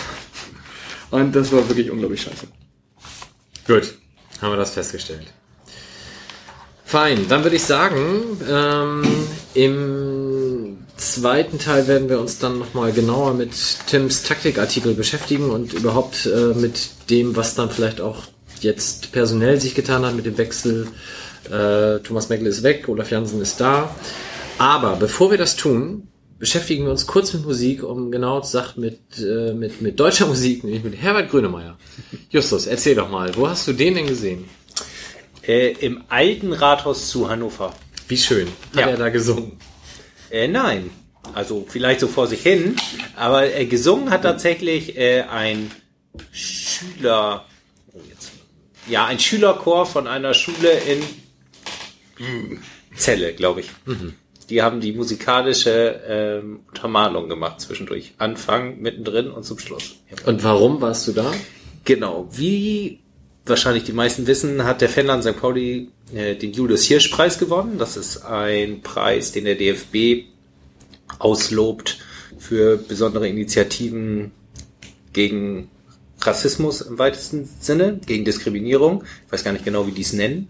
[1.10, 2.46] Und das war wirklich unglaublich scheiße.
[3.66, 3.94] Gut,
[4.40, 5.32] haben wir das festgestellt.
[6.90, 9.04] Fein, dann würde ich sagen, ähm,
[9.54, 13.52] im zweiten Teil werden wir uns dann nochmal genauer mit
[13.86, 18.24] Tims Taktikartikel beschäftigen und überhaupt äh, mit dem, was dann vielleicht auch
[18.58, 20.88] jetzt personell sich getan hat mit dem Wechsel.
[21.48, 23.94] Äh, Thomas Meckle ist weg, Olaf Jansen ist da.
[24.58, 26.08] Aber bevor wir das tun,
[26.40, 30.26] beschäftigen wir uns kurz mit Musik, um genau zu sagen, mit, äh, mit, mit deutscher
[30.32, 31.78] Musik, nämlich mit Herbert Grönemeyer.
[32.30, 34.44] Justus, erzähl doch mal, wo hast du den denn gesehen?
[35.50, 37.74] Äh, Im alten Rathaus zu Hannover.
[38.06, 38.46] Wie schön.
[38.76, 38.86] Hat Ja.
[38.90, 39.58] er da gesungen?
[40.30, 40.90] Äh, nein.
[41.34, 42.76] Also vielleicht so vor sich hin.
[43.16, 45.72] Aber äh, gesungen hat tatsächlich äh, ein
[46.30, 47.46] Schüler.
[47.92, 48.30] Oh, jetzt.
[48.88, 51.02] Ja, ein Schülerchor von einer Schule in
[52.96, 53.70] Celle, glaube ich.
[54.50, 58.12] Die haben die musikalische ähm, Untermalung gemacht zwischendurch.
[58.18, 59.96] Anfang, mittendrin und zum Schluss.
[60.26, 61.32] Und warum warst du da?
[61.84, 63.00] Genau, wie
[63.50, 65.38] wahrscheinlich die meisten wissen, hat der Fanland St.
[65.38, 67.78] Pauli äh, den Julius Hirsch Preis gewonnen.
[67.78, 70.26] Das ist ein Preis, den der DFB
[71.18, 71.98] auslobt
[72.38, 74.32] für besondere Initiativen
[75.12, 75.68] gegen
[76.22, 79.04] Rassismus im weitesten Sinne, gegen Diskriminierung.
[79.26, 80.48] Ich weiß gar nicht genau, wie die es nennen.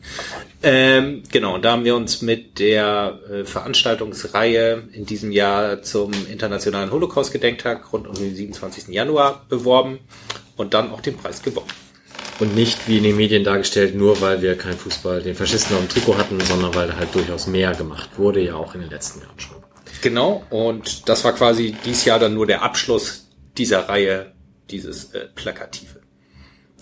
[0.63, 6.13] Ähm, genau, und da haben wir uns mit der äh, Veranstaltungsreihe in diesem Jahr zum
[6.31, 8.89] Internationalen Holocaust-Gedenktag rund um den 27.
[8.89, 10.01] Januar beworben
[10.57, 11.69] und dann auch den Preis gewonnen.
[12.41, 15.83] Und nicht wie in den Medien dargestellt, nur weil wir kein Fußball den Faschisten auf
[15.83, 18.91] dem Trikot hatten, sondern weil da halt durchaus mehr gemacht wurde, ja auch in den
[18.91, 19.57] letzten Jahren schon.
[20.01, 24.33] Genau, und das war quasi dieses Jahr dann nur der Abschluss dieser Reihe,
[24.71, 26.01] dieses äh, Plakative.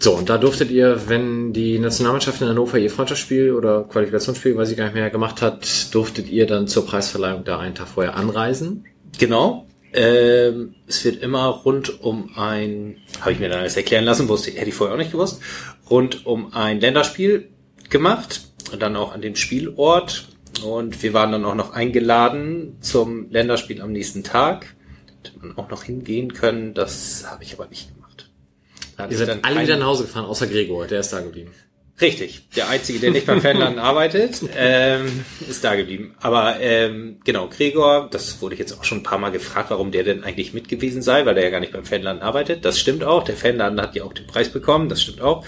[0.00, 4.70] So, und da durftet ihr, wenn die Nationalmannschaft in Hannover ihr Freundschaftsspiel oder Qualifikationsspiel, weiß
[4.70, 8.14] ich gar nicht mehr, gemacht hat, durftet ihr dann zur Preisverleihung da einen Tag vorher
[8.14, 8.84] anreisen?
[9.18, 9.66] Genau.
[9.92, 14.50] Ähm, es wird immer rund um ein, habe ich mir dann alles erklären lassen, wusste,
[14.50, 15.40] hätte ich vorher auch nicht gewusst,
[15.88, 17.48] rund um ein Länderspiel
[17.88, 18.42] gemacht
[18.72, 20.28] und dann auch an dem Spielort.
[20.64, 24.74] Und wir waren dann auch noch eingeladen zum Länderspiel am nächsten Tag.
[25.22, 28.30] Hätte man auch noch hingehen können, das habe ich aber nicht gemacht.
[29.10, 31.52] Ihr seid alle wieder nach Hause gefahren, außer Gregor, der ist da geblieben.
[32.00, 36.14] Richtig, der Einzige, der nicht beim Fanladen arbeitet, ähm, ist da geblieben.
[36.20, 39.90] Aber ähm, genau, Gregor, das wurde ich jetzt auch schon ein paar Mal gefragt, warum
[39.90, 42.64] der denn eigentlich mit gewesen sei, weil der ja gar nicht beim Fanladen arbeitet.
[42.64, 43.24] Das stimmt auch.
[43.24, 45.44] Der Fanladen hat ja auch den Preis bekommen, das stimmt auch.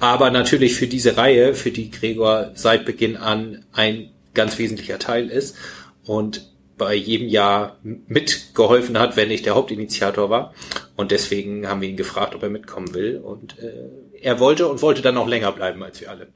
[0.00, 5.28] Aber natürlich für diese Reihe, für die Gregor seit Beginn an ein ganz wesentlicher Teil
[5.28, 5.56] ist
[6.04, 10.52] und bei jedem Jahr mitgeholfen hat, wenn nicht der Hauptinitiator war.
[10.96, 13.18] Und deswegen haben wir ihn gefragt, ob er mitkommen will.
[13.18, 13.88] Und äh,
[14.22, 16.28] er wollte und wollte dann auch länger bleiben als wir alle.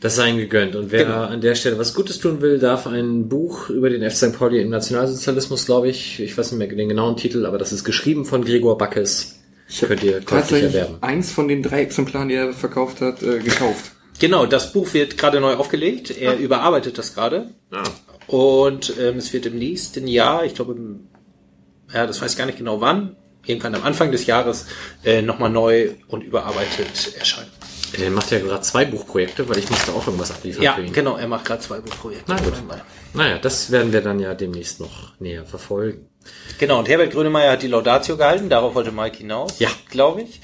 [0.00, 0.74] Das sei ihm gegönnt.
[0.76, 1.22] Und wer Genau.
[1.24, 4.14] an der Stelle was Gutes tun will, darf ein Buch über den F.
[4.16, 4.32] St.
[4.38, 7.84] Pauli im Nationalsozialismus, glaube ich, ich weiß nicht mehr den genauen Titel, aber das ist
[7.84, 9.40] geschrieben von Gregor Backes.
[9.80, 10.96] Könnt ihr Tatsächlich erwerben.
[11.02, 13.92] eins von den drei Exemplaren, die er verkauft hat, äh, gekauft.
[14.18, 16.10] Genau, das Buch wird gerade neu aufgelegt.
[16.18, 17.50] Er überarbeitet das gerade.
[18.26, 21.08] Und ähm, es wird im nächsten Jahr, ich glaube, im,
[21.92, 23.16] ja, das weiß ich gar nicht genau wann,
[23.48, 24.66] irgendwann am Anfang des Jahres,
[25.04, 27.50] äh, nochmal neu und überarbeitet erscheinen.
[27.98, 31.26] Der macht ja gerade zwei Buchprojekte, weil ich musste auch irgendwas abliefern Ja, genau, er
[31.26, 32.24] macht gerade zwei Buchprojekte.
[32.26, 32.52] Na gut.
[33.14, 36.06] Naja, das werden wir dann ja demnächst noch näher verfolgen.
[36.58, 39.70] Genau, und Herbert Grönemeyer hat die Laudatio gehalten, darauf wollte Mike hinaus, Ja.
[39.90, 40.40] glaube ich.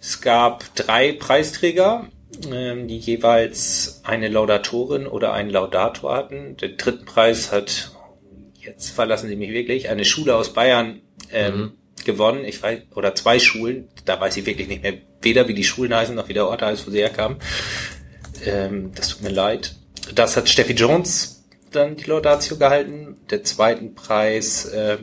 [0.00, 2.08] Es gab drei Preisträger,
[2.52, 6.56] ähm, die jeweils eine Laudatorin oder einen Laudator hatten.
[6.56, 7.92] Den dritten Preis hat,
[8.58, 11.00] jetzt verlassen Sie mich wirklich, eine Schule aus Bayern
[11.30, 11.74] ähm,
[12.04, 12.44] gewonnen.
[12.44, 15.94] Ich weiß, oder zwei Schulen, da weiß ich wirklich nicht mehr, weder wie die Schulen
[15.94, 17.38] heißen, noch wie der Ort heißt, wo sie herkamen.
[18.44, 19.74] Ähm, das tut mir leid.
[20.14, 23.16] Das hat Steffi Jones dann die Laudatio gehalten.
[23.30, 24.98] Der zweiten Preis äh,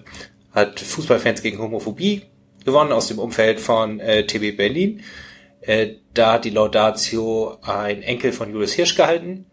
[0.52, 2.24] hat Fußballfans gegen Homophobie
[2.66, 5.04] gewonnen aus dem Umfeld von äh, TB Berlin.
[5.62, 9.46] Äh, da hat die Laudatio ein Enkel von Julius Hirsch gehalten,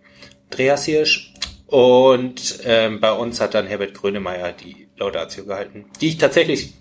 [0.51, 1.32] Andreas Hirsch.
[1.66, 6.74] Und ähm, bei uns hat dann Herbert Grönemeyer die Laudatio gehalten, die ich tatsächlich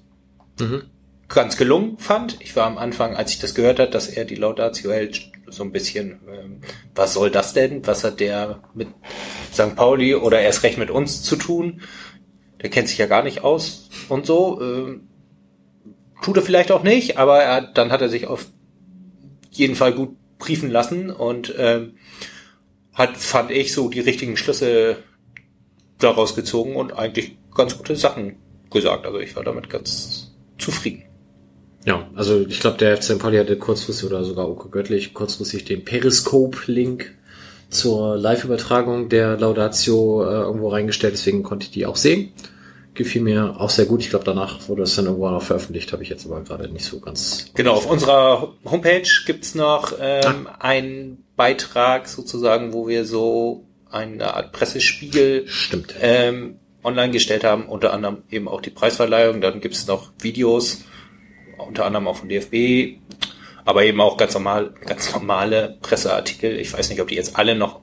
[1.28, 2.38] ganz gelungen fand.
[2.42, 5.64] Ich war am Anfang, als ich das gehört hat, dass er die Laudatio hält, so
[5.64, 6.62] ein bisschen, ähm,
[6.94, 7.86] was soll das denn?
[7.86, 8.90] Was hat der mit
[9.54, 9.76] St.
[9.76, 11.82] Pauli oder erst recht mit uns zu tun?
[12.62, 14.62] Der kennt sich ja gar nicht aus und so.
[14.62, 15.08] Ähm,
[16.22, 18.48] tut er vielleicht auch nicht, aber er, dann hat er sich auf
[19.52, 21.96] jeden Fall gut briefen lassen und ähm,
[22.94, 24.98] hat, fand ich, so die richtigen Schlüsse
[26.00, 28.38] daraus gezogen und eigentlich ganz gute Sachen
[28.72, 29.06] gesagt.
[29.06, 30.35] Also ich war damit ganz
[30.66, 31.04] zufrieden.
[31.86, 33.18] Ja, also ich glaube, der FC.
[33.20, 37.14] Pauli hatte kurzfristig oder sogar Oke Göttlich kurzfristig den Periscope-Link
[37.70, 42.32] zur Live-Übertragung der Laudatio äh, irgendwo reingestellt, deswegen konnte ich die auch sehen.
[42.96, 44.02] Gefiel mir auch sehr gut.
[44.02, 46.86] Ich glaube, danach wurde das dann irgendwo noch veröffentlicht, habe ich jetzt aber gerade nicht
[46.86, 47.52] so ganz.
[47.54, 54.54] Genau, auf unserer Homepage gibt's noch ähm, einen Beitrag sozusagen, wo wir so eine Art
[54.54, 55.94] Pressespiegel Stimmt.
[56.00, 59.42] ähm, online gestellt haben, unter anderem eben auch die Preisverleihung.
[59.42, 60.86] Dann gibt's noch Videos,
[61.58, 63.00] unter anderem auch vom DFB,
[63.66, 66.60] aber eben auch ganz normal, ganz normale Presseartikel.
[66.60, 67.82] Ich weiß nicht, ob die jetzt alle noch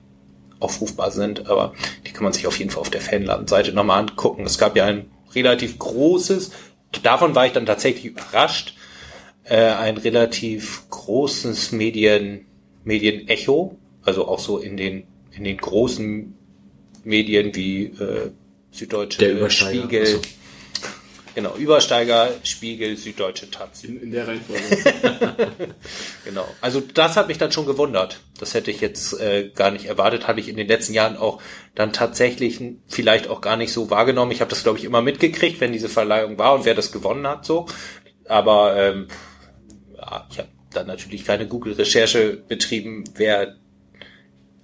[0.61, 1.75] aufrufbar sind, aber
[2.07, 4.45] die kann man sich auf jeden Fall auf der Fanladenseite nochmal angucken.
[4.45, 6.53] Es gab ja ein relativ großes,
[7.03, 8.77] davon war ich dann tatsächlich überrascht,
[9.45, 12.47] äh, ein relativ großes Medien,
[12.85, 16.35] Medienecho, also auch so in den, in den großen
[17.05, 18.31] Medien wie äh,
[18.73, 20.21] Süddeutsche Der Übersteiger, Spiegel, achso.
[21.35, 23.85] genau, Übersteiger, Spiegel, Süddeutsche Taz.
[23.85, 24.63] In, in der Reihenfolge.
[26.25, 26.47] Genau.
[26.61, 28.21] Also das hat mich dann schon gewundert.
[28.39, 30.27] Das hätte ich jetzt äh, gar nicht erwartet.
[30.29, 31.43] Habe ich in den letzten Jahren auch
[31.75, 34.31] dann tatsächlich vielleicht auch gar nicht so wahrgenommen.
[34.33, 37.27] Ich habe das, glaube ich, immer mitgekriegt, wenn diese Verleihung war und wer das gewonnen
[37.27, 37.45] hat.
[37.45, 37.67] so.
[38.27, 39.09] Aber ähm,
[39.97, 43.57] ja, ich habe dann natürlich keine Google-Recherche betrieben, wer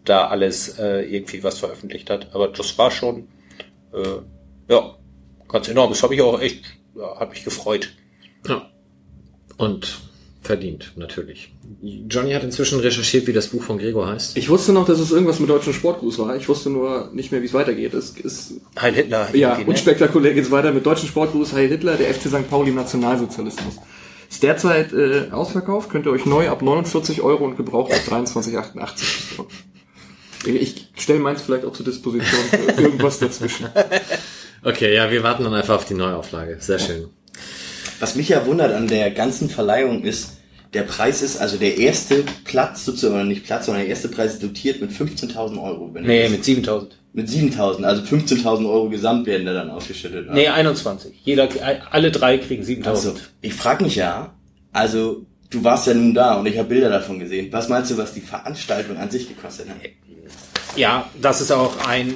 [0.05, 2.35] da alles äh, irgendwie was veröffentlicht hat.
[2.35, 3.29] Aber das war schon
[3.93, 4.99] äh, ja
[5.49, 5.91] ganz enorm.
[5.91, 6.65] Das habe ich auch echt,
[6.97, 7.91] ja, hat mich gefreut.
[8.47, 8.71] Ja.
[9.57, 10.01] Und
[10.43, 11.53] verdient, natürlich.
[11.83, 14.37] Johnny hat inzwischen recherchiert, wie das Buch von Gregor heißt.
[14.37, 16.37] Ich wusste noch, dass es irgendwas mit deutschen Sportgruß war.
[16.37, 17.93] Ich wusste nur nicht mehr, wie es weitergeht.
[17.93, 19.35] Es ist Heil Hitler.
[19.35, 19.65] ja ne?
[19.67, 22.49] unspektakulär geht's weiter mit deutschen Sportgruß Heil Hitler, der FC St.
[22.49, 23.77] Pauli im Nationalsozialismus.
[24.31, 29.31] Ist derzeit äh, ausverkauft, könnt ihr euch neu ab 49 Euro und gebraucht ab 23,88
[29.31, 29.53] besorgen.
[30.47, 33.67] Ich stelle meins vielleicht auch zur Disposition für irgendwas dazwischen.
[34.63, 36.57] Okay, ja, wir warten dann einfach auf die Neuauflage.
[36.61, 37.09] Sehr schön.
[38.01, 40.39] Was mich ja wundert an der ganzen Verleihung ist,
[40.75, 44.35] der Preis ist, also der erste Platz sozusagen, oder nicht Platz, sondern der erste Preis
[44.35, 45.91] ist dotiert mit 15.000 Euro.
[45.93, 46.97] Wenn Nee, mit 7000.
[47.15, 50.31] mit 7.000, also 15.000 Euro gesamt werden da dann ausgeschüttet.
[50.31, 51.15] Nee, 21.
[51.25, 51.49] Jeder,
[51.91, 53.31] alle drei kriegen also, 7000.
[53.41, 54.35] ich frage mich ja,
[54.73, 57.49] also du warst ja nun da und ich habe Bilder davon gesehen.
[57.51, 59.77] Was meinst du, was die Veranstaltung an sich gekostet hat?
[60.79, 62.15] Ja, das ist auch ein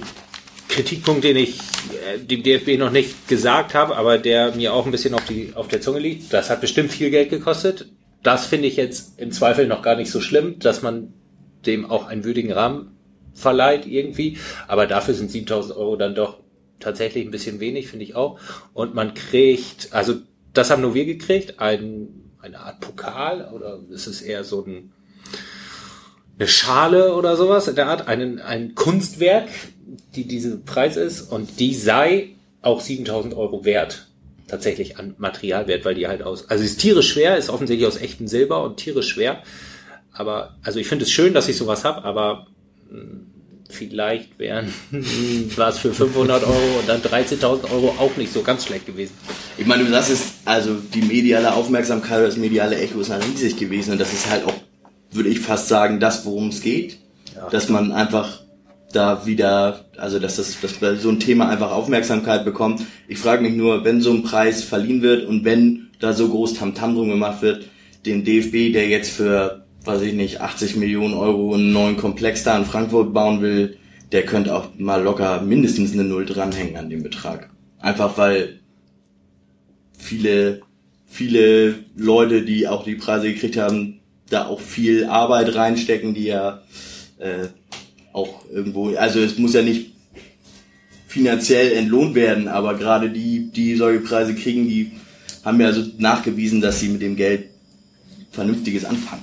[0.68, 4.92] Kritikpunkt, den ich äh, dem DFB noch nicht gesagt habe, aber der mir auch ein
[4.92, 6.32] bisschen auf, die, auf der Zunge liegt.
[6.32, 7.88] Das hat bestimmt viel Geld gekostet.
[8.22, 11.12] Das finde ich jetzt im Zweifel noch gar nicht so schlimm, dass man
[11.66, 12.96] dem auch einen würdigen Rahmen
[13.34, 14.38] verleiht irgendwie.
[14.68, 16.38] Aber dafür sind 7000 Euro dann doch
[16.78, 18.38] tatsächlich ein bisschen wenig, finde ich auch.
[18.74, 20.14] Und man kriegt, also
[20.54, 24.92] das haben nur wir gekriegt, ein, eine Art Pokal oder ist es eher so ein
[26.42, 29.48] eine Schale oder sowas in der Art, einen, ein Kunstwerk,
[30.16, 32.30] die diese Preis ist und die sei
[32.62, 34.08] auch 7000 Euro wert.
[34.48, 38.26] Tatsächlich an Materialwert, weil die halt aus, also ist tierisch schwer, ist offensichtlich aus echtem
[38.26, 39.42] Silber und tierisch schwer.
[40.12, 42.48] Aber, also ich finde es schön, dass ich sowas hab, aber
[42.90, 43.20] mh,
[43.70, 44.74] vielleicht wären
[45.56, 49.14] was für 500 Euro und dann 13.000 Euro auch nicht so ganz schlecht gewesen.
[49.56, 53.92] Ich meine, sagst es, also die mediale Aufmerksamkeit das mediale Echo ist halt riesig gewesen
[53.92, 54.54] und das ist halt auch,
[55.12, 56.98] würde ich fast sagen, das, worum es geht.
[57.50, 58.42] Dass man einfach
[58.92, 62.82] da wieder, also dass das dass bei so ein Thema einfach Aufmerksamkeit bekommt.
[63.08, 66.54] Ich frage mich nur, wenn so ein Preis verliehen wird und wenn da so groß
[66.54, 67.66] Tamtam drum gemacht wird,
[68.04, 72.56] den DFB, der jetzt für, weiß ich nicht, 80 Millionen Euro einen neuen Komplex da
[72.56, 73.78] in Frankfurt bauen will,
[74.10, 77.50] der könnte auch mal locker mindestens eine Null dranhängen an dem Betrag.
[77.78, 78.60] Einfach weil
[79.96, 80.60] viele,
[81.06, 84.00] viele Leute, die auch die Preise gekriegt haben,
[84.32, 86.62] da auch viel Arbeit reinstecken, die ja
[87.18, 87.48] äh,
[88.12, 89.92] auch irgendwo, also es muss ja nicht
[91.06, 94.92] finanziell entlohnt werden, aber gerade die, die solche Preise kriegen, die
[95.44, 97.48] haben ja so nachgewiesen, dass sie mit dem Geld
[98.30, 99.22] Vernünftiges anfangen.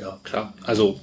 [0.00, 0.52] Ja, klar.
[0.64, 1.00] Also,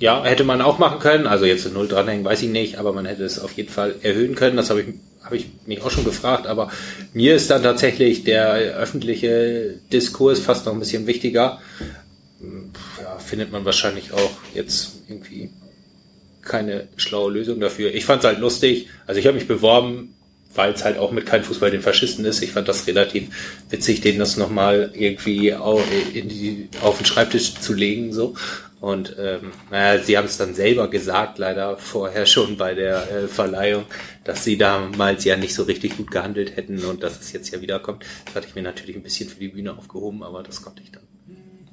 [0.00, 1.26] ja, hätte man auch machen können.
[1.26, 3.96] Also jetzt eine Null dranhängen, weiß ich nicht, aber man hätte es auf jeden Fall
[4.02, 4.56] erhöhen können.
[4.56, 4.86] Das habe ich,
[5.22, 6.46] habe ich mich auch schon gefragt.
[6.46, 6.70] Aber
[7.12, 11.60] mir ist dann tatsächlich der öffentliche Diskurs fast noch ein bisschen wichtiger.
[13.28, 15.50] Findet man wahrscheinlich auch jetzt irgendwie
[16.42, 17.94] keine schlaue Lösung dafür.
[17.94, 18.88] Ich fand es halt lustig.
[19.06, 20.14] Also ich habe mich beworben,
[20.54, 22.42] weil es halt auch mit kein Fußball den Faschisten ist.
[22.42, 23.28] Ich fand das relativ
[23.68, 25.82] witzig, denen das nochmal irgendwie au-
[26.14, 28.14] in die, auf den Schreibtisch zu legen.
[28.14, 28.34] so
[28.80, 33.28] Und ähm, naja, sie haben es dann selber gesagt, leider vorher schon bei der äh,
[33.28, 33.84] Verleihung,
[34.24, 37.60] dass sie damals ja nicht so richtig gut gehandelt hätten und dass es jetzt ja
[37.60, 38.04] wiederkommt.
[38.24, 40.92] Das hatte ich mir natürlich ein bisschen für die Bühne aufgehoben, aber das konnte ich
[40.92, 41.02] dann.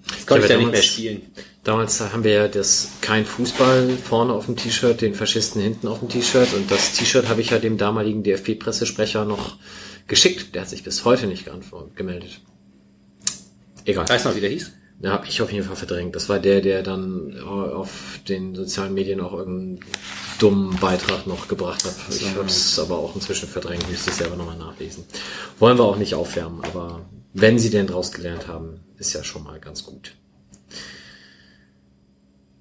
[0.08, 1.22] Das konnte ich Ja, nicht mehr damals- spielen.
[1.64, 5.98] Damals haben wir ja das kein Fußball vorne auf dem T-Shirt, den Faschisten hinten auf
[6.00, 9.58] dem T-Shirt und das T-Shirt habe ich ja dem damaligen DFB-Pressesprecher noch
[10.08, 10.54] geschickt.
[10.54, 11.46] Der hat sich bis heute nicht
[11.96, 12.42] gemeldet.
[13.86, 14.08] Egal.
[14.08, 14.72] Weißt du noch, wie der hieß?
[15.02, 16.16] Ja, habe ich auf jeden Fall verdrängt.
[16.16, 19.80] Das war der, der dann auf den sozialen Medien auch irgendeinen
[20.40, 21.96] dummen Beitrag noch gebracht hat.
[22.10, 25.04] Ich habe es aber auch inzwischen verdrängt, müsste es selber nochmal nachlesen.
[25.60, 29.44] Wollen wir auch nicht aufwärmen, aber wenn sie denn draus gelernt haben, ist ja schon
[29.44, 30.14] mal ganz gut.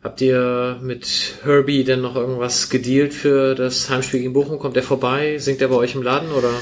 [0.03, 4.59] Habt ihr mit Herbie denn noch irgendwas gedealt für das Heimspiel gegen Bochum?
[4.59, 5.39] Kommt der vorbei?
[5.39, 6.53] Singt er bei euch im Laden oder?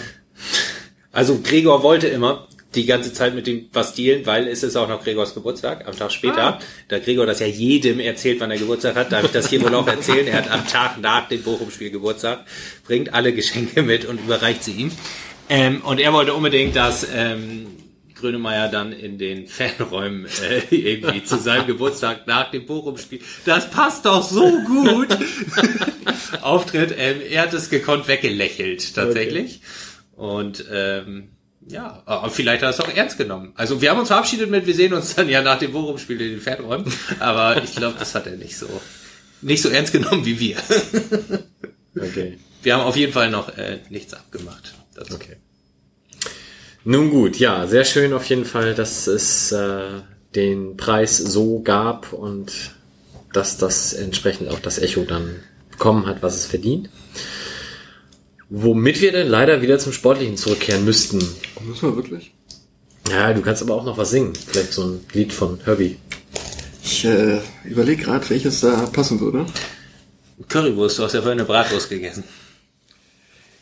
[1.11, 4.89] Also Gregor wollte immer die ganze Zeit mit dem was dealen, weil es ist auch
[4.89, 6.61] noch Gregors Geburtstag, am Tag später.
[6.89, 9.75] Da Gregor das ja jedem erzählt, wann er Geburtstag hat, darf ich das hier wohl
[9.75, 10.27] auch erzählen.
[10.27, 12.47] Er hat am Tag nach dem Bochum-Spiel Geburtstag,
[12.87, 14.93] bringt alle Geschenke mit und überreicht sie ihm.
[15.49, 17.67] Ähm, und er wollte unbedingt, dass ähm,
[18.23, 23.21] Grönemeyer dann in den Fanräumen äh, irgendwie zu seinem Geburtstag nach dem Bochum-Spiel.
[23.45, 25.09] Das passt doch so gut.
[26.41, 26.95] Auftritt.
[26.97, 29.61] Ähm, er hat es gekonnt weggelächelt, tatsächlich.
[30.17, 31.29] Und ähm,
[31.69, 33.53] ja, aber vielleicht hat er es auch ernst genommen.
[33.57, 36.31] Also wir haben uns verabschiedet mit, wir sehen uns dann ja nach dem Bochum-Spiel in
[36.31, 36.91] den Fanräumen.
[37.21, 38.69] Aber ich glaube, das hat er nicht so
[39.43, 40.57] nicht so ernst genommen wie wir.
[41.95, 42.39] Okay.
[42.63, 44.73] Wir haben auf jeden Fall noch äh, nichts abgemacht.
[44.95, 45.15] dazu.
[45.15, 45.37] Okay.
[46.85, 50.01] Nun gut, ja, sehr schön auf jeden Fall, dass es äh,
[50.35, 52.75] den Preis so gab und
[53.33, 55.37] dass das entsprechend auch das Echo dann
[55.71, 56.91] bekommen hat, was es verdient.
[58.51, 61.19] Womit wir dann leider wieder zum Sportlichen zurückkehren müssten.
[61.63, 62.35] Müssen wir wirklich?
[63.09, 64.35] Ja, du kannst aber auch noch was singen.
[64.35, 65.97] Vielleicht so ein Lied von Herbie.
[66.83, 69.47] Ich äh, überlege gerade, welches da passen würde.
[70.49, 72.25] Currywurst, du hast ja vorhin eine Bratwurst gegessen.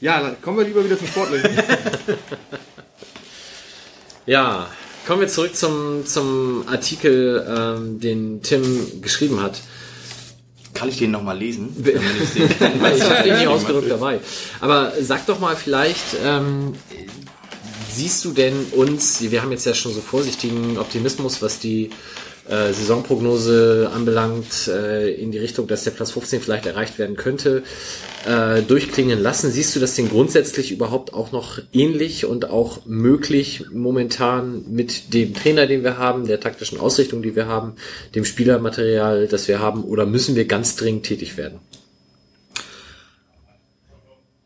[0.01, 1.51] Ja, dann kommen wir lieber wieder zum Sportlichen.
[4.31, 4.69] Ja,
[5.09, 9.61] kommen wir zurück zum, zum Artikel, ähm, den Tim geschrieben hat.
[10.73, 11.74] Kann ich den nochmal lesen?
[11.85, 14.20] ich habe den nicht ausgedrückt dabei.
[14.61, 16.74] Aber sag doch mal vielleicht, ähm,
[17.90, 21.90] siehst du denn uns, wir haben jetzt ja schon so vorsichtigen Optimismus, was die
[22.51, 27.62] äh, Saisonprognose anbelangt, äh, in die Richtung, dass der Platz 15 vielleicht erreicht werden könnte,
[28.27, 29.51] äh, durchklingen lassen.
[29.51, 35.32] Siehst du das denn grundsätzlich überhaupt auch noch ähnlich und auch möglich momentan mit dem
[35.32, 37.74] Trainer, den wir haben, der taktischen Ausrichtung, die wir haben,
[38.14, 41.60] dem Spielermaterial, das wir haben, oder müssen wir ganz dringend tätig werden?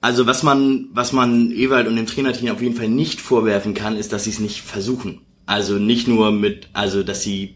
[0.02, 3.97] Also was man, was man Ewald und dem Trainerteam auf jeden Fall nicht vorwerfen kann,
[3.97, 5.22] ist, dass sie es nicht versuchen.
[5.47, 7.55] Also nicht nur mit, also dass sie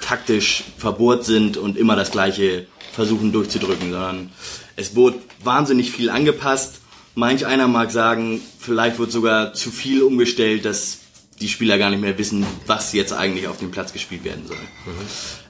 [0.00, 4.30] taktisch verbohrt sind und immer das Gleiche versuchen durchzudrücken, sondern
[4.76, 6.80] es wurde wahnsinnig viel angepasst.
[7.14, 10.98] Manch einer mag sagen, vielleicht wird sogar zu viel umgestellt, dass
[11.40, 14.58] die Spieler gar nicht mehr wissen, was jetzt eigentlich auf dem Platz gespielt werden soll.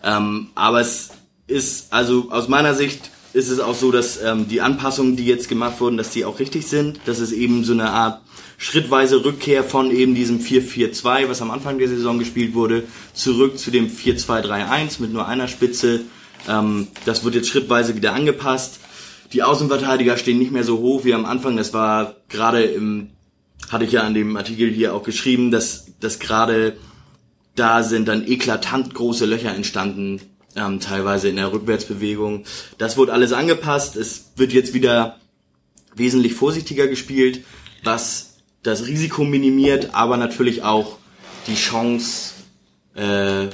[0.04, 1.10] Ähm, aber es
[1.46, 5.48] ist, also aus meiner Sicht ist es auch so, dass ähm, die Anpassungen, die jetzt
[5.48, 7.00] gemacht wurden, dass die auch richtig sind.
[7.06, 8.20] Dass es eben so eine Art
[8.60, 12.84] schrittweise Rückkehr von eben diesem 4-4-2, was am Anfang der Saison gespielt wurde,
[13.14, 16.02] zurück zu dem 4-2-3-1 mit nur einer Spitze.
[16.46, 18.80] Ähm, das wird jetzt schrittweise wieder angepasst.
[19.32, 21.56] Die Außenverteidiger stehen nicht mehr so hoch wie am Anfang.
[21.56, 23.08] Das war gerade im,
[23.70, 26.76] hatte ich ja an dem Artikel hier auch geschrieben, dass, dass gerade
[27.56, 30.20] da sind dann eklatant große Löcher entstanden,
[30.54, 32.44] ähm, teilweise in der Rückwärtsbewegung.
[32.76, 33.96] Das wurde alles angepasst.
[33.96, 35.16] Es wird jetzt wieder
[35.94, 37.42] wesentlich vorsichtiger gespielt,
[37.82, 38.29] was
[38.62, 40.98] das Risiko minimiert, aber natürlich auch
[41.46, 42.34] die Chance
[42.94, 43.46] äh,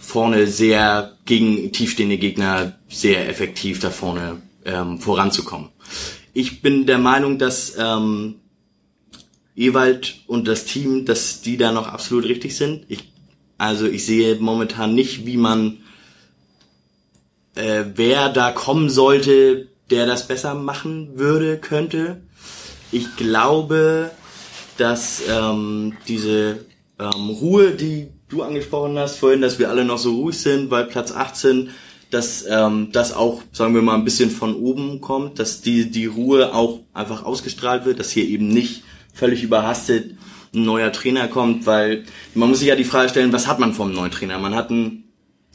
[0.00, 5.70] vorne sehr gegen tiefstehende Gegner sehr effektiv da vorne ähm, voranzukommen.
[6.32, 8.36] Ich bin der Meinung, dass ähm,
[9.56, 12.84] Ewald und das Team, dass die da noch absolut richtig sind.
[12.88, 13.12] Ich,
[13.56, 15.78] also ich sehe momentan nicht, wie man
[17.54, 22.22] äh, wer da kommen sollte, der das besser machen würde, könnte.
[22.90, 24.10] Ich glaube,
[24.76, 26.64] dass ähm, diese
[26.98, 30.84] ähm, Ruhe, die du angesprochen hast vorhin, dass wir alle noch so ruhig sind, weil
[30.84, 31.70] Platz 18,
[32.10, 36.06] dass ähm, das auch, sagen wir mal, ein bisschen von oben kommt, dass die, die
[36.06, 40.16] Ruhe auch einfach ausgestrahlt wird, dass hier eben nicht völlig überhastet
[40.54, 43.74] ein neuer Trainer kommt, weil man muss sich ja die Frage stellen, was hat man
[43.74, 44.38] vom neuen Trainer?
[44.38, 45.04] Man hat einen,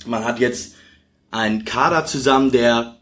[0.05, 0.75] man hat jetzt
[1.31, 2.97] einen Kader zusammen, der,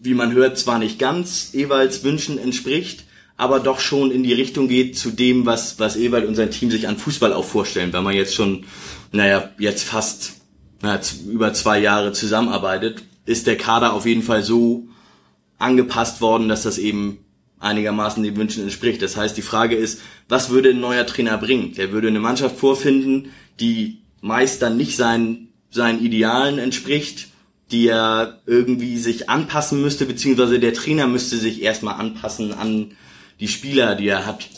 [0.00, 3.04] wie man hört, zwar nicht ganz Ewalds Wünschen entspricht,
[3.36, 6.70] aber doch schon in die Richtung geht zu dem, was, was Ewald und sein Team
[6.70, 8.64] sich an Fußball auch vorstellen, weil man jetzt schon,
[9.12, 10.34] naja, jetzt fast
[10.82, 14.88] naja, über zwei Jahre zusammenarbeitet, ist der Kader auf jeden Fall so
[15.58, 17.18] angepasst worden, dass das eben
[17.58, 19.02] einigermaßen den Wünschen entspricht.
[19.02, 21.72] Das heißt, die Frage ist, was würde ein neuer Trainer bringen?
[21.74, 23.30] Der würde eine Mannschaft vorfinden,
[23.60, 27.28] die meist dann nicht seinen, seinen Idealen entspricht,
[27.70, 32.92] die er irgendwie sich anpassen müsste, beziehungsweise der Trainer müsste sich erstmal anpassen an
[33.40, 34.48] die Spieler, die er hat.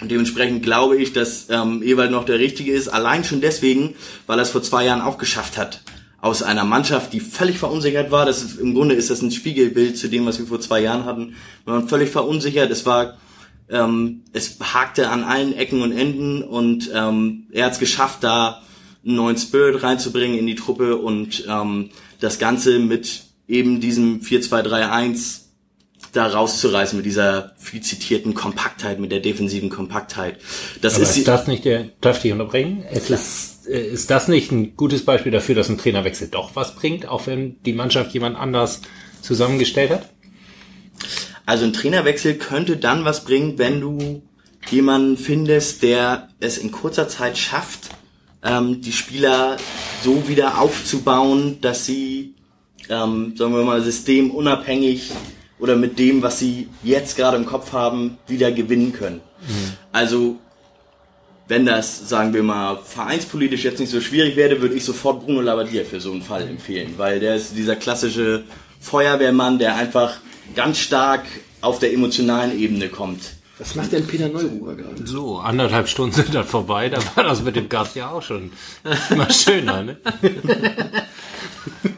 [0.00, 3.94] Und dementsprechend glaube ich, dass ähm, Ewald noch der Richtige ist, allein schon deswegen,
[4.26, 5.82] weil er es vor zwei Jahren auch geschafft hat.
[6.20, 9.96] Aus einer Mannschaft, die völlig verunsichert war, das ist, im Grunde ist das ein Spiegelbild
[9.96, 11.34] zu dem, was wir vor zwei Jahren hatten.
[11.64, 13.18] Wir waren völlig verunsichert, es war,
[13.68, 18.62] ähm, es hakte an allen Ecken und Enden und ähm, er hat es geschafft, da
[19.04, 25.47] einen neuen Spirit reinzubringen in die Truppe und ähm, das Ganze mit eben diesem 4-2-3-1
[26.12, 30.38] da rauszureißen mit dieser viel zitierten Kompaktheit, mit der defensiven Kompaktheit.
[30.80, 32.84] Das Aber ist, ist das nicht der, darf ich dich unterbringen?
[32.90, 36.74] Es ist, äh, ist das nicht ein gutes Beispiel dafür, dass ein Trainerwechsel doch was
[36.74, 38.80] bringt, auch wenn die Mannschaft jemand anders
[39.22, 40.08] zusammengestellt hat?
[41.46, 44.22] Also ein Trainerwechsel könnte dann was bringen, wenn du
[44.70, 47.90] jemanden findest, der es in kurzer Zeit schafft,
[48.42, 49.56] ähm, die Spieler
[50.04, 52.34] so wieder aufzubauen, dass sie,
[52.88, 55.10] ähm, sagen wir mal, systemunabhängig
[55.58, 59.20] oder mit dem, was sie jetzt gerade im Kopf haben, wieder gewinnen können.
[59.40, 59.72] Mhm.
[59.92, 60.36] Also
[61.48, 65.40] wenn das, sagen wir mal, vereinspolitisch jetzt nicht so schwierig wäre, würde ich sofort Bruno
[65.40, 68.44] Labbadia für so einen Fall empfehlen, weil der ist dieser klassische
[68.80, 70.18] Feuerwehrmann, der einfach
[70.54, 71.24] ganz stark
[71.60, 73.20] auf der emotionalen Ebene kommt.
[73.58, 75.04] Was macht denn Peter Neururer gerade?
[75.04, 78.52] So, anderthalb Stunden sind dann vorbei, da war das mit dem Gast ja auch schon
[79.16, 79.96] mal schöner, ne?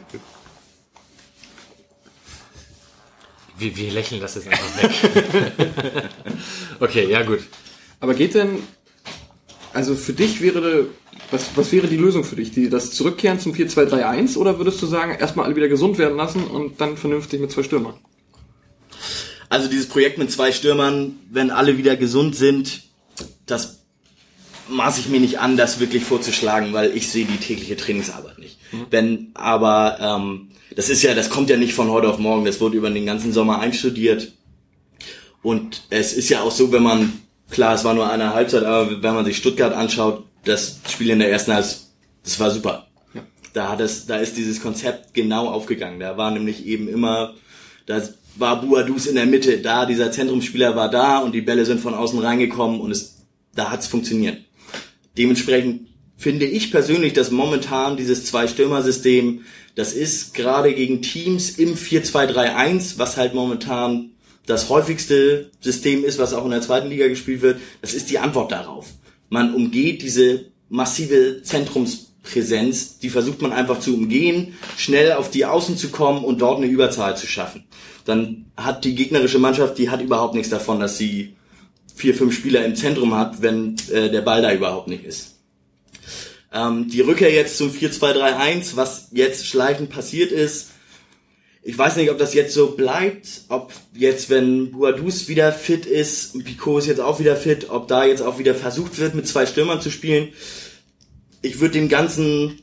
[3.61, 6.09] Wir, wir lächeln das jetzt einfach weg.
[6.79, 7.41] okay, ja gut.
[7.99, 8.59] Aber geht denn
[9.73, 10.87] Also für dich wäre,
[11.29, 12.51] was, was wäre die Lösung für dich?
[12.51, 16.43] Die, das Zurückkehren zum 4-2-3-1 oder würdest du sagen, erstmal alle wieder gesund werden lassen
[16.43, 17.93] und dann vernünftig mit zwei Stürmern?
[19.49, 22.83] Also dieses Projekt mit zwei Stürmern, wenn alle wieder gesund sind,
[23.45, 23.81] das
[24.69, 28.57] maße ich mir nicht an, das wirklich vorzuschlagen, weil ich sehe die tägliche Trainingsarbeit nicht.
[28.71, 28.85] Mhm.
[28.89, 32.61] Wenn aber ähm, das ist ja, das kommt ja nicht von heute auf morgen, das
[32.61, 34.33] wurde über den ganzen Sommer einstudiert.
[35.41, 37.13] Und es ist ja auch so, wenn man,
[37.49, 41.19] klar, es war nur eine Halbzeit, aber wenn man sich Stuttgart anschaut, das Spiel in
[41.19, 41.81] der ersten Halbzeit,
[42.23, 42.87] das war super.
[43.13, 43.21] Ja.
[43.53, 45.99] Da hat es, da ist dieses Konzept genau aufgegangen.
[45.99, 47.33] Da war nämlich eben immer,
[47.85, 48.01] da
[48.35, 51.93] war Buadus in der Mitte, da dieser Zentrumsspieler war da und die Bälle sind von
[51.93, 53.17] außen reingekommen und es,
[53.55, 54.37] da hat es funktioniert.
[55.17, 55.90] Dementsprechend
[56.21, 59.43] finde ich persönlich, dass momentan dieses Zwei-Stürmer-System,
[59.73, 64.11] das ist gerade gegen Teams im 4-2-3-1, was halt momentan
[64.45, 68.19] das häufigste System ist, was auch in der zweiten Liga gespielt wird, das ist die
[68.19, 68.85] Antwort darauf.
[69.29, 75.75] Man umgeht diese massive Zentrumspräsenz, die versucht man einfach zu umgehen, schnell auf die Außen
[75.75, 77.63] zu kommen und dort eine Überzahl zu schaffen.
[78.05, 81.33] Dann hat die gegnerische Mannschaft, die hat überhaupt nichts davon, dass sie
[81.95, 85.30] vier, fünf Spieler im Zentrum hat, wenn äh, der Ball da überhaupt nicht ist.
[86.53, 90.71] Ähm, die Rückkehr jetzt zum 4-2-3-1, was jetzt schleichend passiert ist,
[91.63, 96.43] ich weiß nicht, ob das jetzt so bleibt, ob jetzt, wenn Buadus wieder fit ist,
[96.43, 99.45] Pico ist jetzt auch wieder fit, ob da jetzt auch wieder versucht wird, mit zwei
[99.45, 100.29] Stürmern zu spielen.
[101.43, 102.61] Ich würde dem Ganzen,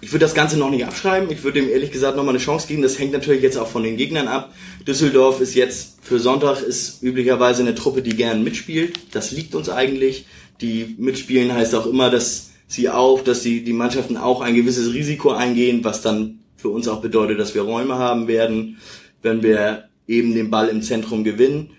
[0.00, 1.30] ich würde das Ganze noch nicht abschreiben.
[1.30, 2.82] Ich würde ihm ehrlich gesagt nochmal eine Chance geben.
[2.82, 4.52] Das hängt natürlich jetzt auch von den Gegnern ab.
[4.84, 8.98] Düsseldorf ist jetzt für Sonntag ist üblicherweise eine Truppe, die gern mitspielt.
[9.12, 10.26] Das liegt uns eigentlich.
[10.60, 14.92] Die mitspielen heißt auch immer, dass sie auch, dass die, die Mannschaften auch ein gewisses
[14.92, 18.78] Risiko eingehen, was dann für uns auch bedeutet, dass wir Räume haben werden,
[19.22, 21.70] wenn wir eben den Ball im Zentrum gewinnen.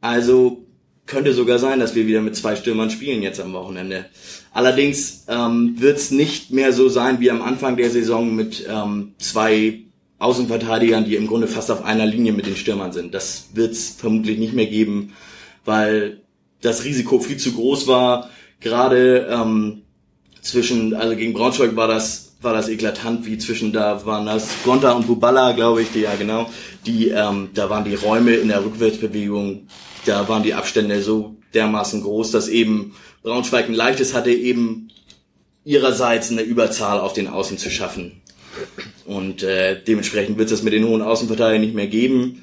[0.00, 0.66] Also
[1.06, 4.06] könnte sogar sein, dass wir wieder mit zwei Stürmern spielen jetzt am Wochenende.
[4.52, 9.14] Allerdings ähm, wird es nicht mehr so sein wie am Anfang der Saison mit ähm,
[9.18, 9.80] zwei
[10.18, 13.14] Außenverteidigern, die im Grunde fast auf einer Linie mit den Stürmern sind.
[13.14, 15.14] Das wird es vermutlich nicht mehr geben,
[15.64, 16.20] weil
[16.60, 18.30] das Risiko viel zu groß war.
[18.60, 19.82] Gerade ähm,
[20.42, 24.92] zwischen, also gegen Braunschweig war das war das eklatant, wie zwischen da waren das Gonta
[24.92, 26.48] und Bubala, glaube ich, die ja genau,
[26.86, 29.66] die ähm, da waren die Räume in der Rückwärtsbewegung,
[30.06, 34.88] da waren die Abstände so dermaßen groß, dass eben Braunschweig ein leichtes hatte, eben
[35.64, 38.22] ihrerseits eine Überzahl auf den Außen zu schaffen.
[39.04, 42.42] Und äh, dementsprechend wird es mit den hohen Außenverteidigern nicht mehr geben.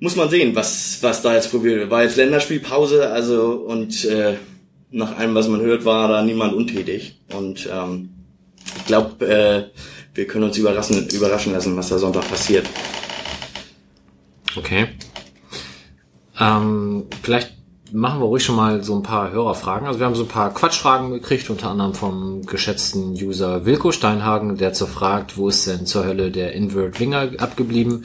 [0.00, 1.90] Muss man sehen, was was da jetzt probiert wird.
[1.90, 4.34] War jetzt Länderspielpause, also und äh,
[4.90, 7.20] nach allem, was man hört, war da niemand untätig.
[7.32, 8.10] Und ähm,
[8.76, 9.64] ich glaube, äh,
[10.14, 12.66] wir können uns überraschen, überraschen lassen, was da Sonntag passiert.
[14.56, 14.88] Okay.
[16.38, 17.52] Ähm, vielleicht
[17.92, 19.86] machen wir ruhig schon mal so ein paar Hörerfragen.
[19.86, 24.56] Also wir haben so ein paar Quatschfragen gekriegt, unter anderem vom geschätzten User Wilko Steinhagen,
[24.56, 28.04] der zu fragt, wo ist denn zur Hölle der Invert Winger abgeblieben?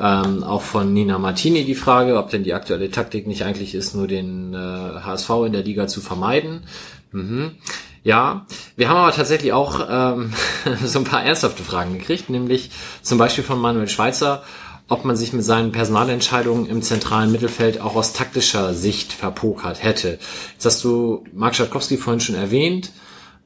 [0.00, 3.94] Ähm, auch von Nina Martini die Frage, ob denn die aktuelle Taktik nicht eigentlich ist,
[3.94, 6.62] nur den äh, HSV in der Liga zu vermeiden.
[7.12, 7.52] Mhm.
[8.04, 8.46] Ja,
[8.76, 10.32] wir haben aber tatsächlich auch ähm,
[10.84, 12.70] so ein paar ernsthafte Fragen gekriegt, nämlich
[13.02, 14.42] zum Beispiel von Manuel Schweizer,
[14.92, 20.18] ob man sich mit seinen Personalentscheidungen im zentralen Mittelfeld auch aus taktischer Sicht verpokert hätte.
[20.52, 22.92] Jetzt hast du Mark Schatkowski vorhin schon erwähnt.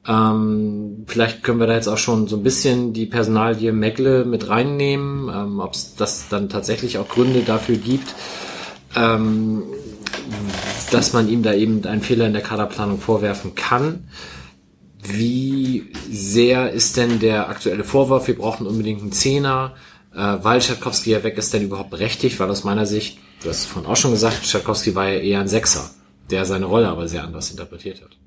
[0.05, 4.49] Ähm, vielleicht können wir da jetzt auch schon so ein bisschen die Personalie Meckle mit
[4.49, 8.13] reinnehmen, ähm, ob es das dann tatsächlich auch Gründe dafür gibt,
[8.97, 9.63] ähm,
[10.91, 14.09] dass man ihm da eben einen Fehler in der Kaderplanung vorwerfen kann.
[15.01, 19.75] Wie sehr ist denn der aktuelle Vorwurf, wir brauchen unbedingt einen Zehner,
[20.17, 22.39] äh, weil Schatkowski ja weg ist, denn überhaupt berechtigt?
[22.39, 25.47] Weil aus meiner Sicht, du hast vorhin auch schon gesagt, Schatkowski war ja eher ein
[25.47, 25.91] Sechser,
[26.29, 28.17] der seine Rolle aber sehr anders interpretiert hat.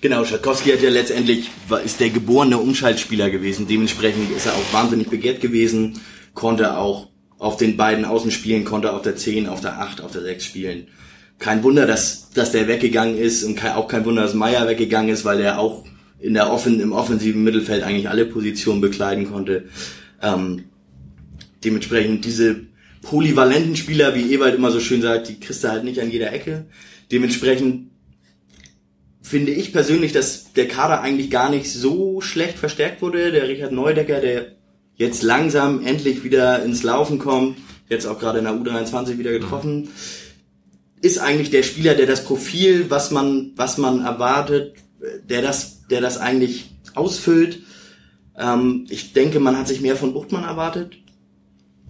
[0.00, 1.50] Genau, Schatkowski hat ja letztendlich,
[1.84, 3.66] ist der geborene Umschaltspieler gewesen.
[3.66, 6.00] Dementsprechend ist er auch wahnsinnig begehrt gewesen,
[6.34, 7.08] konnte auch
[7.38, 10.86] auf den beiden Außenspielen, konnte auf der 10, auf der 8, auf der 6 spielen
[11.38, 15.10] kein Wunder, dass, dass der weggegangen ist und kein, auch kein Wunder, dass Meier weggegangen
[15.10, 15.84] ist, weil er auch
[16.18, 19.66] in der offen, im offensiven Mittelfeld eigentlich alle Positionen bekleiden konnte.
[20.20, 20.64] Ähm,
[21.64, 22.66] dementsprechend diese
[23.02, 26.32] polyvalenten Spieler, wie Ewald immer so schön sagt, die kriegst du halt nicht an jeder
[26.32, 26.66] Ecke.
[27.10, 27.90] Dementsprechend
[29.22, 33.30] finde ich persönlich, dass der Kader eigentlich gar nicht so schlecht verstärkt wurde.
[33.30, 34.52] Der Richard Neudecker, der
[34.96, 37.58] jetzt langsam endlich wieder ins Laufen kommt,
[37.88, 39.90] jetzt auch gerade in der U23 wieder getroffen.
[41.00, 44.74] Ist eigentlich der Spieler, der das Profil, was man, was man erwartet,
[45.28, 47.60] der das, der das eigentlich ausfüllt.
[48.36, 50.96] Ähm, ich denke, man hat sich mehr von Buchtmann erwartet,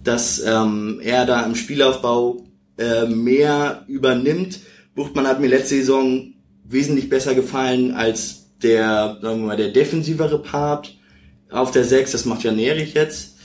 [0.03, 2.45] dass ähm, er da im Spielaufbau
[2.77, 4.59] äh, mehr übernimmt.
[4.95, 10.41] Buchtmann hat mir letzte Saison wesentlich besser gefallen als der, sagen wir mal, der defensivere
[10.41, 10.97] Part
[11.49, 12.11] auf der 6.
[12.11, 13.37] Das macht ja Nerich jetzt.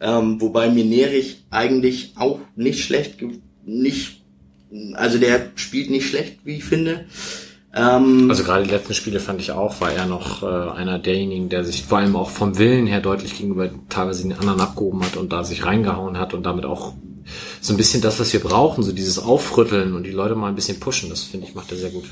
[0.00, 3.16] Ähm, wobei mir Nerich eigentlich auch nicht schlecht,
[3.64, 4.22] nicht,
[4.94, 7.06] also der spielt nicht schlecht, wie ich finde.
[7.78, 11.48] Ähm, Also gerade die letzten Spiele fand ich auch, war er noch äh, einer derjenigen,
[11.48, 15.16] der sich vor allem auch vom Willen her deutlich gegenüber teilweise den anderen abgehoben hat
[15.16, 16.94] und da sich reingehauen hat und damit auch
[17.60, 20.54] so ein bisschen das, was wir brauchen, so dieses Aufrütteln und die Leute mal ein
[20.54, 22.04] bisschen pushen, das finde ich, macht er sehr gut.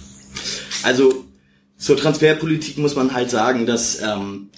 [0.83, 1.25] Also
[1.79, 4.51] zur Transferpolitik muss man halt sagen, dass ähm,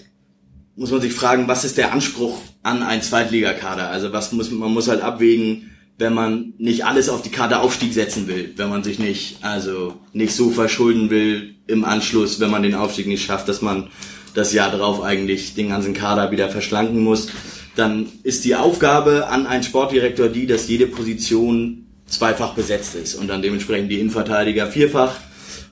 [0.76, 3.89] muss man sich fragen, was ist der Anspruch an einen Zweitligakader?
[3.89, 7.93] Also was muss man muss halt abwägen, wenn man nicht alles auf die Karte Aufstieg
[7.93, 12.62] setzen will, wenn man sich nicht also nicht so verschulden will im Anschluss, wenn man
[12.62, 13.89] den Aufstieg nicht schafft, dass man
[14.33, 17.29] das Jahr drauf eigentlich den ganzen Kader wieder verschlanken muss,
[17.75, 23.29] dann ist die Aufgabe an einen Sportdirektor die, dass jede Position zweifach besetzt ist und
[23.29, 25.16] dann dementsprechend die Innenverteidiger vierfach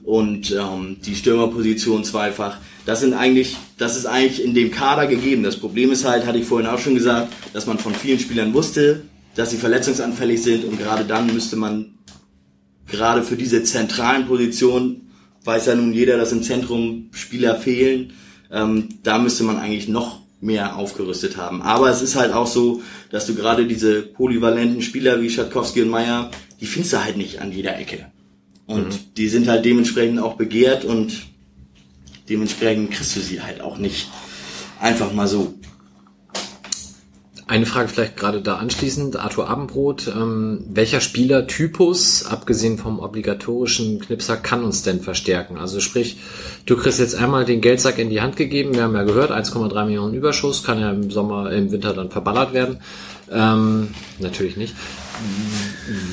[0.04, 2.58] und ähm, die Stürmerposition zweifach.
[2.84, 5.42] Das sind eigentlich, das ist eigentlich in dem Kader gegeben.
[5.42, 8.54] Das Problem ist halt, hatte ich vorhin auch schon gesagt, dass man von vielen Spielern
[8.54, 9.02] wusste,
[9.36, 11.98] dass sie verletzungsanfällig sind und gerade dann müsste man
[12.86, 15.10] gerade für diese zentralen Positionen
[15.44, 18.12] weiß ja nun jeder, dass im Zentrum Spieler fehlen.
[18.50, 21.62] Ähm, da müsste man eigentlich noch mehr aufgerüstet haben.
[21.62, 25.88] Aber es ist halt auch so, dass du gerade diese polyvalenten Spieler wie Schatkowski und
[25.88, 26.30] Meier,
[26.60, 28.06] die findest du halt nicht an jeder Ecke.
[28.66, 31.26] Und die sind halt dementsprechend auch begehrt und
[32.28, 34.08] dementsprechend kriegst du sie halt auch nicht
[34.80, 35.54] einfach mal so.
[37.48, 44.36] Eine Frage vielleicht gerade da anschließend, Arthur Abendbrot, ähm, welcher Spielertypus, abgesehen vom obligatorischen Knipser,
[44.36, 45.56] kann uns denn verstärken?
[45.56, 46.16] Also sprich,
[46.66, 49.84] du kriegst jetzt einmal den Geldsack in die Hand gegeben, wir haben ja gehört, 1,3
[49.84, 52.80] Millionen Überschuss, kann ja im Sommer, im Winter dann verballert werden.
[53.30, 54.74] Ähm, natürlich nicht.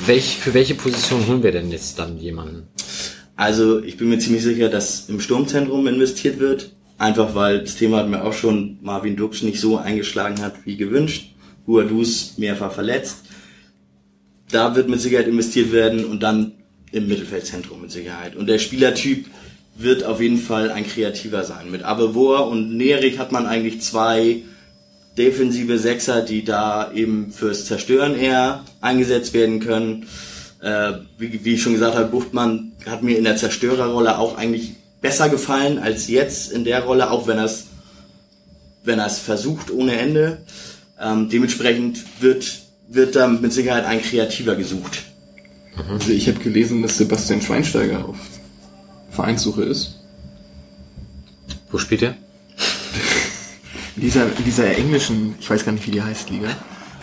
[0.06, 2.68] Welch, für welche Position holen wir denn jetzt dann jemanden?
[3.34, 6.73] Also ich bin mir ziemlich sicher, dass im Sturmzentrum investiert wird.
[6.98, 10.76] Einfach weil das Thema hat mir auch schon Marvin Dux nicht so eingeschlagen hat wie
[10.76, 11.30] gewünscht.
[11.66, 13.24] Guadus mehrfach verletzt.
[14.50, 16.52] Da wird mit Sicherheit investiert werden und dann
[16.92, 18.36] im Mittelfeldzentrum mit Sicherheit.
[18.36, 19.26] Und der Spielertyp
[19.76, 21.70] wird auf jeden Fall ein kreativer sein.
[21.70, 24.42] Mit Abevor und Nerik hat man eigentlich zwei
[25.18, 30.06] defensive Sechser, die da eben fürs Zerstören eher eingesetzt werden können.
[30.60, 34.74] Äh, wie, wie ich schon gesagt habe, Buchtmann hat mir in der Zerstörerrolle auch eigentlich
[35.04, 37.66] besser gefallen als jetzt in der Rolle, auch wenn er es
[38.84, 40.38] wenn er es versucht ohne Ende.
[40.98, 45.04] Ähm, dementsprechend wird wird da mit Sicherheit ein Kreativer gesucht.
[45.90, 48.16] Also ich habe gelesen, dass Sebastian Schweinsteiger auf
[49.10, 50.00] Vereinssuche ist.
[51.70, 52.16] Wo spielt er?
[53.96, 56.48] In dieser, in dieser englischen, ich weiß gar nicht, wie die heißt, Liga.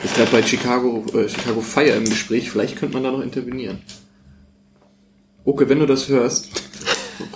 [0.03, 2.49] Ist gerade bei Chicago, äh, Chicago Fire im Gespräch.
[2.49, 3.80] Vielleicht könnte man da noch intervenieren.
[5.44, 6.49] Okay, wenn du das hörst,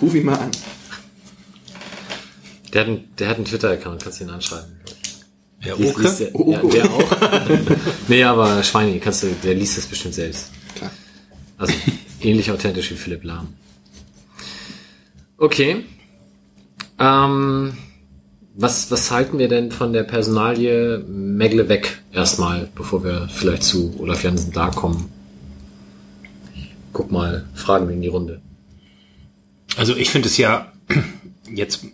[0.00, 0.50] ruf ihn mal an.
[2.72, 4.70] Der hat, einen, der hat einen Twitter-Account, kannst du ihn anschreiben.
[5.64, 6.68] Der Liest- liest Oke?
[6.68, 7.10] Der, ja, der auch.
[8.08, 10.50] nee, aber Schweini, kannst du, der liest das bestimmt selbst.
[10.74, 10.90] Klar.
[11.58, 11.72] Also
[12.20, 13.48] ähnlich authentisch wie Philipp Lahm.
[15.38, 15.84] Okay.
[16.98, 17.76] Ähm,
[18.54, 23.94] was, was halten wir denn von der Personalie Megle weg erstmal, bevor wir vielleicht zu
[23.98, 25.10] Olaf Jansen da kommen?
[26.92, 28.40] Guck mal, fragen wir in die Runde.
[29.76, 30.72] Also ich finde es ja
[31.54, 31.86] jetzt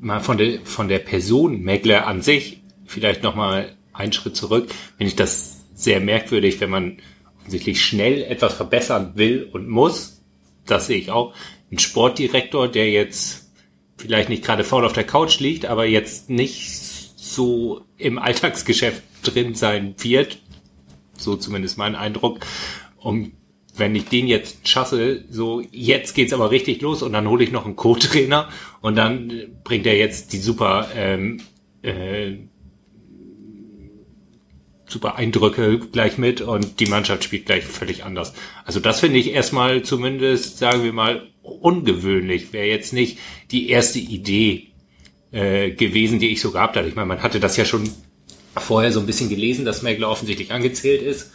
[0.00, 4.70] mal von der von der Person Megler an sich vielleicht noch mal einen Schritt zurück.
[4.96, 6.98] Finde ich das sehr merkwürdig, wenn man
[7.38, 10.22] offensichtlich schnell etwas verbessern will und muss.
[10.66, 11.34] Das sehe ich auch.
[11.70, 13.50] Ein Sportdirektor, der jetzt
[13.96, 16.70] vielleicht nicht gerade faul auf der Couch liegt, aber jetzt nicht
[17.16, 20.38] so im Alltagsgeschäft drin sein wird,
[21.16, 22.40] so zumindest mein Eindruck,
[22.96, 23.32] um
[23.78, 27.52] wenn ich den jetzt schasse, so jetzt geht's aber richtig los und dann hole ich
[27.52, 28.48] noch einen Co-Trainer
[28.80, 29.32] und dann
[29.64, 31.40] bringt er jetzt die super ähm,
[31.82, 32.36] äh,
[34.86, 38.32] super Eindrücke gleich mit und die Mannschaft spielt gleich völlig anders.
[38.64, 42.52] Also das finde ich erstmal zumindest, sagen wir mal, ungewöhnlich.
[42.52, 43.18] Wäre jetzt nicht
[43.50, 44.68] die erste Idee
[45.30, 46.88] äh, gewesen, die ich so gehabt hatte.
[46.88, 47.88] Ich meine, man hatte das ja schon
[48.56, 51.32] vorher so ein bisschen gelesen, dass Megler offensichtlich angezählt ist.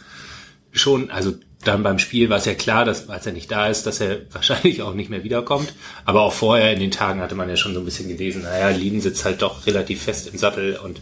[0.72, 1.34] Schon, also
[1.64, 4.20] dann beim Spiel war es ja klar, dass als er nicht da ist, dass er
[4.32, 5.74] wahrscheinlich auch nicht mehr wiederkommt.
[6.04, 8.68] Aber auch vorher in den Tagen hatte man ja schon so ein bisschen gelesen, naja,
[8.70, 11.00] Lien sitzt halt doch relativ fest im Sattel und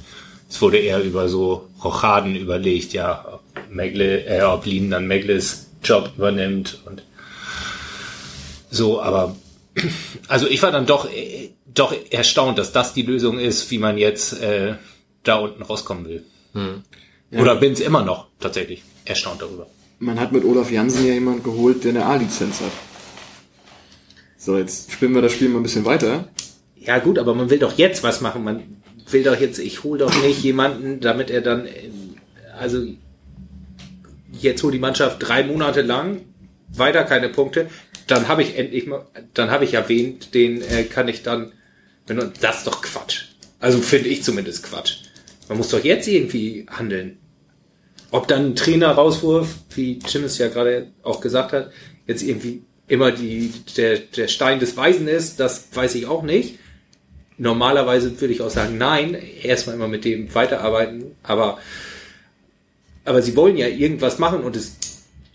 [0.49, 5.69] es wurde eher über so Rochaden überlegt, ja, ob Megle, äh, ob Lien dann Megles
[5.83, 7.03] Job übernimmt und
[8.71, 9.37] so, aber
[10.29, 13.97] also ich war dann doch äh, doch erstaunt, dass das die Lösung ist, wie man
[13.97, 14.75] jetzt äh,
[15.23, 16.25] da unten rauskommen will.
[17.41, 19.67] Oder bin es immer noch tatsächlich erstaunt darüber.
[20.03, 22.73] Man hat mit Olaf Jansen ja jemand geholt, der eine A-Lizenz hat.
[24.37, 26.29] So, jetzt spielen wir das Spiel mal ein bisschen weiter.
[26.75, 28.43] Ja gut, aber man will doch jetzt was machen.
[28.43, 28.65] Man
[29.09, 31.69] will doch jetzt, ich hole doch nicht jemanden, damit er dann,
[32.59, 32.85] also
[34.33, 36.23] jetzt holt die Mannschaft drei Monate lang
[36.67, 37.69] weiter keine Punkte.
[38.09, 41.53] Dann habe ich endlich mal, dann habe ich erwähnt, den äh, kann ich dann,
[42.09, 43.27] wenn das ist doch Quatsch.
[43.61, 44.97] Also finde ich zumindest Quatsch.
[45.49, 47.19] Man muss doch jetzt irgendwie handeln.
[48.13, 51.73] Ob dann ein Trainer rauswurf, wie Jim es ja gerade auch gesagt hat,
[52.07, 56.59] jetzt irgendwie immer die, der, der Stein des Weisen ist, das weiß ich auch nicht.
[57.39, 61.59] Normalerweise würde ich auch sagen, nein, erstmal immer mit dem weiterarbeiten, aber,
[63.07, 64.77] aber sie wollen ja irgendwas machen und es,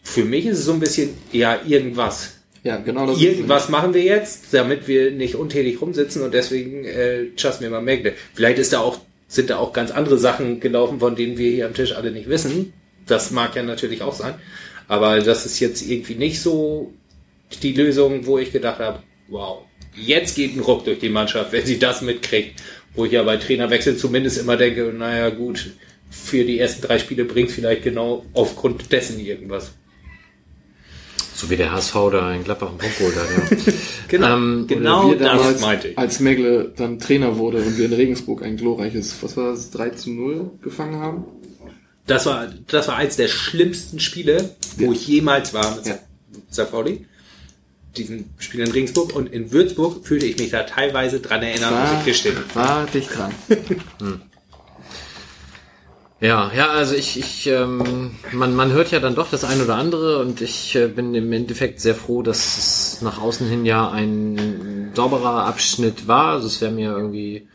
[0.03, 2.35] für mich ist es so ein bisschen, ja, irgendwas.
[2.63, 7.25] Ja, genau das Irgendwas machen wir jetzt, damit wir nicht untätig rumsitzen und deswegen äh,
[7.37, 8.13] schaffen wir mal Megle.
[8.35, 11.65] Vielleicht ist da auch, sind da auch ganz andere Sachen gelaufen, von denen wir hier
[11.65, 12.73] am Tisch alle nicht wissen.
[13.05, 14.35] Das mag ja natürlich auch sein.
[14.87, 16.93] Aber das ist jetzt irgendwie nicht so
[17.61, 19.63] die Lösung, wo ich gedacht habe, wow,
[19.95, 22.61] jetzt geht ein Ruck durch die Mannschaft, wenn sie das mitkriegt.
[22.95, 25.71] Wo ich ja bei Trainerwechsel zumindest immer denke, naja gut,
[26.09, 29.73] für die ersten drei Spiele bringt vielleicht genau aufgrund dessen irgendwas.
[31.39, 33.73] So wie der HSV da in Gladbach einen Punkt geholt hat, ja.
[34.07, 35.97] Genau, Ähm, genau wir damals, das meinte ich.
[35.97, 39.89] als Megle dann Trainer wurde und wir in Regensburg ein glorreiches, was war das, 3
[39.91, 41.25] zu 0 gefangen haben.
[42.07, 44.91] Das war, das war eins der schlimmsten Spiele, wo Ja.
[44.93, 45.99] ich jemals war mit Ja.
[46.51, 46.71] St.
[46.71, 47.05] Pauli.
[47.97, 51.99] Diesen Spiel in Regensburg und in Würzburg fühlte ich mich da teilweise dran erinnern, muss
[51.99, 52.35] ich gestehen.
[52.55, 53.31] war dicht dran.
[56.19, 59.75] Ja, ja, also ich, ich ähm, man, man hört ja dann doch das ein oder
[59.75, 63.91] andere und ich äh, bin im Endeffekt sehr froh, dass es nach außen hin ja
[63.91, 66.33] ein sauberer Abschnitt war.
[66.33, 67.47] Also es wäre mir irgendwie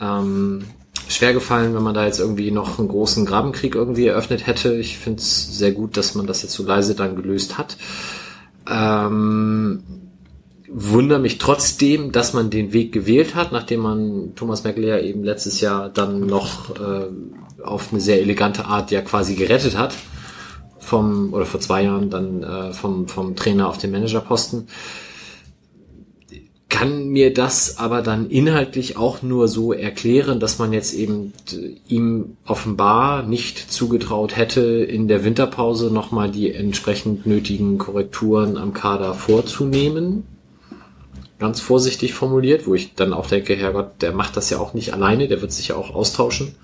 [0.00, 0.64] ähm,
[1.08, 4.74] schwer gefallen, wenn man da jetzt irgendwie noch einen großen Grabenkrieg irgendwie eröffnet hätte.
[4.74, 7.76] Ich finde es sehr gut, dass man das jetzt so leise dann gelöst hat.
[8.68, 9.84] Ähm,
[10.68, 15.22] wundere mich trotzdem, dass man den Weg gewählt hat, nachdem man Thomas Merkel ja eben
[15.22, 17.06] letztes Jahr dann noch äh,
[17.64, 19.94] auf eine sehr elegante Art ja quasi gerettet hat
[20.78, 24.68] vom oder vor zwei Jahren dann äh, vom vom Trainer auf den Managerposten
[26.74, 31.76] kann mir das aber dann inhaltlich auch nur so erklären, dass man jetzt eben äh,
[31.86, 39.14] ihm offenbar nicht zugetraut hätte, in der Winterpause nochmal die entsprechend nötigen Korrekturen am Kader
[39.14, 40.24] vorzunehmen.
[41.38, 44.92] Ganz vorsichtig formuliert, wo ich dann auch denke, Herrgott, der macht das ja auch nicht
[44.92, 46.56] alleine, der wird sich ja auch austauschen.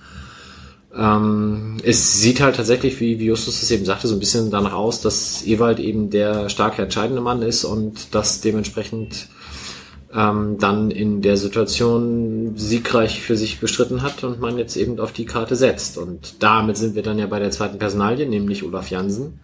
[0.97, 4.73] Ähm, es sieht halt tatsächlich, wie, wie Justus es eben sagte, so ein bisschen danach
[4.73, 9.29] aus, dass Ewald eben der starke entscheidende Mann ist und das dementsprechend
[10.13, 15.13] ähm, dann in der Situation siegreich für sich bestritten hat und man jetzt eben auf
[15.13, 15.97] die Karte setzt.
[15.97, 19.39] Und damit sind wir dann ja bei der zweiten Personalie, nämlich Olaf Jansen,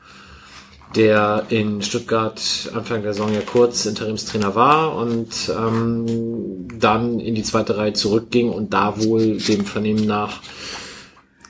[0.97, 2.41] der in Stuttgart
[2.75, 8.51] Anfang der Saison ja kurz Interimstrainer war und ähm, dann in die zweite Reihe zurückging
[8.51, 10.41] und da wohl dem Vernehmen nach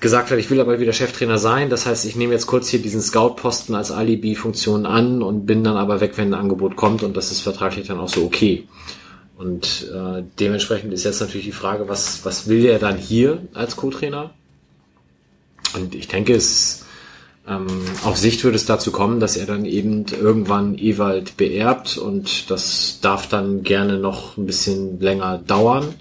[0.01, 1.71] gesagt hat, ich will aber wieder Cheftrainer sein.
[1.71, 5.77] Das heißt, ich nehme jetzt kurz hier diesen Scout-Posten als Alibi-Funktion an und bin dann
[5.77, 8.67] aber weg, wenn ein Angebot kommt und das ist vertraglich dann auch so okay.
[9.37, 13.77] Und äh, dementsprechend ist jetzt natürlich die Frage, was, was will er dann hier als
[13.77, 14.31] Co-Trainer?
[15.75, 16.85] Und ich denke, es
[17.47, 17.67] ähm,
[18.05, 22.99] auf Sicht würde es dazu kommen, dass er dann eben irgendwann Ewald beerbt und das
[23.03, 25.95] darf dann gerne noch ein bisschen länger dauern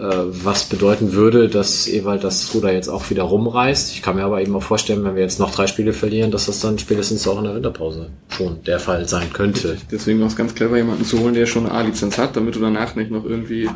[0.00, 3.92] was bedeuten würde, dass Ewald das Ruder jetzt auch wieder rumreißt.
[3.92, 6.46] Ich kann mir aber eben auch vorstellen, wenn wir jetzt noch drei Spiele verlieren, dass
[6.46, 9.76] das dann spätestens auch in der Winterpause schon der Fall sein könnte.
[9.90, 12.60] Deswegen war es ganz clever, jemanden zu holen, der schon eine A-Lizenz hat, damit du
[12.60, 13.68] danach nicht noch irgendwie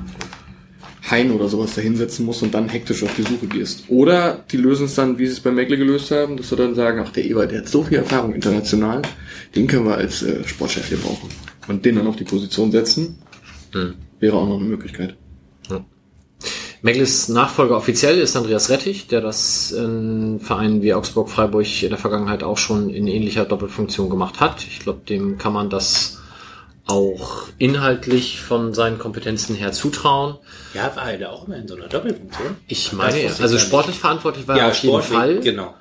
[1.10, 3.86] Hein oder sowas dahinsetzen musst und dann hektisch auf die Suche gehst.
[3.88, 6.76] Oder die lösen es dann, wie sie es bei Meckle gelöst haben, dass sie dann
[6.76, 9.02] sagen, ach, der Ewald, der hat so viel Erfahrung international,
[9.56, 11.28] den können wir als äh, Sportchef hier brauchen.
[11.66, 13.18] Und den dann auf die Position setzen,
[14.20, 15.16] wäre auch noch eine Möglichkeit.
[16.82, 21.98] Meglis Nachfolger offiziell ist Andreas Rettich, der das in Vereinen wie Augsburg, Freiburg in der
[21.98, 24.66] Vergangenheit auch schon in ähnlicher Doppelfunktion gemacht hat.
[24.66, 26.18] Ich glaube, dem kann man das
[26.86, 30.38] auch inhaltlich von seinen Kompetenzen her zutrauen.
[30.74, 32.56] Ja, war er auch immer in so einer Doppelfunktion?
[32.66, 33.62] Ich meine, ich also gar nicht.
[33.62, 35.40] sportlich verantwortlich war er auf jeden sportlich, Fall.
[35.40, 35.74] Genau.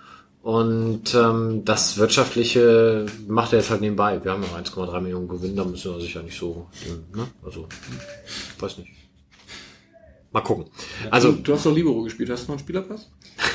[0.44, 4.24] Und ähm, das Wirtschaftliche macht er jetzt halt nebenbei.
[4.24, 6.68] Wir haben ja 1,3 Millionen Gewinn, da müssen wir sicher nicht so,
[7.16, 7.28] ne?
[7.44, 7.68] Also,
[8.60, 9.01] weiß nicht.
[10.34, 10.66] Mal gucken.
[11.10, 13.10] Also, du hast doch Libero gespielt, hast du noch einen Spielerpass?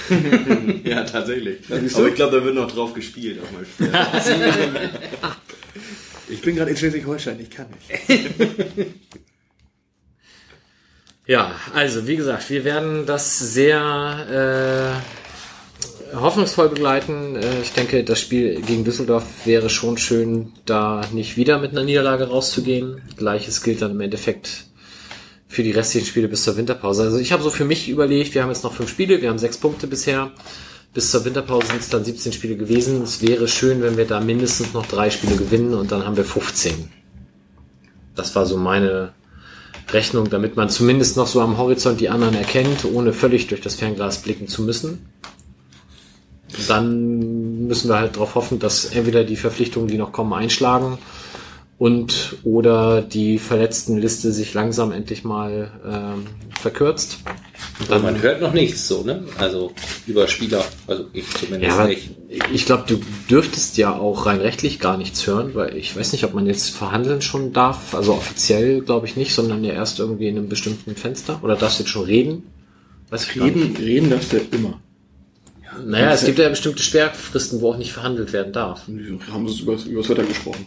[0.85, 1.61] Ja, tatsächlich.
[1.71, 3.41] Aber ich glaube, da wird noch drauf gespielt.
[3.43, 3.67] Auch mal.
[6.29, 7.89] Ich bin gerade in Schleswig-Holstein, ich kann nicht.
[11.27, 15.01] ja, also wie gesagt, wir werden das sehr
[16.13, 17.37] äh, hoffnungsvoll begleiten.
[17.37, 21.85] Äh, Ich denke, das Spiel gegen Düsseldorf wäre schon schön, da nicht wieder mit einer
[21.85, 23.03] Niederlage rauszugehen.
[23.17, 24.67] Gleiches gilt dann im Endeffekt
[25.49, 27.03] für die restlichen Spiele bis zur Winterpause.
[27.03, 29.39] Also ich habe so für mich überlegt, wir haben jetzt noch fünf Spiele, wir haben
[29.39, 30.33] sechs Punkte bisher.
[30.93, 33.03] Bis zur Winterpause sind es dann 17 Spiele gewesen.
[33.03, 36.25] Es wäre schön, wenn wir da mindestens noch drei Spiele gewinnen und dann haben wir
[36.25, 36.91] 15.
[38.15, 39.13] Das war so meine
[39.91, 43.75] Rechnung, damit man zumindest noch so am Horizont die anderen erkennt, ohne völlig durch das
[43.75, 45.07] Fernglas blicken zu müssen.
[46.67, 50.99] Dann müssen wir halt darauf hoffen, dass entweder die Verpflichtungen, die noch kommen, einschlagen
[51.79, 56.27] und oder die Verletztenliste sich langsam endlich mal ähm,
[56.59, 57.19] verkürzt.
[57.89, 59.25] Aber man hört noch nichts so, ne?
[59.37, 59.73] Also
[60.07, 62.11] über Spieler, also ich zumindest Ja, nicht.
[62.53, 62.99] ich glaube, du
[63.29, 66.71] dürftest ja auch rein rechtlich gar nichts hören, weil ich weiß nicht, ob man jetzt
[66.71, 67.95] verhandeln schon darf.
[67.95, 71.41] Also offiziell glaube ich nicht, sondern ja erst irgendwie in einem bestimmten Fenster.
[71.43, 72.45] Oder darfst du jetzt schon reden?
[73.11, 73.57] Weiß ich gar nicht.
[73.57, 74.81] Reden, reden darfst du ja immer.
[75.85, 78.83] Naja, es gibt ja bestimmte Sperrfristen, wo auch nicht verhandelt werden darf.
[78.87, 80.67] Wir haben es über, über das Wetter gesprochen.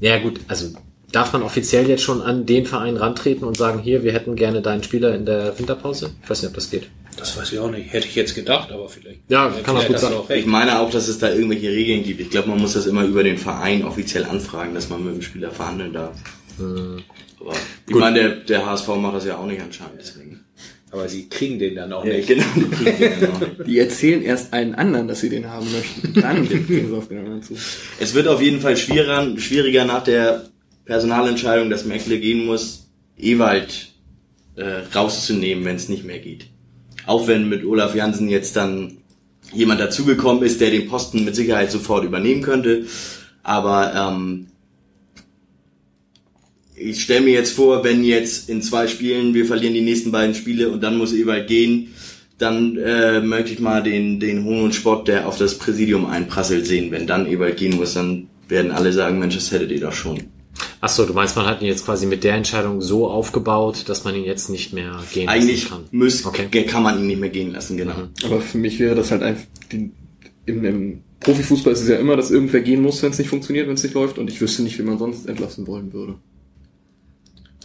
[0.00, 0.66] Ja gut, also
[1.12, 4.62] darf man offiziell jetzt schon an den Verein rantreten und sagen, hier, wir hätten gerne
[4.62, 6.10] deinen Spieler in der Winterpause?
[6.22, 6.88] Ich weiß nicht, ob das geht.
[7.16, 7.92] Das weiß ich auch nicht.
[7.92, 9.20] Hätte ich jetzt gedacht, aber vielleicht.
[9.28, 10.16] Ja, kann auch vielleicht gut hast du sein.
[10.16, 12.20] auch Ich meine auch, dass es da irgendwelche Regeln gibt.
[12.20, 15.22] Ich glaube, man muss das immer über den Verein offiziell anfragen, dass man mit dem
[15.22, 16.16] Spieler verhandeln darf.
[16.58, 17.52] Aber
[17.86, 20.00] ich meine, der, der HSV macht das ja auch nicht anscheinend.
[20.00, 20.31] Deswegen.
[20.92, 22.28] Aber sie kriegen den dann auch Ja, nicht.
[22.28, 23.66] genau, die kriegen den dann auch nicht.
[23.66, 26.20] Die erzählen erst einen anderen, dass sie den haben möchten.
[26.20, 27.54] Dann gehen sie auf den anderen zu.
[27.98, 30.44] Es wird auf jeden Fall schwieriger, schwieriger nach der
[30.84, 33.88] Personalentscheidung, dass Merkel gehen muss, Ewald
[34.56, 36.46] äh, rauszunehmen, wenn es nicht mehr geht.
[37.06, 38.98] Auch wenn mit Olaf Jansen jetzt dann
[39.52, 42.84] jemand dazugekommen ist, der den Posten mit Sicherheit sofort übernehmen könnte.
[43.42, 44.48] Aber ähm,
[46.90, 50.34] ich stelle mir jetzt vor, wenn jetzt in zwei Spielen wir verlieren die nächsten beiden
[50.34, 51.88] Spiele und dann muss Ewald gehen,
[52.38, 56.66] dann äh, möchte ich mal den, den Hohn und Spott, der auf das Präsidium einprasselt,
[56.66, 56.90] sehen.
[56.90, 60.18] Wenn dann Ewald gehen muss, dann werden alle sagen, Mensch, das hättet ihr doch schon.
[60.80, 64.02] Ach so, du meinst, man hat ihn jetzt quasi mit der Entscheidung so aufgebaut, dass
[64.04, 65.98] man ihn jetzt nicht mehr gehen Eigentlich lassen kann.
[65.98, 66.64] müsst, Okay.
[66.64, 67.94] kann man ihn nicht mehr gehen lassen, genau.
[68.24, 69.90] Aber für mich wäre das halt einfach, die,
[70.46, 73.68] im, im Profifußball ist es ja immer, dass irgendwer gehen muss, wenn es nicht funktioniert,
[73.68, 74.18] wenn es nicht läuft.
[74.18, 76.16] Und ich wüsste nicht, wie man sonst entlassen wollen würde.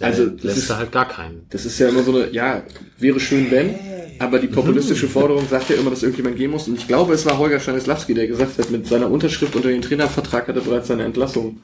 [0.01, 1.45] Also das lässt ist- halt gar keinen.
[1.49, 2.63] Das ist ja immer so eine, ja,
[2.99, 3.75] wäre schön, wenn,
[4.19, 6.67] aber die populistische Forderung sagt ja immer, dass irgendjemand gehen muss.
[6.67, 9.81] Und ich glaube, es war Holger Stanislawski, der gesagt hat, mit seiner Unterschrift unter den
[9.81, 11.61] Trainervertrag hat er bereits seine Entlassung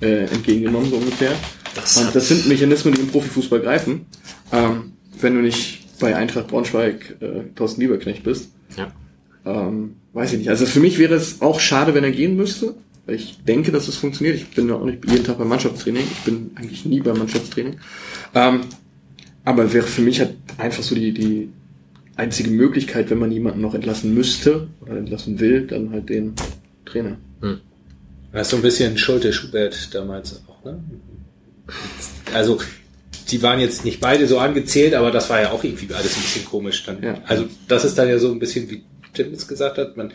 [0.00, 1.32] äh, entgegengenommen, so ungefähr.
[1.74, 4.06] Das Und das sind Mechanismen, die im Profifußball greifen.
[4.52, 8.50] Ähm, wenn du nicht bei Eintracht Braunschweig äh, Thorsten Lieberknecht bist.
[8.76, 8.90] Ja.
[9.46, 10.50] Ähm, weiß ich nicht.
[10.50, 12.74] Also für mich wäre es auch schade, wenn er gehen müsste.
[13.06, 14.36] Ich denke, dass es funktioniert.
[14.36, 16.04] Ich bin ja auch nicht jeden Tag beim Mannschaftstraining.
[16.10, 17.76] Ich bin eigentlich nie beim Mannschaftstraining.
[18.34, 18.60] Ähm,
[19.44, 21.48] aber wäre für mich halt einfach so die, die
[22.16, 26.34] einzige Möglichkeit, wenn man jemanden noch entlassen müsste oder entlassen will, dann halt den
[26.84, 27.16] Trainer.
[28.32, 30.82] Das ist so ein bisschen Schulte Schubert damals auch, ne?
[32.32, 32.58] Also,
[33.30, 36.22] die waren jetzt nicht beide so angezählt, aber das war ja auch irgendwie alles ein
[36.22, 37.02] bisschen komisch dann.
[37.02, 37.20] Ja.
[37.26, 40.12] Also, das ist dann ja so ein bisschen, wie Tim es gesagt hat, man,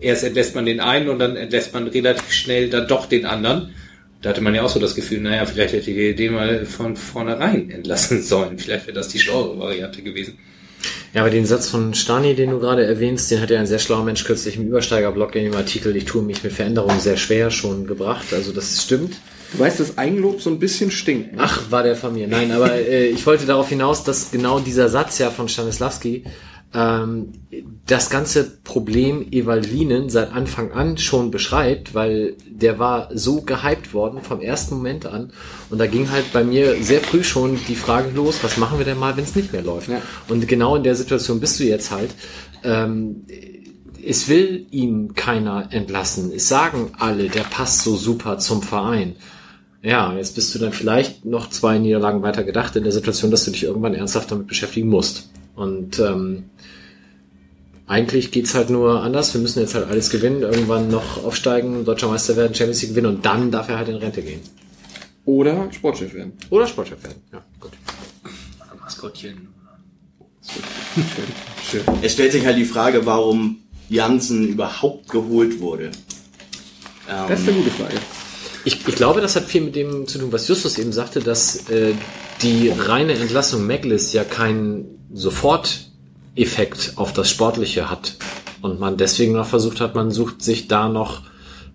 [0.00, 3.74] erst entlässt man den einen und dann entlässt man relativ schnell dann doch den anderen.
[4.22, 6.96] Da hatte man ja auch so das Gefühl, naja, vielleicht hätte ich den mal von
[6.96, 8.58] vornherein entlassen sollen.
[8.58, 10.38] Vielleicht wäre das die schlauere Variante gewesen.
[11.12, 13.78] Ja, aber den Satz von Stani, den du gerade erwähnst, den hat ja ein sehr
[13.78, 17.50] schlauer Mensch kürzlich im Übersteigerblog in dem Artikel Ich tue mich mit Veränderungen sehr schwer
[17.50, 18.26] schon gebracht.
[18.32, 19.14] Also das stimmt.
[19.52, 21.34] Du weißt, dass Eigenlob so ein bisschen stinkt.
[21.34, 21.38] ne?
[21.42, 22.26] Ach, war der von mir.
[22.26, 26.24] Nein, aber äh, ich wollte darauf hinaus, dass genau dieser Satz ja von Stanislavski
[26.74, 27.32] ähm,
[27.86, 34.20] das ganze Problem Evalinen seit Anfang an schon beschreibt, weil der war so gehypt worden
[34.22, 35.32] vom ersten Moment an
[35.70, 38.84] und da ging halt bei mir sehr früh schon die Frage los, was machen wir
[38.84, 39.88] denn mal, wenn es nicht mehr läuft?
[39.88, 40.02] Ja.
[40.28, 42.10] Und genau in der Situation bist du jetzt halt.
[42.62, 43.24] Ähm,
[44.04, 46.30] es will ihn keiner entlassen.
[46.32, 49.16] Es sagen alle, der passt so super zum Verein.
[49.82, 53.44] Ja, jetzt bist du dann vielleicht noch zwei Niederlagen weiter gedacht in der Situation, dass
[53.44, 55.28] du dich irgendwann ernsthaft damit beschäftigen musst.
[55.56, 56.44] Und ähm,
[57.86, 59.32] eigentlich geht's halt nur anders.
[59.34, 63.16] Wir müssen jetzt halt alles gewinnen, irgendwann noch aufsteigen, deutscher Meister werden, Champions League gewinnen
[63.16, 64.40] und dann darf er halt in Rente gehen.
[65.24, 66.32] Oder Sportchef werden.
[66.50, 67.20] Oder Sportchef werden.
[67.32, 67.72] Ja, gut.
[68.80, 69.48] Maskottchen.
[71.68, 71.80] Schön.
[72.02, 73.58] Es stellt sich halt die Frage, warum
[73.88, 75.90] Jansen überhaupt geholt wurde.
[77.06, 77.94] Das ist eine gute Frage.
[78.64, 81.68] Ich, ich glaube, das hat viel mit dem zu tun, was Justus eben sagte, dass
[81.68, 81.94] äh,
[82.42, 85.08] die reine Entlassung Meglis ja keinen
[86.36, 88.16] Soforteffekt auf das Sportliche hat.
[88.62, 91.22] Und man deswegen noch versucht hat, man sucht sich da noch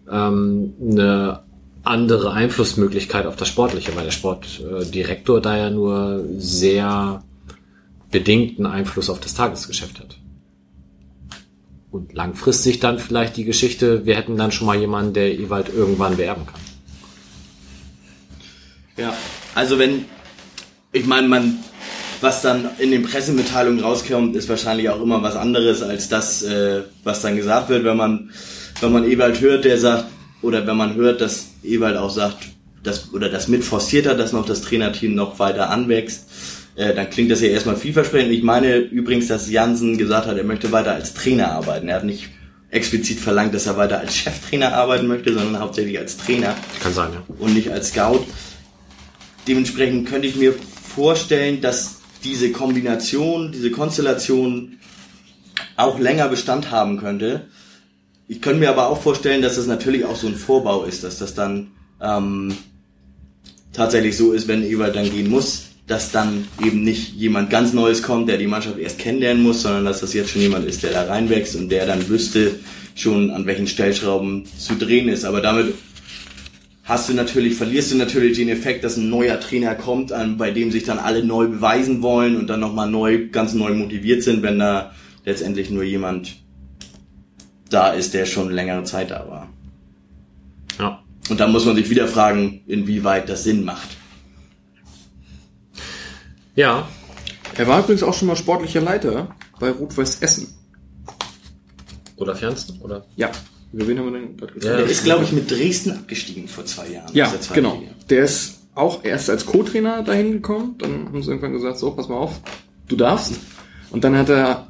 [0.09, 1.43] ähm, eine
[1.83, 7.23] andere Einflussmöglichkeit auf das Sportliche, weil der Sportdirektor da ja nur sehr
[8.11, 10.17] bedingten Einfluss auf das Tagesgeschäft hat.
[11.91, 16.17] Und langfristig dann vielleicht die Geschichte, wir hätten dann schon mal jemanden, der Ewald irgendwann
[16.17, 16.59] beerben kann.
[18.97, 19.13] Ja,
[19.55, 20.05] also wenn,
[20.91, 21.57] ich meine, man,
[22.21, 26.83] was dann in den Pressemitteilungen rauskommt, ist wahrscheinlich auch immer was anderes als das, äh,
[27.03, 28.31] was dann gesagt wird, wenn man,
[28.79, 30.05] wenn man Ewald hört, der sagt,
[30.41, 32.37] oder wenn man hört, dass Ewald auch sagt,
[32.83, 36.27] dass, oder das mit forciert hat, dass noch das Trainerteam noch weiter anwächst,
[36.75, 38.31] äh, dann klingt das ja erstmal vielversprechend.
[38.31, 41.89] Ich meine übrigens, dass Jansen gesagt hat, er möchte weiter als Trainer arbeiten.
[41.89, 42.29] Er hat nicht
[42.69, 47.11] explizit verlangt, dass er weiter als Cheftrainer arbeiten möchte, sondern hauptsächlich als Trainer Kann sein,
[47.13, 47.23] ja.
[47.37, 48.25] und nicht als Scout.
[49.47, 50.53] Dementsprechend könnte ich mir
[50.95, 54.77] vorstellen, dass diese Kombination, diese Konstellation
[55.77, 57.47] auch länger Bestand haben könnte.
[58.27, 61.17] Ich könnte mir aber auch vorstellen, dass das natürlich auch so ein Vorbau ist, dass
[61.17, 61.71] das dann
[62.01, 62.55] ähm,
[63.73, 68.01] tatsächlich so ist, wenn Ewald dann gehen muss, dass dann eben nicht jemand ganz Neues
[68.03, 70.91] kommt, der die Mannschaft erst kennenlernen muss, sondern dass das jetzt schon jemand ist, der
[70.91, 72.59] da reinwächst und der dann wüsste
[72.95, 75.25] schon, an welchen Stellschrauben zu drehen ist.
[75.25, 75.73] Aber damit
[76.91, 80.51] hast du natürlich, verlierst du natürlich den Effekt, dass ein neuer Trainer kommt, an, bei
[80.51, 84.43] dem sich dann alle neu beweisen wollen und dann nochmal neu, ganz neu motiviert sind,
[84.43, 84.91] wenn da
[85.23, 86.35] letztendlich nur jemand
[87.69, 89.49] da ist, der schon längere Zeit da war.
[90.79, 91.01] Ja.
[91.29, 93.87] Und dann muss man sich wieder fragen, inwieweit das Sinn macht.
[96.55, 96.89] Ja,
[97.55, 100.53] Er war übrigens auch schon mal sportlicher Leiter bei Rot-Weiß Essen.
[102.17, 103.05] oder Fernsten, oder?
[103.15, 103.31] Ja.
[103.73, 104.77] Über wen haben wir denn gerade gesprochen?
[104.77, 107.13] Der ist, glaube ich, mit Dresden abgestiegen vor zwei Jahren.
[107.13, 107.79] Ja, der genau.
[107.79, 107.91] Liga.
[108.09, 110.75] Der ist auch erst als Co-Trainer dahin gekommen.
[110.77, 112.41] Dann haben sie irgendwann gesagt, so, pass mal auf,
[112.87, 113.33] du darfst.
[113.91, 114.67] Und dann hat er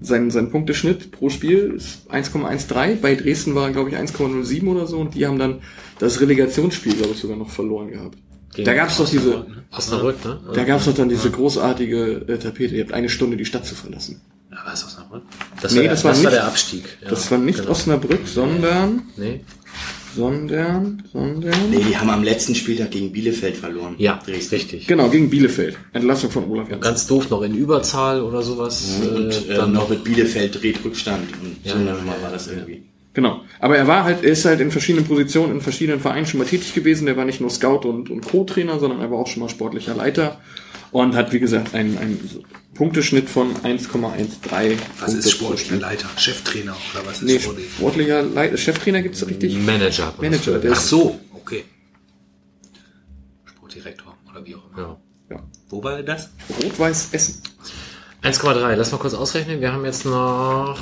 [0.00, 2.96] sein, sein Punkteschnitt pro Spiel ist 1,13.
[3.00, 4.98] Bei Dresden war, glaube ich, 1,07 oder so.
[4.98, 5.60] Und die haben dann
[5.98, 8.18] das Relegationsspiel, glaube ich, sogar noch verloren gehabt.
[8.54, 10.40] Gegen da gab's doch diese, Osnabrück, ne?
[10.54, 12.76] da gab's doch dann diese großartige äh, Tapete.
[12.76, 14.20] Ihr habt eine Stunde die Stadt zu verlassen.
[14.66, 15.22] Ja, was aus Osnabrück?
[15.62, 16.84] Das, Nee, war, der, das das war war, nicht- der Abstieg.
[17.02, 17.70] Ja, Das war nicht genau.
[17.70, 19.40] Osnabrück, sondern, Nee.
[20.16, 23.94] sondern, sondern, Nee, die haben am letzten Spieltag gegen Bielefeld verloren.
[23.98, 24.54] Ja, Dresden.
[24.56, 24.86] richtig.
[24.86, 25.76] genau, gegen Bielefeld.
[25.92, 26.80] Entlassung von Olaf Janssen.
[26.82, 28.98] Ganz doof noch in Überzahl oder sowas.
[29.02, 31.28] Und äh, äh, dann noch mit Bielefeld dreht Rückstand.
[31.42, 32.52] Und Ja, so ja, mal ja, war das ja.
[32.54, 32.82] irgendwie.
[33.14, 33.42] Genau.
[33.60, 36.46] Aber er war halt, er ist halt in verschiedenen Positionen, in verschiedenen Vereinen schon mal
[36.46, 37.06] tätig gewesen.
[37.06, 39.94] Der war nicht nur Scout und, und Co-Trainer, sondern er war auch schon mal sportlicher
[39.94, 40.40] Leiter
[40.92, 42.20] und hat, wie gesagt, einen, einen
[42.78, 44.78] Punkteschnitt von 1,13.
[45.00, 46.08] Was ist sportlicher Leiter?
[46.16, 47.66] Cheftrainer oder was ist Nee, sportlich?
[47.76, 49.56] sportlicher Leiter, Cheftrainer gibt's richtig?
[49.58, 50.14] Manager.
[50.20, 51.64] Manager, der Ach ist, so, okay.
[53.46, 54.98] Sportdirektor oder wie auch immer.
[55.28, 55.36] Ja.
[55.36, 56.30] ja, Wo war das?
[56.62, 57.42] Rot-Weiß Essen.
[58.22, 58.74] 1,3.
[58.76, 59.60] Lass mal kurz ausrechnen.
[59.60, 60.78] Wir haben jetzt noch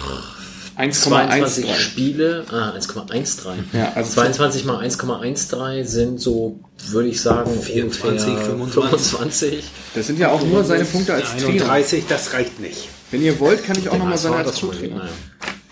[0.77, 1.75] 22 1,13.
[1.77, 2.45] Spiele.
[2.51, 3.55] Ah, 1,13.
[3.73, 9.19] Ja, also 22 mal 1,13 sind so, würde ich sagen, 24, ungefähr 25.
[9.19, 9.65] 25.
[9.95, 11.71] Das sind ja auch nur seine Punkte als Trainer.
[11.71, 12.89] 31, das reicht nicht.
[13.11, 14.97] Wenn ihr wollt, kann ich auch nochmal seine als Co-Trainer.
[14.97, 15.11] naja.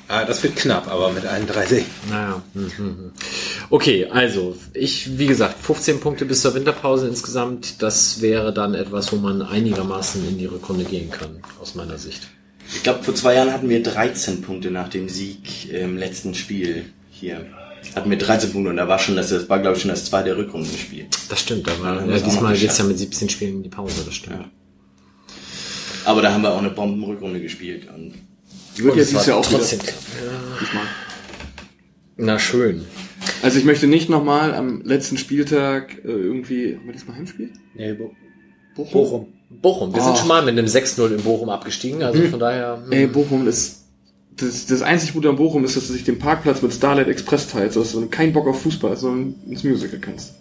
[0.07, 1.85] Ah, das wird knapp, aber mit 31.
[2.11, 2.43] Naja.
[3.71, 7.83] Okay, also ich, wie gesagt, 15 Punkte bis zur Winterpause insgesamt.
[7.83, 12.29] Das wäre dann etwas, wo man einigermaßen in die Rückrunde gehen kann, aus meiner Sicht.
[12.75, 16.85] Ich glaube, vor zwei Jahren hatten wir 13 Punkte nach dem Sieg im letzten Spiel
[17.11, 17.47] hier.
[17.95, 20.05] Hatten wir 13 Punkte und da war schon das, das war glaube ich schon das
[20.07, 21.07] zweite Rückrundenspiel.
[21.29, 24.15] Das stimmt, aber Ja, ja, diesmal geht's ja mit 17 Spielen in die Pause, das
[24.15, 24.37] stimmt.
[24.41, 24.51] Ja.
[26.05, 28.15] Aber da haben wir auch eine Bombenrückrunde gespielt und
[28.77, 29.93] Die wird Und ja dieses Jahr auch trotzdem wieder.
[30.61, 30.83] diesmal.
[32.17, 32.85] Na schön.
[33.43, 37.51] Also ich möchte nicht nochmal am letzten Spieltag äh, irgendwie, haben wir diesmal Heimspiel?
[37.75, 38.13] Nee, Bo
[38.77, 38.93] Bochum.
[38.93, 39.27] Bochum.
[39.63, 39.95] Bochum.
[39.95, 40.05] Wir Oh.
[40.07, 42.83] sind schon mal mit einem 6-0 in Bochum abgestiegen, also von daher.
[42.85, 42.93] hm.
[42.93, 43.84] Ey, Bochum ist.
[44.37, 47.49] Das, das einzig Gute an Bochum ist, dass du sich den Parkplatz mit Starlight Express
[47.49, 50.35] teilst, dass du keinen Bock auf Fußball hast, sondern ins Musical kannst.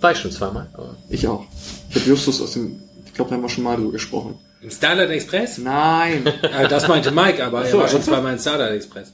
[0.00, 0.68] War ich schon zweimal.
[0.72, 1.46] Aber Ich auch.
[1.90, 2.80] Ich habe Justus aus dem.
[3.06, 4.38] Ich glaube, da haben wir schon mal drüber gesprochen.
[4.60, 5.58] Im Starlight Express?
[5.58, 6.24] Nein!
[6.42, 9.12] Ah, das meinte Mike, aber Ach so, er war schon zweimal im Starlight Express.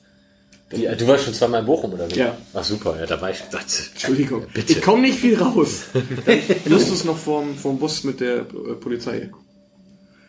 [0.75, 2.19] Die, du warst schon zweimal in Bochum, oder wie?
[2.19, 2.37] Ja.
[2.55, 3.43] Ach super, ja, da war ich.
[3.51, 4.47] Das, Entschuldigung.
[4.55, 4.73] Bitte.
[4.73, 5.83] Ich komme nicht viel raus.
[6.65, 8.45] Justus noch vorm, vorm Bus mit der äh,
[8.81, 9.31] Polizei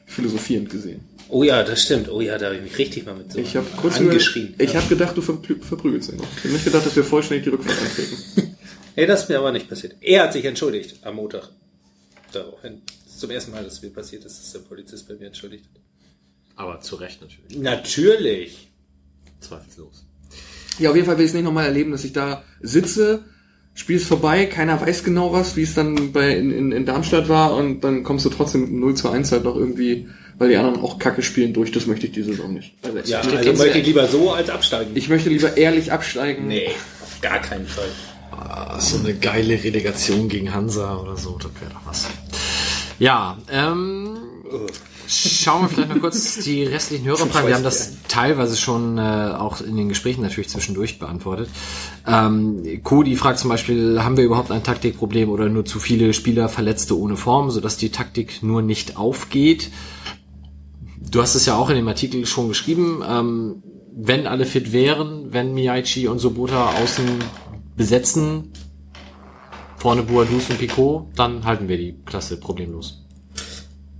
[0.05, 1.01] philosophierend gesehen.
[1.29, 2.09] Oh ja, das stimmt.
[2.09, 4.53] Oh ja, da habe ich mich richtig mal mit so Ich habe kurz angeschrien.
[4.53, 6.27] Über, ich habe gedacht, du verprü verprügelst ihn noch.
[6.37, 8.55] Ich habe nicht gedacht, dass wir vollständig die Rückfahrt antreten.
[8.95, 9.95] Nee, das ist mir aber nicht passiert.
[10.01, 11.49] Er hat sich entschuldigt am Montag.
[12.31, 12.81] Daraufhin.
[12.85, 15.25] Das ist zum ersten Mal, dass es mir passiert ist, dass der Polizist bei mir
[15.25, 15.81] entschuldigt hat.
[16.57, 17.57] aber zu Recht natürlich.
[17.57, 18.71] Natürlich.
[19.39, 20.05] Zweifellos.
[20.77, 23.25] Ja, auf jeden Fall will ich es nicht nochmal erleben, dass ich da sitze,
[23.75, 27.27] Spiel ist vorbei, keiner weiß genau was, wie es dann bei in, in, in Darmstadt
[27.27, 30.57] war und dann kommst du trotzdem mit 0 zu 1 halt noch irgendwie, weil die
[30.57, 32.73] anderen auch Kacke spielen durch, das möchte ich diese Saison nicht.
[32.83, 34.91] Also Ja, ich, also möchte ich lieber so als absteigen.
[34.95, 36.47] ich möchte lieber ehrlich absteigen.
[36.47, 36.69] nee,
[37.01, 37.89] auf gar keinen Fall.
[38.31, 42.07] Ah, so eine geile Relegation gegen Hansa oder so, das wäre doch was.
[42.99, 44.17] Ja, ähm,
[45.07, 47.47] Schauen wir vielleicht noch kurz die restlichen Hörerfragen.
[47.47, 49.01] Wir haben das teilweise schon äh,
[49.37, 51.49] auch in den Gesprächen natürlich zwischendurch beantwortet.
[52.07, 56.47] Ähm, Cody fragt zum Beispiel, haben wir überhaupt ein Taktikproblem oder nur zu viele Spieler
[56.47, 59.71] Verletzte ohne Form, sodass die Taktik nur nicht aufgeht?
[61.13, 63.03] Du hast es ja auch in dem Artikel schon geschrieben.
[63.07, 63.61] Ähm,
[63.95, 67.05] wenn alle fit wären, wenn Miyaichi und Sobota außen
[67.77, 68.51] besetzen,
[69.77, 73.05] vorne Boadus und Picot, dann halten wir die Klasse problemlos.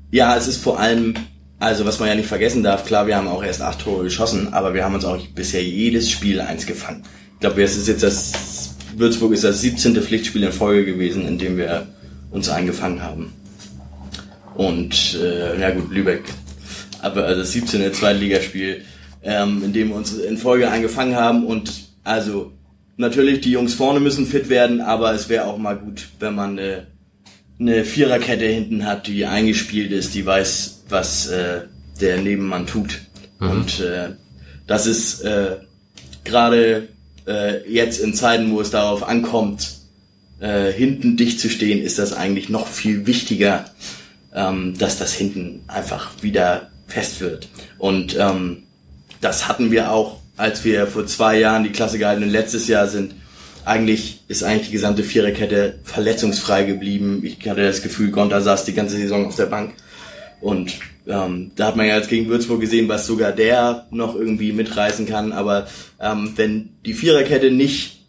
[0.10, 1.14] Ja, es ist vor allem,
[1.60, 4.52] also was man ja nicht vergessen darf, klar, wir haben auch erst acht Tore geschossen,
[4.52, 7.04] aber wir haben uns auch bisher jedes Spiel eins gefangen.
[7.36, 9.96] Ich glaube, es ist jetzt das, Würzburg ist das 17.
[10.02, 11.86] Pflichtspiel in Folge gewesen, in dem wir
[12.32, 13.34] uns eingefangen haben.
[14.56, 16.24] Und, äh, ja gut, Lübeck,
[17.04, 17.94] aber also das 17.
[17.94, 18.82] Zweitligaspiel,
[19.24, 21.72] ähm, in dem wir uns in Folge eingefangen haben und
[22.04, 22.52] also
[22.98, 26.58] natürlich die Jungs vorne müssen fit werden, aber es wäre auch mal gut, wenn man
[26.58, 26.84] äh,
[27.60, 31.62] eine Viererkette hinten hat, die eingespielt ist, die weiß, was äh,
[32.02, 33.02] der Nebenmann tut.
[33.40, 33.50] Mhm.
[33.50, 34.10] Und äh,
[34.68, 35.58] das ist äh,
[36.24, 36.90] gerade
[37.28, 39.78] äh, jetzt in Zeiten, wo es darauf ankommt,
[40.40, 43.66] äh, hinten dicht zu stehen, ist das eigentlich noch viel wichtiger,
[44.34, 47.50] ähm, dass das hinten einfach wieder fest wird.
[47.78, 48.64] Und ähm,
[49.20, 52.88] das hatten wir auch, als wir vor zwei Jahren die Klasse gehalten und letztes Jahr
[52.88, 53.16] sind
[53.66, 57.22] eigentlich ist eigentlich die gesamte Viererkette verletzungsfrei geblieben.
[57.24, 59.74] Ich hatte das Gefühl, Gonta saß die ganze Saison auf der Bank.
[60.42, 60.74] Und
[61.08, 65.06] ähm, da hat man ja jetzt gegen Würzburg gesehen, was sogar der noch irgendwie mitreißen
[65.06, 65.32] kann.
[65.32, 65.68] Aber
[66.02, 68.02] ähm, wenn die Viererkette nicht,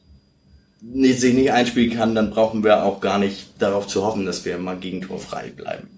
[0.80, 4.44] nicht sich nicht einspielen kann, dann brauchen wir auch gar nicht darauf zu hoffen, dass
[4.44, 5.93] wir mal gegentorfrei bleiben.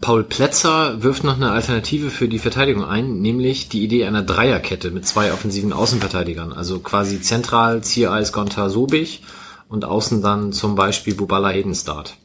[0.00, 4.90] Paul Plätzer wirft noch eine Alternative für die Verteidigung ein, nämlich die Idee einer Dreierkette
[4.90, 6.54] mit zwei offensiven Außenverteidigern.
[6.54, 9.22] Also quasi zentral Ziereis, Gonta, Sobich
[9.68, 12.16] und außen dann zum Beispiel Bubala Hedenstart.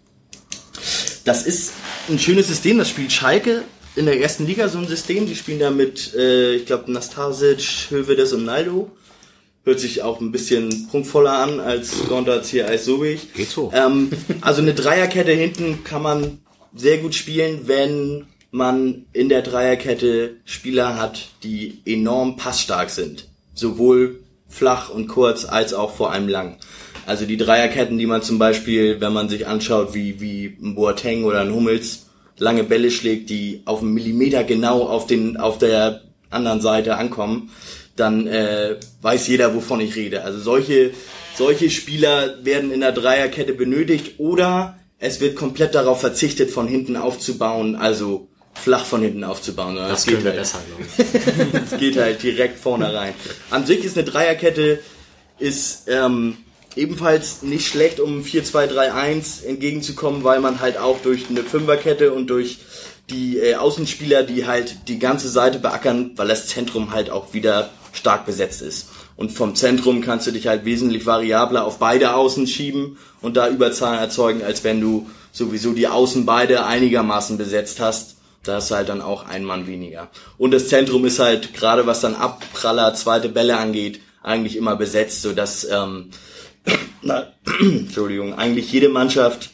[1.25, 1.73] Das ist
[2.07, 3.63] ein schönes System, das spielt Schalke
[3.97, 5.25] in der ersten Liga so ein System.
[5.25, 8.89] Die spielen da mit, äh, ich glaube, Nastasic, Hövedes und Naldo.
[9.65, 13.33] Hört sich auch ein bisschen prunkvoller an als Gonta, Ziereis, Sobich.
[13.33, 13.71] Geht so.
[13.75, 16.39] Ähm, also eine Dreierkette hinten kann man
[16.75, 23.27] sehr gut spielen, wenn man in der Dreierkette Spieler hat, die enorm passstark sind.
[23.53, 26.57] Sowohl flach und kurz als auch vor allem lang.
[27.05, 31.23] Also die Dreierketten, die man zum Beispiel, wenn man sich anschaut, wie, wie ein Boateng
[31.23, 32.07] oder ein Hummels
[32.37, 37.51] lange Bälle schlägt, die auf einen Millimeter genau auf den, auf der anderen Seite ankommen,
[37.95, 40.23] dann äh, weiß jeder, wovon ich rede.
[40.23, 40.91] Also solche,
[41.35, 46.95] solche Spieler werden in der Dreierkette benötigt oder es wird komplett darauf verzichtet, von hinten
[46.95, 49.75] aufzubauen, also flach von hinten aufzubauen.
[49.75, 50.83] Das, das geht halt besser, glaube
[51.53, 51.69] ich.
[51.69, 53.13] das geht halt direkt vorne rein.
[53.51, 54.79] An sich ist eine Dreierkette
[55.37, 56.37] ist ähm,
[56.75, 62.59] ebenfalls nicht schlecht, um 4-2-3-1 entgegenzukommen, weil man halt auch durch eine Fünferkette und durch
[63.09, 67.69] die äh, Außenspieler, die halt die ganze Seite beackern, weil das Zentrum halt auch wieder
[67.93, 68.89] stark besetzt ist.
[69.15, 73.47] Und vom Zentrum kannst du dich halt wesentlich variabler auf beide Außen schieben und da
[73.47, 78.17] Überzahlen erzeugen, als wenn du sowieso die Außen beide einigermaßen besetzt hast.
[78.43, 80.09] Da ist halt dann auch ein Mann weniger.
[80.37, 85.21] Und das Zentrum ist halt, gerade was dann Abpraller, zweite Bälle angeht, eigentlich immer besetzt,
[85.21, 86.09] so dass ähm,
[87.01, 87.27] na,
[87.59, 89.51] Entschuldigung, eigentlich jede Mannschaft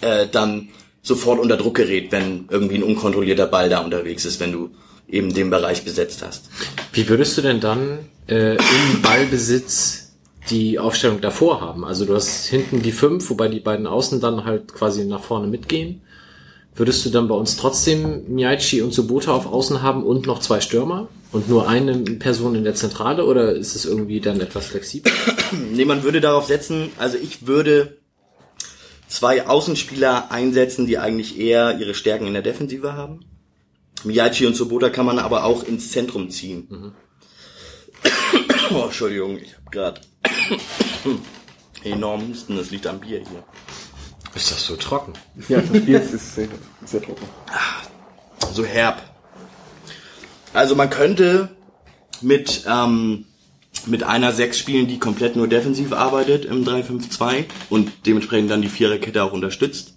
[0.00, 0.68] äh, dann
[1.02, 4.70] sofort unter Druck gerät, wenn irgendwie ein unkontrollierter Ball da unterwegs ist, wenn du
[5.08, 6.48] eben den Bereich besetzt hast.
[6.92, 7.98] Wie würdest du denn dann
[8.28, 10.12] äh, im Ballbesitz
[10.48, 11.84] die Aufstellung davor haben?
[11.84, 15.48] Also du hast hinten die fünf, wobei die beiden Außen dann halt quasi nach vorne
[15.48, 16.02] mitgehen.
[16.74, 20.60] Würdest du dann bei uns trotzdem Miyachi und Subota auf Außen haben und noch zwei
[20.60, 21.08] Stürmer?
[21.30, 25.10] Und nur eine Person in der Zentrale oder ist es irgendwie dann etwas flexibel?
[25.72, 27.96] nee, man würde darauf setzen, also ich würde
[29.12, 33.20] zwei Außenspieler einsetzen, die eigentlich eher ihre Stärken in der Defensive haben.
[34.04, 36.66] Miyachi und Sobota kann man aber auch ins Zentrum ziehen.
[36.70, 36.92] Mhm.
[38.74, 40.00] oh, Entschuldigung, ich habe gerade
[41.84, 43.44] enorm Husten, das liegt am Bier hier.
[44.34, 45.12] Ist das so trocken?
[45.48, 46.48] Ja, das Bier ist sehr,
[46.84, 47.26] sehr trocken.
[48.54, 49.02] So herb.
[50.54, 51.50] Also man könnte
[52.22, 53.26] mit, ähm,
[53.86, 58.68] mit einer Sechs spielen, die komplett nur defensiv arbeitet im 3-5-2 und dementsprechend dann die
[58.68, 59.94] Viererkette auch unterstützt.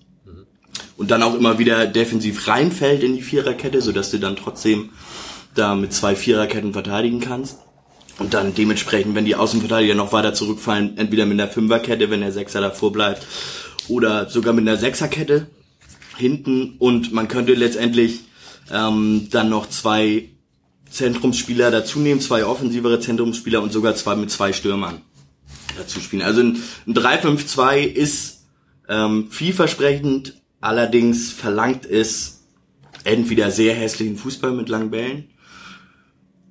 [0.98, 4.92] Und dann auch immer wieder defensiv reinfällt in die Viererkette, sodass du dann trotzdem
[5.54, 7.60] da mit zwei Viererketten verteidigen kannst.
[8.18, 12.32] Und dann dementsprechend, wenn die Außenverteidiger noch weiter zurückfallen, entweder mit einer Fünferkette, wenn der
[12.32, 13.26] Sechser davor bleibt,
[13.90, 15.48] oder sogar mit einer Sechserkette
[16.18, 16.76] hinten.
[16.80, 18.22] Und man könnte letztendlich
[18.72, 20.30] ähm, dann noch zwei
[20.96, 25.02] Zentrumsspieler dazu nehmen, zwei offensivere Zentrumsspieler und sogar zwei mit zwei Stürmern
[25.78, 26.22] dazu spielen.
[26.22, 28.46] Also ein, ein 3-5-2 ist
[28.88, 32.46] ähm, vielversprechend, allerdings verlangt es
[33.04, 35.30] entweder sehr hässlichen Fußball mit langen Bällen.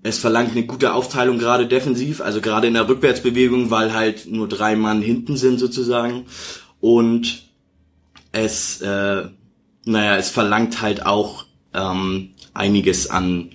[0.03, 4.47] Es verlangt eine gute Aufteilung gerade defensiv, also gerade in der Rückwärtsbewegung, weil halt nur
[4.47, 6.27] drei Mann hinten sind sozusagen.
[6.81, 7.49] Und
[8.31, 9.25] es, äh,
[9.87, 13.51] naja, es verlangt halt auch ähm, einiges an,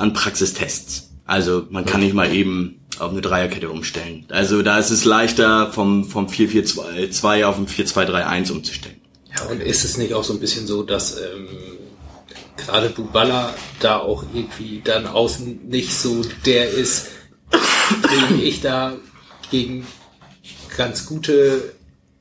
[0.00, 1.10] an Praxistests.
[1.24, 4.26] Also man kann nicht mal eben auf eine Dreierkette umstellen.
[4.28, 9.00] Also da ist es leichter vom, vom 4-4-2 auf ein 4-2-3-1 umzustellen.
[9.36, 11.48] Ja, und ist es nicht auch so ein bisschen so, dass ähm,
[12.56, 17.08] gerade Buballa da auch irgendwie dann außen nicht so der ist,
[18.30, 18.94] den ich da
[19.50, 19.86] gegen
[20.76, 21.74] ganz gute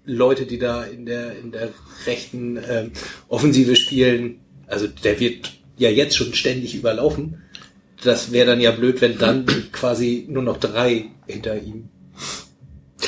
[0.06, 1.70] Leute, die da in der in der
[2.06, 2.92] rechten ähm,
[3.28, 7.44] Offensive spielen, also der wird ja jetzt schon ständig überlaufen.
[8.04, 11.90] Das wäre dann ja blöd, wenn dann quasi nur noch drei hinter ihm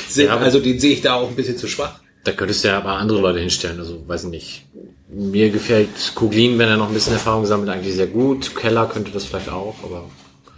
[0.08, 0.26] sind.
[0.26, 2.00] Ja, also den sehe ich da auch ein bisschen zu schwach.
[2.24, 4.66] Da könntest du ja aber andere Leute hinstellen, also weiß ich nicht.
[5.08, 8.54] Mir gefällt Kuglin, wenn er noch ein bisschen Erfahrung sammelt, eigentlich sehr gut.
[8.54, 10.08] Keller könnte das vielleicht auch, aber.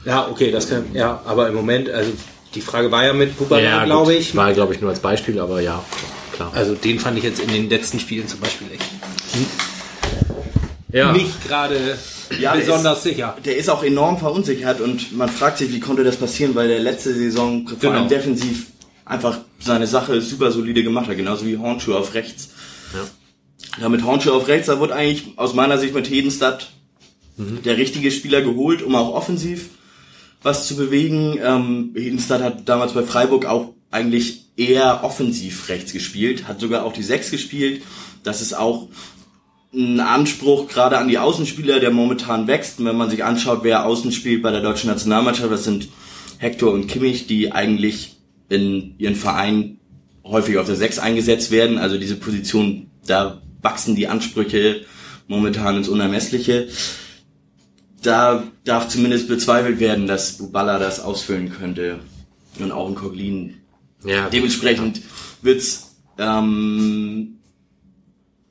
[0.04, 2.12] Ja, okay, das kann, ja, aber im Moment, also
[2.54, 4.36] die Frage war ja mit Bubala, Ja, glaube ich.
[4.36, 5.82] War, glaube ich, nur als Beispiel, aber ja,
[6.32, 6.52] klar.
[6.54, 8.84] Also den fand ich jetzt in den letzten Spielen zum Beispiel echt
[10.92, 11.12] ja.
[11.12, 11.98] nicht gerade
[12.40, 13.36] Ja, der besonders ist- sicher.
[13.44, 16.80] Der ist auch enorm verunsichert und man fragt sich, wie konnte das passieren, weil der
[16.80, 17.92] letzte Saison vor Genau.
[17.94, 18.66] allem defensiv
[19.04, 22.50] einfach seine Sache super solide gemacht hat, genauso wie Hornschuh auf rechts.
[22.92, 23.00] Ja.
[23.82, 26.70] Ja, mit Hornschuh auf rechts, da wurde eigentlich aus meiner Sicht mit Hedenstadt
[27.36, 29.70] der richtige Spieler geholt, um auch offensiv
[30.42, 31.38] was zu bewegen.
[31.42, 36.92] Ähm, Hedenstadt hat damals bei Freiburg auch eigentlich eher offensiv rechts gespielt, hat sogar auch
[36.92, 37.82] die Sechs gespielt.
[38.22, 38.88] Das ist auch
[39.74, 42.78] ein Anspruch gerade an die Außenspieler, der momentan wächst.
[42.78, 45.88] Und wenn man sich anschaut, wer außen spielt bei der deutschen Nationalmannschaft, das sind
[46.38, 48.16] Hector und Kimmich, die eigentlich
[48.48, 49.80] in ihren Vereinen
[50.24, 51.78] häufig auf der Sechs eingesetzt werden.
[51.78, 54.84] Also diese Position, da wachsen die Ansprüche
[55.26, 56.68] momentan ins Unermessliche.
[58.02, 62.00] Da darf zumindest bezweifelt werden, dass Uballa das ausfüllen könnte.
[62.58, 63.54] Und auch ein Coglin
[64.04, 65.00] ja, Dementsprechend
[65.42, 67.33] wird's ähm,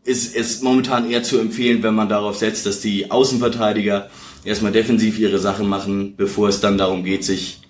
[0.05, 4.09] ist es momentan eher zu empfehlen, wenn man darauf setzt, dass die Außenverteidiger
[4.43, 7.61] erstmal defensiv ihre Sache machen, bevor es dann darum geht, sich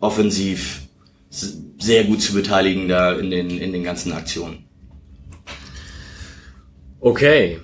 [0.00, 0.82] offensiv
[1.30, 4.64] sehr gut zu beteiligen da in den in den ganzen Aktionen.
[7.00, 7.60] Okay.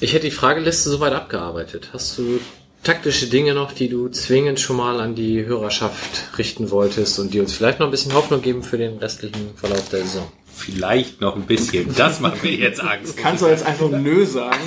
[0.00, 1.90] Ich hätte die Frageliste soweit abgearbeitet.
[1.92, 2.40] Hast du
[2.82, 7.40] taktische Dinge noch, die du zwingend schon mal an die Hörerschaft richten wolltest und die
[7.40, 10.32] uns vielleicht noch ein bisschen Hoffnung geben für den restlichen Verlauf der Saison?
[10.54, 11.94] Vielleicht noch ein bisschen.
[11.96, 13.16] Das macht mir jetzt Angst.
[13.16, 14.60] Kannst du jetzt einfach Nö sagen?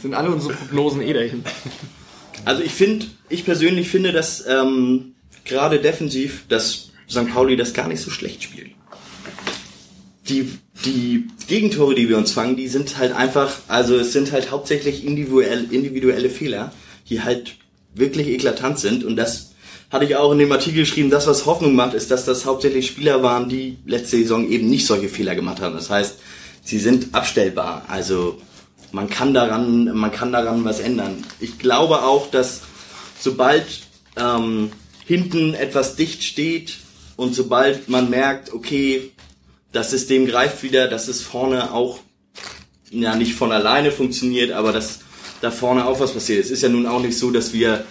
[0.00, 1.44] Sind alle unsere Prognosen eh dahin.
[2.44, 5.14] Also ich finde, ich persönlich finde, dass ähm,
[5.44, 7.28] gerade defensiv, dass St.
[7.32, 8.70] Pauli das gar nicht so schlecht spielt.
[10.28, 14.50] Die, die Gegentore, die wir uns fangen, die sind halt einfach, also es sind halt
[14.50, 16.72] hauptsächlich individuell, individuelle Fehler,
[17.08, 17.56] die halt
[17.94, 19.54] wirklich eklatant sind und das
[19.90, 22.86] hatte ich auch in dem Artikel geschrieben, das was Hoffnung macht, ist, dass das hauptsächlich
[22.86, 25.74] Spieler waren, die letzte Saison eben nicht solche Fehler gemacht haben.
[25.74, 26.16] Das heißt,
[26.62, 27.84] sie sind abstellbar.
[27.88, 28.38] Also
[28.92, 31.24] man kann daran, man kann daran was ändern.
[31.40, 32.62] Ich glaube auch, dass
[33.18, 33.64] sobald
[34.16, 34.72] ähm,
[35.06, 36.78] hinten etwas dicht steht
[37.16, 39.12] und sobald man merkt, okay,
[39.72, 42.00] das System greift wieder, dass es vorne auch
[42.90, 45.00] ja nicht von alleine funktioniert, aber dass
[45.40, 46.44] da vorne auch was passiert.
[46.44, 47.84] Es ist ja nun auch nicht so, dass wir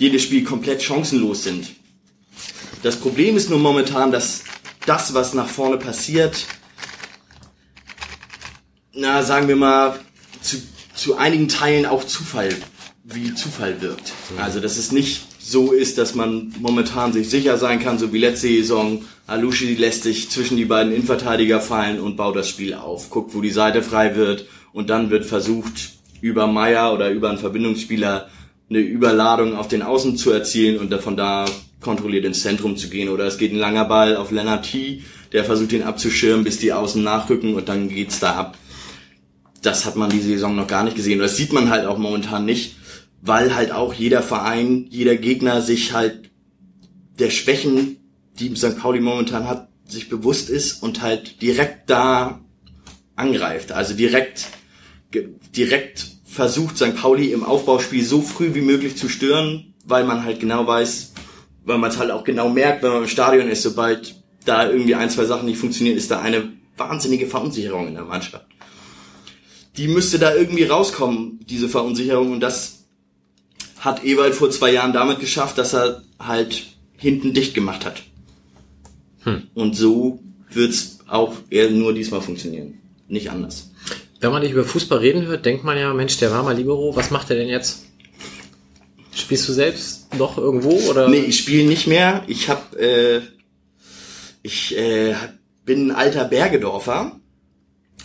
[0.00, 1.68] jedes Spiel komplett chancenlos sind.
[2.82, 4.42] Das Problem ist nur momentan, dass
[4.86, 6.46] das, was nach vorne passiert,
[8.94, 10.00] na, sagen wir mal,
[10.40, 10.56] zu,
[10.94, 12.48] zu einigen Teilen auch Zufall,
[13.04, 14.12] wie Zufall wirkt.
[14.38, 18.18] Also, dass es nicht so ist, dass man momentan sich sicher sein kann, so wie
[18.18, 19.04] letzte Saison.
[19.26, 23.42] Alushi lässt sich zwischen die beiden Innenverteidiger fallen und baut das Spiel auf, guckt, wo
[23.42, 28.28] die Seite frei wird und dann wird versucht, über Meier oder über einen Verbindungsspieler
[28.70, 31.44] eine Überladung auf den Außen zu erzielen und von da
[31.80, 33.08] kontrolliert ins Zentrum zu gehen.
[33.08, 35.02] Oder es geht ein langer Ball auf Lennart T.,
[35.32, 38.58] der versucht ihn abzuschirmen, bis die Außen nachrücken und dann geht's da ab.
[39.62, 41.18] Das hat man die Saison noch gar nicht gesehen.
[41.18, 42.76] Das sieht man halt auch momentan nicht,
[43.20, 46.30] weil halt auch jeder Verein, jeder Gegner sich halt
[47.18, 47.96] der Schwächen,
[48.38, 48.78] die St.
[48.78, 52.40] Pauli momentan hat, sich bewusst ist und halt direkt da
[53.16, 53.72] angreift.
[53.72, 54.46] Also direkt,
[55.54, 56.94] direkt versucht St.
[56.94, 61.12] Pauli im Aufbauspiel so früh wie möglich zu stören, weil man halt genau weiß,
[61.64, 64.94] weil man es halt auch genau merkt, wenn man im Stadion ist, sobald da irgendwie
[64.94, 68.46] ein, zwei Sachen nicht funktionieren, ist da eine wahnsinnige Verunsicherung in der Mannschaft.
[69.76, 72.84] Die müsste da irgendwie rauskommen, diese Verunsicherung, und das
[73.80, 76.64] hat Ewald vor zwei Jahren damit geschafft, dass er halt
[76.96, 78.02] hinten dicht gemacht hat.
[79.54, 80.20] Und so
[80.50, 82.78] wird's auch eher nur diesmal funktionieren.
[83.08, 83.69] Nicht anders.
[84.20, 86.94] Wenn man nicht über Fußball reden hört, denkt man ja, Mensch, der war mal Libero,
[86.94, 87.86] was macht er denn jetzt?
[89.12, 91.08] Spielst du selbst noch irgendwo oder?
[91.08, 92.22] Nee, ich spiele nicht mehr.
[92.26, 93.22] Ich hab, äh,
[94.42, 95.14] ich äh,
[95.64, 97.18] bin ein alter Bergedorfer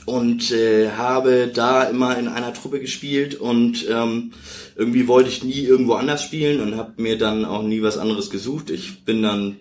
[0.06, 4.32] und äh, habe da immer in einer Truppe gespielt und ähm,
[4.76, 8.30] irgendwie wollte ich nie irgendwo anders spielen und habe mir dann auch nie was anderes
[8.30, 8.70] gesucht.
[8.70, 9.58] Ich bin dann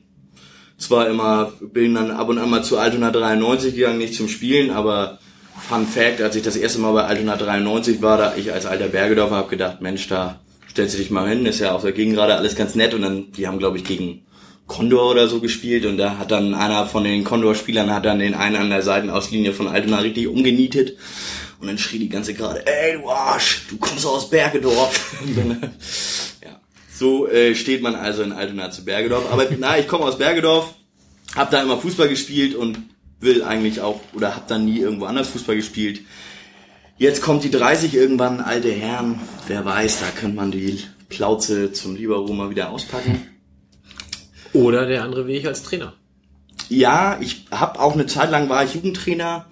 [0.78, 4.70] zwar immer, bin dann ab und an mal zu Altona 93 gegangen, nicht zum Spielen,
[4.70, 5.18] aber
[5.58, 8.88] Fun Fact, als ich das erste Mal bei Altona 93 war, da ich als alter
[8.88, 10.40] Bergedorfer habe gedacht, Mensch, da
[10.70, 13.32] stellst du dich mal hin, ist ja auch dagegen gerade alles ganz nett und dann,
[13.32, 14.24] die haben glaube ich gegen
[14.66, 18.34] Condor oder so gespielt und da hat dann einer von den Condor-Spielern hat dann den
[18.34, 20.96] einen an der Seitenauslinie von Altona richtig umgenietet
[21.60, 25.16] und dann schrie die ganze gerade, ey du Arsch, du kommst aus Bergedorf.
[26.42, 26.60] ja.
[26.92, 29.30] So äh, steht man also in Altona zu Bergedorf.
[29.30, 30.74] Aber na, ich komme aus Bergedorf,
[31.34, 32.78] hab da immer Fußball gespielt und
[33.24, 36.02] will eigentlich auch oder hab dann nie irgendwo anders Fußball gespielt.
[36.96, 39.18] Jetzt kommt die 30 irgendwann, alte Herren,
[39.48, 43.26] wer weiß, da könnte man die Plauze zum Libero mal wieder auspacken.
[44.52, 45.94] Oder der andere Weg als Trainer.
[46.68, 49.46] Ja, ich habe auch eine Zeit lang war ich Jugendtrainer,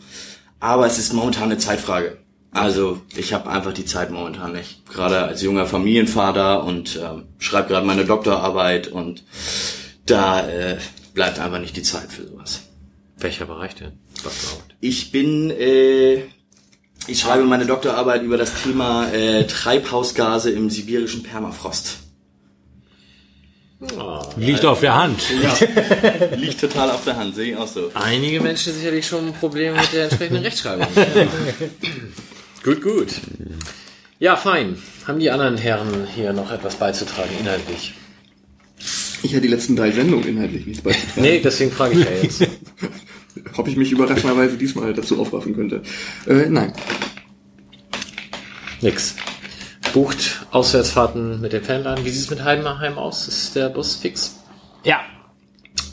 [0.60, 2.18] aber es ist momentan eine Zeitfrage.
[2.52, 4.86] Also ich habe einfach die Zeit momentan nicht.
[4.86, 9.24] Gerade als junger Familienvater und ähm, schreibe gerade meine Doktorarbeit und
[10.06, 10.78] da äh,
[11.14, 12.62] bleibt einfach nicht die Zeit für sowas.
[13.22, 13.92] Welcher Bereich denn?
[14.22, 14.76] Doktorarbeit.
[14.80, 16.22] Ich bin, äh,
[17.06, 21.98] ich schreibe meine Doktorarbeit über das Thema äh, Treibhausgase im sibirischen Permafrost.
[24.36, 25.20] Liegt auf der Hand.
[26.36, 27.90] Liegt total auf der Hand, sehe ich auch so.
[27.94, 30.86] Einige Menschen sicherlich schon Probleme mit der entsprechenden Rechtschreibung.
[32.62, 33.08] gut, gut.
[34.20, 34.80] Ja, fein.
[35.06, 37.94] Haben die anderen Herren hier noch etwas beizutragen, inhaltlich?
[39.24, 41.22] Ich hatte die letzten drei Sendungen inhaltlich nichts beizutragen.
[41.22, 42.46] Nee, deswegen frage ich ja jetzt.
[43.56, 45.82] Ob ich mich überraschenderweise diesmal dazu aufraffen könnte.
[46.26, 46.72] Äh, nein.
[48.80, 49.14] Nix.
[49.92, 52.04] Bucht Auswärtsfahrten mit den Fanladen.
[52.04, 53.28] Wie sieht's mit Heidenheim aus?
[53.28, 54.36] Ist der Bus fix?
[54.84, 55.00] Ja,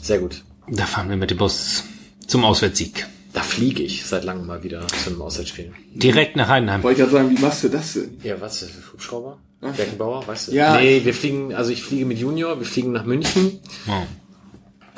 [0.02, 0.42] Sehr gut.
[0.68, 1.84] da fahren wir mit dem Bus
[2.26, 3.06] zum Auswärtssieg.
[3.32, 5.72] Da fliege ich seit langem mal wieder zu einem Auswärtsspiel.
[5.94, 6.82] Direkt nach Heidenheim.
[6.82, 8.18] Wollte ich gerade sagen, wie machst du das denn?
[8.24, 8.66] Ja, was?
[8.92, 9.38] Hubschrauber?
[9.60, 10.52] Beckenbauer, weißt du?
[10.52, 10.80] Ja.
[10.80, 14.02] Nee, wir fliegen, also ich fliege mit Junior, wir fliegen nach München, Oh.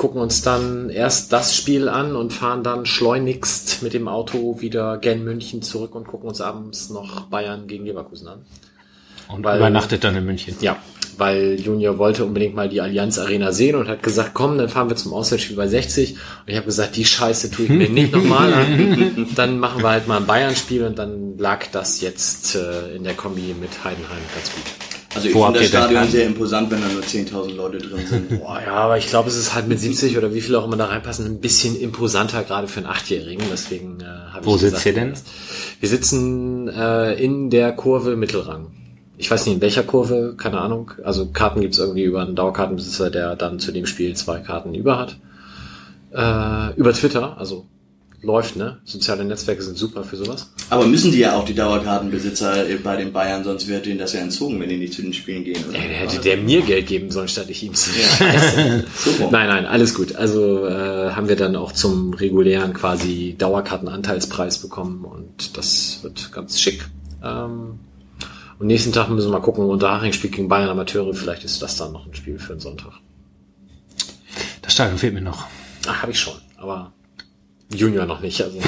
[0.02, 4.98] Gucken uns dann erst das Spiel an und fahren dann schleunigst mit dem Auto wieder
[4.98, 8.40] gen München zurück und gucken uns abends noch Bayern gegen Leverkusen an.
[9.28, 10.56] Und Weil- übernachtet dann in München.
[10.60, 10.76] Ja,
[11.18, 14.88] weil Junior wollte unbedingt mal die Allianz Arena sehen und hat gesagt, komm, dann fahren
[14.88, 16.14] wir zum Auswärtsspiel bei 60.
[16.14, 19.28] Und ich habe gesagt, die Scheiße tue ich mir nicht nochmal an.
[19.36, 23.14] Dann machen wir halt mal ein Bayern-Spiel und dann lag das jetzt äh, in der
[23.14, 24.91] Kombi mit Heidenheim ganz gut.
[25.14, 28.28] Also ich Wo finde das Stadion sehr imposant, wenn da nur 10.000 Leute drin sind.
[28.40, 30.76] Boah, ja, aber ich glaube, es ist halt mit 70 oder wie viel auch immer
[30.76, 33.44] da reinpassen, ein bisschen imposanter, gerade für einen Achtjährigen.
[33.50, 35.14] Deswegen äh, habe Wo ich sitzt gesagt, ihr denn?
[35.80, 38.68] Wir sitzen äh, in der Kurve Mittelrang.
[39.18, 40.92] Ich weiß nicht in welcher Kurve, keine Ahnung.
[41.04, 44.98] Also Karten gibt's irgendwie über einen Dauerkartenbesitzer, der dann zu dem Spiel zwei Karten über
[44.98, 45.16] hat.
[46.12, 47.66] Äh, über Twitter, also
[48.22, 48.78] läuft, ne?
[48.84, 50.50] Soziale Netzwerke sind super für sowas.
[50.70, 54.12] Aber müssen die ja auch die Dauerkartenbesitzer äh, bei den Bayern, sonst wird denen das
[54.12, 55.62] ja entzogen, wenn die nicht zu den Spielen gehen.
[55.68, 55.78] Oder?
[55.78, 57.74] Ey, der hätte der mir Geld geben sollen, statt ich ihm.
[57.74, 59.28] Super.
[59.30, 60.14] Nein, nein, alles gut.
[60.14, 66.60] Also äh, haben wir dann auch zum regulären quasi Dauerkartenanteilspreis bekommen und das wird ganz
[66.60, 66.86] schick.
[67.22, 67.80] Ähm,
[68.58, 71.76] und nächsten Tag müssen wir mal gucken, Unterhaching spielt gegen Bayern Amateure, vielleicht ist das
[71.76, 72.92] dann noch ein Spiel für den Sonntag.
[74.62, 75.46] Das Stadion fehlt mir noch.
[75.88, 76.92] Ach, habe ich schon, aber
[77.74, 78.42] Junior noch nicht.
[78.42, 78.58] Also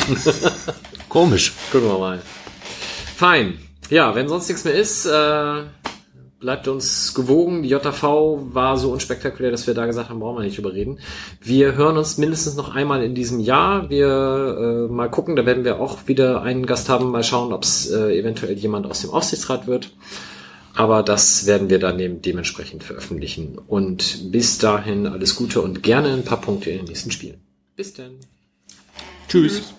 [1.09, 1.53] Komisch.
[1.71, 2.23] gucken wir mal.
[3.17, 3.59] Fein.
[3.91, 5.63] Ja, wenn sonst nichts mehr ist, äh,
[6.41, 7.63] bleibt uns gewogen.
[7.63, 10.99] Die JV war so unspektakulär, dass wir da gesagt haben, brauchen wir nicht drüber reden.
[11.41, 13.89] Wir hören uns mindestens noch einmal in diesem Jahr.
[13.91, 17.11] Wir äh, mal gucken, da werden wir auch wieder einen Gast haben.
[17.11, 19.91] Mal schauen, ob es äh, eventuell jemand aus dem Aufsichtsrat wird.
[20.75, 23.59] Aber das werden wir dann eben dementsprechend veröffentlichen.
[23.59, 27.41] Und bis dahin alles Gute und gerne ein paar Punkte in den nächsten Spielen.
[27.77, 28.19] Bis dann.
[29.29, 29.53] Tschüss.
[29.53, 29.75] Tschüss.